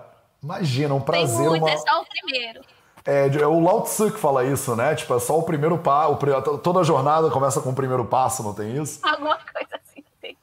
Imagina, 0.43 0.93
um 0.93 0.99
prazer. 0.99 1.37
Tem 1.37 1.47
muito, 1.47 1.63
uma... 1.63 1.71
é 1.71 1.77
só 1.77 2.01
o 2.01 2.05
primeiro. 2.05 2.61
É, 3.05 3.27
é 3.41 3.47
o 3.47 3.59
Lao 3.61 3.83
Tzu 3.83 4.11
que 4.11 4.19
fala 4.19 4.43
isso, 4.43 4.75
né? 4.75 4.93
Tipo, 4.95 5.15
é 5.15 5.19
só 5.19 5.39
o 5.39 5.43
primeiro 5.43 5.77
passo. 5.77 6.17
Toda 6.61 6.83
jornada 6.83 7.29
começa 7.29 7.61
com 7.61 7.69
o 7.69 7.73
primeiro 7.73 8.03
passo, 8.03 8.43
não 8.43 8.53
tem 8.53 8.75
isso? 8.75 8.99
Alguma 9.01 9.37
coisa 9.37 9.76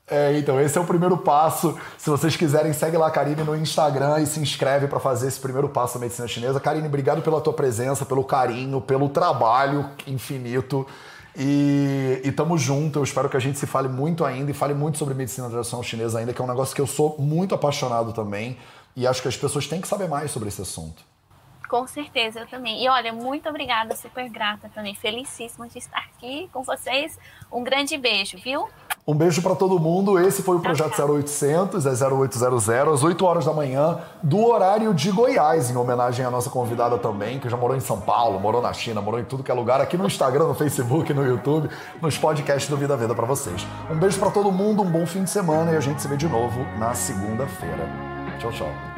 é, 0.07 0.37
então, 0.39 0.61
esse 0.61 0.77
é 0.77 0.81
o 0.81 0.85
primeiro 0.85 1.17
passo. 1.17 1.79
Se 1.97 2.11
vocês 2.11 2.37
quiserem, 2.37 2.73
segue 2.73 2.97
lá 2.97 3.07
a 3.07 3.11
Karine 3.11 3.43
no 3.43 3.57
Instagram 3.57 4.21
e 4.21 4.27
se 4.27 4.39
inscreve 4.39 4.87
para 4.87 5.01
fazer 5.01 5.29
esse 5.29 5.41
primeiro 5.41 5.69
passo 5.69 5.95
da 5.95 6.01
medicina 6.01 6.29
chinesa. 6.29 6.61
Karine, 6.61 6.87
obrigado 6.87 7.23
pela 7.23 7.41
tua 7.41 7.55
presença, 7.55 8.05
pelo 8.05 8.23
carinho, 8.23 8.81
pelo 8.83 9.09
trabalho 9.09 9.89
infinito. 10.07 10.87
E, 11.37 12.21
e 12.23 12.31
tamo 12.33 12.59
junto. 12.59 12.99
Eu 12.99 13.03
espero 13.03 13.31
que 13.31 13.37
a 13.37 13.41
gente 13.41 13.59
se 13.59 13.67
fale 13.67 13.89
muito 13.89 14.25
ainda 14.25 14.51
e 14.51 14.55
fale 14.55 14.75
muito 14.75 14.99
sobre 14.99 15.15
medicina 15.15 15.49
tradicional 15.49 15.83
chinesa 15.83 16.19
ainda, 16.19 16.35
que 16.35 16.41
é 16.41 16.45
um 16.45 16.49
negócio 16.49 16.75
que 16.75 16.81
eu 16.83 16.87
sou 16.87 17.17
muito 17.19 17.55
apaixonado 17.55 18.13
também. 18.13 18.59
E 18.95 19.07
acho 19.07 19.23
que 19.23 19.29
as 19.29 19.37
pessoas 19.37 19.67
têm 19.67 19.81
que 19.81 19.89
saber 19.89 20.07
mais 20.07 20.31
sobre 20.31 20.49
esse 20.49 20.61
assunto. 20.61 21.03
Com 21.69 21.87
certeza, 21.87 22.41
eu 22.41 22.47
também. 22.47 22.85
E 22.85 22.89
olha, 22.89 23.13
muito 23.13 23.49
obrigada, 23.49 23.97
super 23.97 24.29
grata 24.29 24.71
também. 24.73 24.95
Felicíssima 24.95 25.67
de 25.67 25.79
estar 25.79 25.99
aqui 25.99 26.49
com 26.53 26.63
vocês. 26.63 27.19
Um 27.51 27.65
grande 27.65 27.97
beijo, 27.97 28.39
viu? 28.39 28.69
Um 29.07 29.15
beijo 29.15 29.43
para 29.43 29.55
todo 29.55 29.79
mundo. 29.79 30.19
Esse 30.19 30.43
foi 30.43 30.57
o 30.57 30.61
Projeto 30.61 30.99
0800, 30.99 31.85
é 31.85 31.91
0800, 31.91 32.89
às 32.89 33.03
8 33.03 33.25
horas 33.27 33.45
da 33.45 33.53
manhã, 33.53 33.99
do 34.23 34.43
horário 34.47 34.95
de 34.95 35.11
Goiás, 35.11 35.71
em 35.71 35.77
homenagem 35.77 36.25
à 36.25 36.31
nossa 36.31 36.49
convidada 36.49 36.97
também, 36.97 37.39
que 37.39 37.49
já 37.51 37.57
morou 37.57 37.77
em 37.77 37.81
São 37.81 38.01
Paulo, 38.01 38.41
morou 38.41 38.63
na 38.63 38.73
China, 38.73 39.03
morou 39.03 39.21
em 39.21 39.25
tudo 39.25 39.43
que 39.43 39.51
é 39.51 39.55
lugar, 39.55 39.79
aqui 39.79 39.99
no 39.99 40.07
Instagram, 40.07 40.47
no 40.47 40.55
Facebook, 40.55 41.13
no 41.13 41.27
YouTube, 41.27 41.69
nos 42.01 42.17
podcasts 42.17 42.71
do 42.71 42.79
Vida 42.79 42.97
Veda 42.97 43.15
para 43.15 43.27
vocês. 43.27 43.67
Um 43.91 43.97
beijo 43.97 44.19
para 44.19 44.31
todo 44.31 44.51
mundo, 44.51 44.83
um 44.83 44.91
bom 44.91 45.05
fim 45.05 45.25
de 45.25 45.31
semana 45.31 45.73
e 45.73 45.77
a 45.77 45.81
gente 45.81 46.01
se 46.01 46.09
vê 46.09 46.17
de 46.17 46.27
novo 46.27 46.61
na 46.79 46.95
segunda-feira. 46.95 47.87
Tchau, 48.39 48.51
tchau. 48.53 48.94